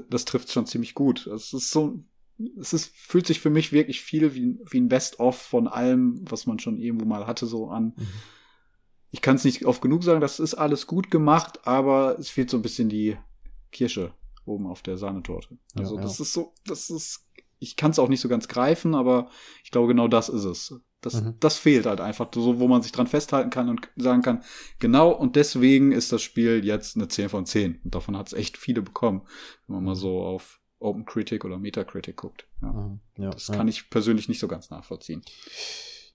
[0.08, 1.26] das trifft schon ziemlich gut.
[1.26, 2.00] Es ist so,
[2.58, 6.46] es ist, fühlt sich für mich wirklich viel wie, wie ein Best-of von allem, was
[6.46, 7.94] man schon irgendwo mal hatte, so an.
[7.96, 8.06] Mhm.
[9.10, 12.48] Ich kann es nicht oft genug sagen, das ist alles gut gemacht, aber es fehlt
[12.48, 13.16] so ein bisschen die
[13.72, 14.14] Kirsche
[14.44, 15.58] oben auf der Sahnetorte.
[15.74, 16.06] Also ja, ja.
[16.06, 17.26] das ist so, das ist,
[17.58, 19.30] ich kann es auch nicht so ganz greifen, aber
[19.64, 20.80] ich glaube, genau das ist es.
[21.00, 21.34] Das, mhm.
[21.40, 24.42] das fehlt halt einfach, so wo man sich dran festhalten kann und sagen kann,
[24.78, 27.80] genau, und deswegen ist das Spiel jetzt eine 10 von 10.
[27.82, 29.22] Und davon hat es echt viele bekommen,
[29.66, 32.46] wenn man mal so auf Open Critic oder Metacritic guckt.
[32.60, 32.72] Ja.
[32.72, 33.00] Mhm.
[33.16, 35.22] ja das kann ich persönlich nicht so ganz nachvollziehen.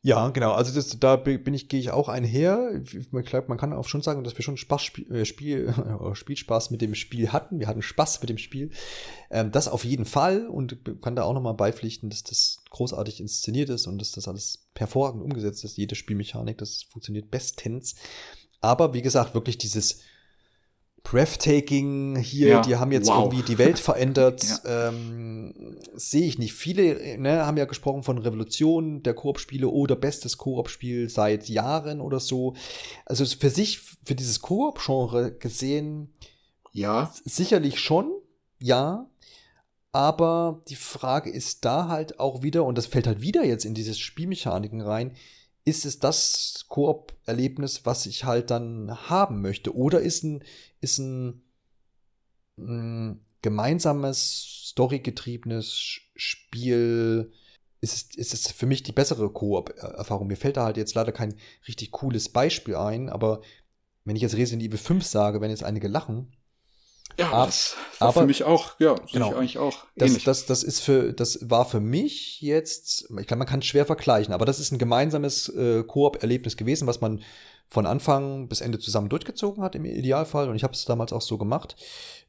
[0.06, 0.52] Ja, genau.
[0.52, 2.80] Also das, da bin ich, gehe ich auch einher.
[2.84, 5.74] Ich glaube, man kann auch schon sagen, dass wir schon Spaß, Spiel, äh, Spiel,
[6.14, 7.60] Spielspaß mit dem Spiel hatten.
[7.60, 8.70] Wir hatten Spaß mit dem Spiel.
[9.32, 13.70] Ähm, das auf jeden Fall und kann da auch nochmal beipflichten, dass das großartig inszeniert
[13.70, 15.76] ist und dass das alles hervorragend umgesetzt ist.
[15.76, 17.96] Jede Spielmechanik, das funktioniert bestens.
[18.62, 20.02] Aber wie gesagt, wirklich dieses
[21.06, 23.26] breathtaking hier, ja, die haben jetzt wow.
[23.26, 24.44] irgendwie die Welt verändert.
[24.44, 24.90] ja.
[24.90, 26.54] ähm, Sehe ich nicht.
[26.54, 32.20] Viele ne, haben ja gesprochen von Revolution der Koop-Spiele oder bestes Koop-Spiel seit Jahren oder
[32.20, 32.56] so.
[33.06, 36.12] Also für sich, für dieses Koop-Genre gesehen,
[36.74, 37.14] ja.
[37.24, 38.12] Sicherlich schon,
[38.60, 39.10] ja.
[39.94, 43.74] Aber die Frage ist da halt auch wieder, und das fällt halt wieder jetzt in
[43.74, 45.16] diese Spielmechaniken rein,
[45.66, 49.76] ist es das Koop-Erlebnis, was ich halt dann haben möchte?
[49.76, 50.44] Oder ist ein,
[50.80, 51.44] ist ein,
[52.58, 57.32] mh, hm, gemeinsames, storygetriebenes Spiel
[57.82, 60.28] ist ist es für mich die bessere Koop-Erfahrung.
[60.28, 61.36] Mir fällt da halt jetzt leider kein
[61.68, 63.42] richtig cooles Beispiel ein, aber
[64.04, 66.36] wenn ich jetzt Resident Evil 5 sage, wenn jetzt einige lachen.
[67.18, 69.86] Ja, ab, das war aber, für mich auch, ja, genau, ich eigentlich auch.
[69.96, 73.66] Das, das, das ist für, das war für mich jetzt, ich glaube, man kann es
[73.66, 77.22] schwer vergleichen, aber das ist ein gemeinsames äh, Koop-Erlebnis gewesen, was man
[77.68, 80.50] von Anfang bis Ende zusammen durchgezogen hat im Idealfall.
[80.50, 81.76] Und ich habe es damals auch so gemacht.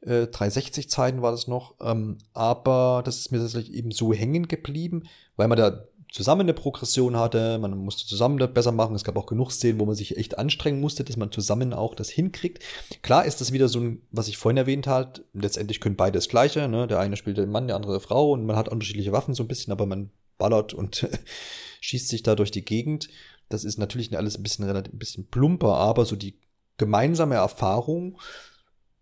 [0.01, 1.75] Äh, 360-Zeiten war das noch.
[1.79, 5.03] Ähm, aber das ist mir tatsächlich eben so hängen geblieben,
[5.35, 8.95] weil man da zusammen eine Progression hatte, man musste zusammen das besser machen.
[8.95, 11.95] Es gab auch genug Szenen, wo man sich echt anstrengen musste, dass man zusammen auch
[11.95, 12.63] das hinkriegt.
[13.01, 16.29] Klar ist das wieder so ein, was ich vorhin erwähnt habe, letztendlich können beide das
[16.29, 16.87] Gleiche, ne?
[16.87, 19.47] Der eine spielt den Mann, der andere Frau und man hat unterschiedliche Waffen so ein
[19.47, 21.07] bisschen, aber man ballert und
[21.81, 23.09] schießt sich da durch die Gegend.
[23.49, 26.39] Das ist natürlich alles ein bisschen relativ, ein bisschen plumper, aber so die
[26.77, 28.19] gemeinsame Erfahrung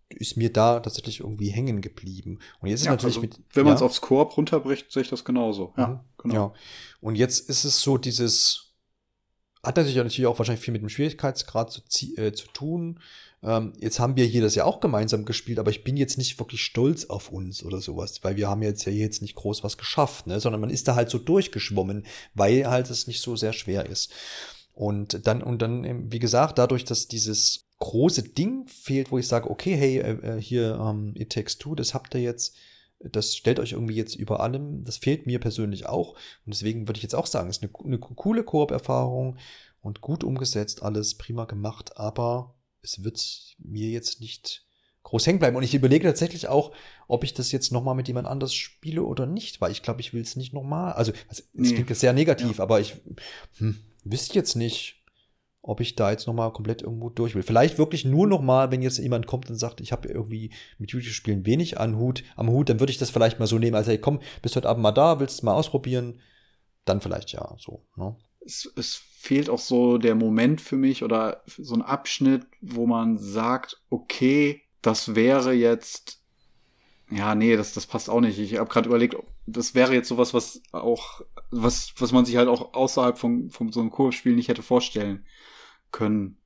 [0.08, 2.38] ist mir da tatsächlich irgendwie hängen geblieben.
[2.60, 5.10] Und jetzt ist ja, natürlich also, mit, wenn man es aufs Koop runterbricht, sehe ich
[5.10, 5.72] das genauso.
[5.76, 6.34] Ja, mhm, genau.
[6.34, 6.52] Ja.
[7.00, 8.72] Und jetzt ist es so dieses,
[9.62, 11.82] hat natürlich, natürlich auch wahrscheinlich viel mit dem Schwierigkeitsgrad zu,
[12.16, 13.00] äh, zu tun.
[13.42, 16.38] Ähm, jetzt haben wir hier das ja auch gemeinsam gespielt, aber ich bin jetzt nicht
[16.38, 19.76] wirklich stolz auf uns oder sowas, weil wir haben jetzt ja jetzt nicht groß was
[19.76, 20.38] geschafft, ne?
[20.40, 24.12] sondern man ist da halt so durchgeschwommen, weil halt es nicht so sehr schwer ist.
[24.72, 29.50] Und dann, und dann, wie gesagt, dadurch, dass dieses große Ding fehlt, wo ich sage,
[29.50, 32.54] okay, hey, äh, äh, hier, ähm, It Takes Two, das habt ihr jetzt,
[33.00, 36.12] das stellt euch irgendwie jetzt über allem, das fehlt mir persönlich auch.
[36.12, 39.36] Und deswegen würde ich jetzt auch sagen, es ist eine, eine coole Koop-Erfahrung
[39.82, 44.66] und gut umgesetzt, alles prima gemacht, aber es wird mir jetzt nicht
[45.02, 45.56] groß hängen bleiben.
[45.56, 46.72] Und ich überlege tatsächlich auch,
[47.06, 50.12] ob ich das jetzt nochmal mit jemand anders spiele oder nicht, weil ich glaube, ich
[50.12, 50.94] will es nicht nochmal.
[50.94, 51.72] Also, es nee.
[51.72, 52.64] klingt jetzt sehr negativ, ja.
[52.64, 52.96] aber ich
[53.58, 55.04] hm, wisst jetzt nicht,
[55.66, 57.42] ob ich da jetzt nochmal komplett irgendwo durch will.
[57.42, 61.44] Vielleicht wirklich nur nochmal, wenn jetzt jemand kommt und sagt, ich habe irgendwie mit YouTube-Spielen
[61.44, 63.98] wenig an Hut, am Hut, dann würde ich das vielleicht mal so nehmen, als hey,
[63.98, 66.20] komm, bist heute Abend mal da, willst du mal ausprobieren?
[66.84, 67.82] Dann vielleicht ja, so.
[67.96, 68.16] Ne?
[68.44, 73.18] Es, es fehlt auch so der Moment für mich oder so ein Abschnitt, wo man
[73.18, 76.22] sagt, okay, das wäre jetzt,
[77.10, 78.38] ja, nee, das, das passt auch nicht.
[78.38, 82.48] Ich habe gerade überlegt, das wäre jetzt sowas, was auch, was, was man sich halt
[82.48, 85.24] auch außerhalb von, von so einem Kursspiel nicht hätte vorstellen
[85.90, 86.38] können.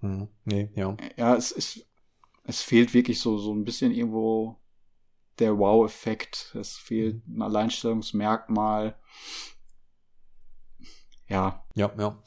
[0.00, 0.96] Hm, nee, ja.
[1.16, 1.86] Ja, es, es,
[2.44, 4.60] es fehlt wirklich so, so ein bisschen irgendwo
[5.38, 6.54] der Wow-Effekt.
[6.54, 7.38] Es fehlt mhm.
[7.38, 8.98] ein Alleinstellungsmerkmal.
[11.28, 11.64] Ja.
[11.74, 12.22] Ja, ja.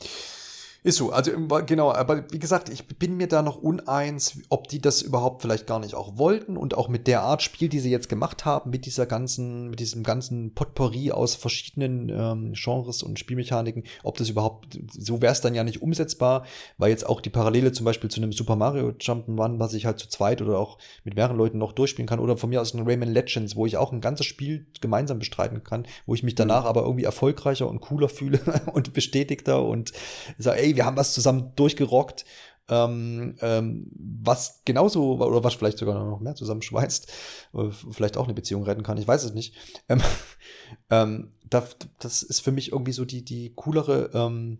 [0.87, 1.31] Ist so, also
[1.65, 5.67] genau, aber wie gesagt, ich bin mir da noch uneins, ob die das überhaupt vielleicht
[5.67, 8.69] gar nicht auch wollten und auch mit der Art Spiel, die sie jetzt gemacht haben,
[8.69, 14.29] mit dieser ganzen, mit diesem ganzen Potpourri aus verschiedenen ähm, Genres und Spielmechaniken, ob das
[14.29, 16.45] überhaupt, so wäre es dann ja nicht umsetzbar,
[16.77, 19.99] weil jetzt auch die Parallele zum Beispiel zu einem Super Mario Jump'n'Run, was ich halt
[19.99, 22.87] zu zweit oder auch mit mehreren Leuten noch durchspielen kann, oder von mir aus ein
[22.87, 26.63] Rayman Legends, wo ich auch ein ganzes Spiel gemeinsam bestreiten kann, wo ich mich danach
[26.63, 28.39] aber irgendwie erfolgreicher und cooler fühle
[28.73, 29.91] und bestätigter und
[30.37, 32.23] sage, ey, wir haben was zusammen durchgerockt,
[32.69, 37.11] ähm, ähm, was genauso oder was vielleicht sogar noch mehr zusammenschweißt,
[37.53, 39.55] äh, vielleicht auch eine Beziehung retten kann, ich weiß es nicht.
[39.89, 40.01] Ähm,
[40.89, 44.59] ähm, das, das ist für mich irgendwie so die, die coolere ähm,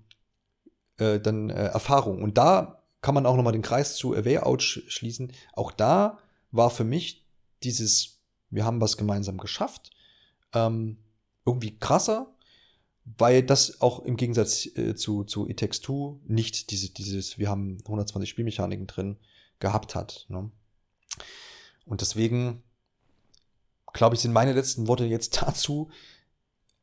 [0.97, 2.24] äh, dann, äh, Erfahrung.
[2.24, 5.32] Und da kann man auch nochmal den Kreis zu A Way Out schließen.
[5.53, 6.18] Auch da
[6.51, 7.28] war für mich
[7.63, 9.91] dieses, wir haben was gemeinsam geschafft,
[10.53, 10.97] ähm,
[11.45, 12.34] irgendwie krasser,
[13.18, 17.49] weil das auch im Gegensatz äh, zu, zu It Takes Two nicht diese, dieses, wir
[17.49, 19.18] haben 120 Spielmechaniken drin,
[19.60, 20.26] gehabt hat.
[20.30, 20.51] Ne?
[21.86, 22.64] Und deswegen,
[23.93, 25.89] glaube ich, sind meine letzten Worte jetzt dazu,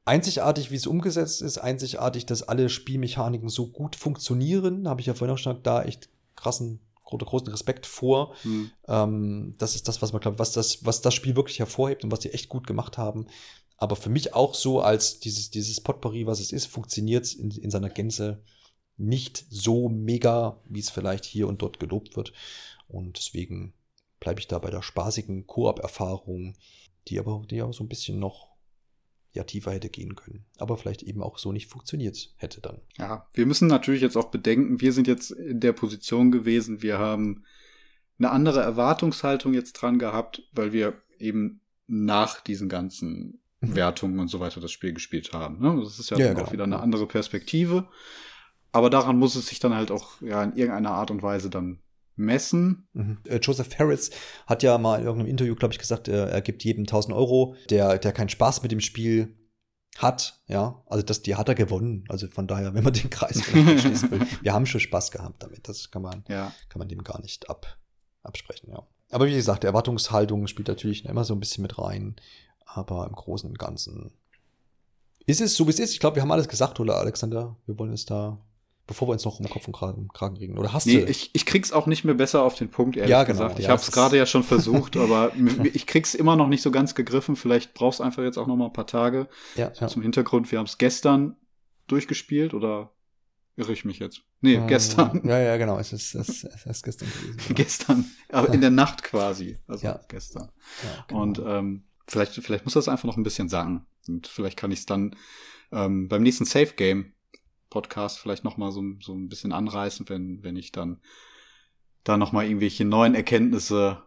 [0.04, 5.14] einzigartig, wie es umgesetzt ist, einzigartig, dass alle Spielmechaniken so gut funktionieren, habe ich ja
[5.14, 8.34] vorhin auch schon da echt krassen großen Respekt vor.
[8.44, 8.70] Mhm.
[8.88, 12.10] Ähm, das ist das, was man glaubt, was das, was das Spiel wirklich hervorhebt und
[12.10, 13.26] was die echt gut gemacht haben
[13.76, 17.70] aber für mich auch so als dieses, dieses Potpourri, was es ist, funktioniert in, in
[17.70, 18.42] seiner Gänze
[18.96, 22.32] nicht so mega, wie es vielleicht hier und dort gelobt wird.
[22.86, 23.74] Und deswegen
[24.20, 26.56] bleibe ich da bei der spaßigen Koop-Erfahrung,
[27.08, 28.53] die aber, die aber so ein bisschen noch
[29.34, 30.46] ja tiefer hätte gehen können.
[30.58, 32.80] Aber vielleicht eben auch so nicht funktioniert hätte dann.
[32.96, 36.98] Ja, wir müssen natürlich jetzt auch bedenken, wir sind jetzt in der Position gewesen, wir
[36.98, 37.44] haben
[38.18, 43.76] eine andere Erwartungshaltung jetzt dran gehabt, weil wir eben nach diesen ganzen Mhm.
[43.76, 45.60] Wertungen und so weiter das Spiel gespielt haben.
[45.60, 45.80] Ne?
[45.82, 46.46] Das ist ja, ja genau.
[46.46, 47.88] auch wieder eine andere Perspektive.
[48.72, 51.78] Aber daran muss es sich dann halt auch ja in irgendeiner Art und Weise dann
[52.16, 52.88] messen.
[52.92, 53.18] Mhm.
[53.24, 54.10] Äh, Joseph Harris
[54.46, 57.98] hat ja mal in irgendeinem Interview, glaube ich, gesagt, er, gibt jedem 1000 Euro, der,
[57.98, 59.36] der keinen Spaß mit dem Spiel
[59.98, 62.04] hat, ja, also das, die hat er gewonnen.
[62.08, 65.68] Also von daher, wenn man den Kreis schließen will, wir haben schon Spaß gehabt damit.
[65.68, 66.52] Das kann man, ja.
[66.68, 67.78] kann man dem gar nicht ab,
[68.22, 68.82] absprechen, ja.
[69.10, 72.16] aber wie gesagt, Erwartungshaltung spielt natürlich immer so ein bisschen mit rein.
[72.66, 74.12] Aber im Großen und Ganzen
[75.26, 75.92] ist es so, wie es ist.
[75.92, 77.56] Ich glaube, wir haben alles gesagt, oder Alexander?
[77.66, 78.38] Wir wollen es da,
[78.86, 80.58] bevor wir uns noch um Kopf und Kragen, Kragen kriegen.
[80.58, 81.06] Oder hast nee, du?
[81.10, 83.58] Ich, ich krieg's auch nicht mehr besser auf den Punkt, ehrlich Ja, genau, gesagt.
[83.58, 85.32] Ich ja, habe es gerade ja schon versucht, aber
[85.72, 87.36] ich krieg's immer noch nicht so ganz gegriffen.
[87.36, 89.28] Vielleicht brauchst du einfach jetzt auch noch mal ein paar Tage.
[89.56, 89.88] ja, ja.
[89.88, 91.36] Zum Hintergrund, wir haben es gestern
[91.86, 92.90] durchgespielt oder
[93.56, 94.22] irre ich mich jetzt?
[94.40, 95.20] Nee, Ähm, gestern.
[95.24, 95.78] Ja, ja, genau.
[95.78, 97.38] Es ist, es ist, es ist gestern gewesen.
[97.48, 97.54] Ja.
[97.54, 99.58] Gestern, aber in der Nacht quasi.
[99.66, 100.00] Also Ja.
[100.08, 100.50] gestern.
[100.82, 101.22] Ja, genau.
[101.22, 103.86] Und ähm, vielleicht, vielleicht muss das einfach noch ein bisschen sagen.
[104.08, 105.16] Und vielleicht kann ich es dann
[105.72, 107.12] ähm, beim nächsten Safe Game
[107.74, 111.00] Podcast vielleicht noch mal so, so ein bisschen anreißen, wenn, wenn ich dann
[112.04, 114.00] da noch mal irgendwelche neuen Erkenntnisse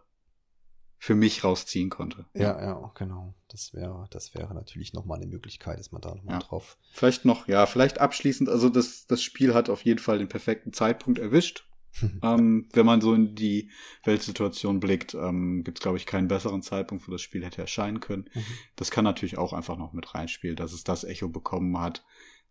[0.96, 2.24] für mich rausziehen konnte.
[2.34, 3.34] ja, ja, genau.
[3.48, 6.38] Das wäre, das wäre natürlich nochmal eine Möglichkeit, dass man da nochmal Ja.
[6.40, 6.78] drauf.
[6.92, 10.72] Vielleicht noch, ja, vielleicht abschließend, also das, das Spiel hat auf jeden Fall den perfekten
[10.72, 11.66] Zeitpunkt erwischt.
[12.22, 13.70] ähm, wenn man so in die
[14.04, 18.00] Weltsituation blickt, ähm, gibt es, glaube ich, keinen besseren Zeitpunkt, wo das Spiel hätte erscheinen
[18.00, 18.30] können.
[18.34, 18.44] Mhm.
[18.76, 22.04] Das kann natürlich auch einfach noch mit reinspielen, dass es das Echo bekommen hat,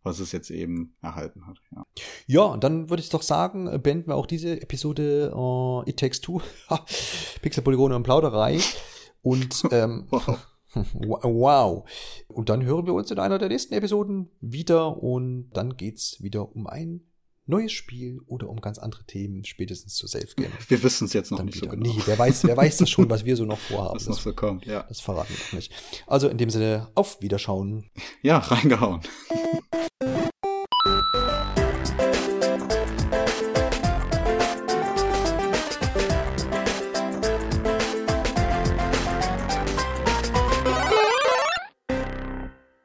[0.03, 1.57] was es jetzt eben erhalten hat.
[1.75, 1.85] Ja.
[2.27, 5.99] Ja, und dann würde ich doch sagen, äh, beenden wir auch diese Episode äh, It
[5.99, 6.41] Takes Two.
[6.69, 6.85] Ha,
[7.41, 8.59] Pixel, Polygone und Plauderei.
[9.21, 10.39] Und ähm, Wow.
[11.23, 11.89] wow.
[12.27, 16.55] Und dann hören wir uns in einer der nächsten Episoden wieder und dann geht's wieder
[16.55, 17.01] um ein
[17.49, 20.51] neues Spiel oder um ganz andere Themen, spätestens zu Safe Game.
[20.67, 21.71] Wir wissen es jetzt noch Dann nicht wieder.
[21.71, 23.95] so genau, Nee, wer weiß, wer weiß das schon, was wir so noch vorhaben.
[23.95, 24.65] was noch Das, so kommt.
[24.65, 25.71] Ja, das verraten wir noch nicht.
[26.05, 27.89] Also in dem Sinne, auf Wiederschauen.
[28.21, 28.99] ja reingehauen.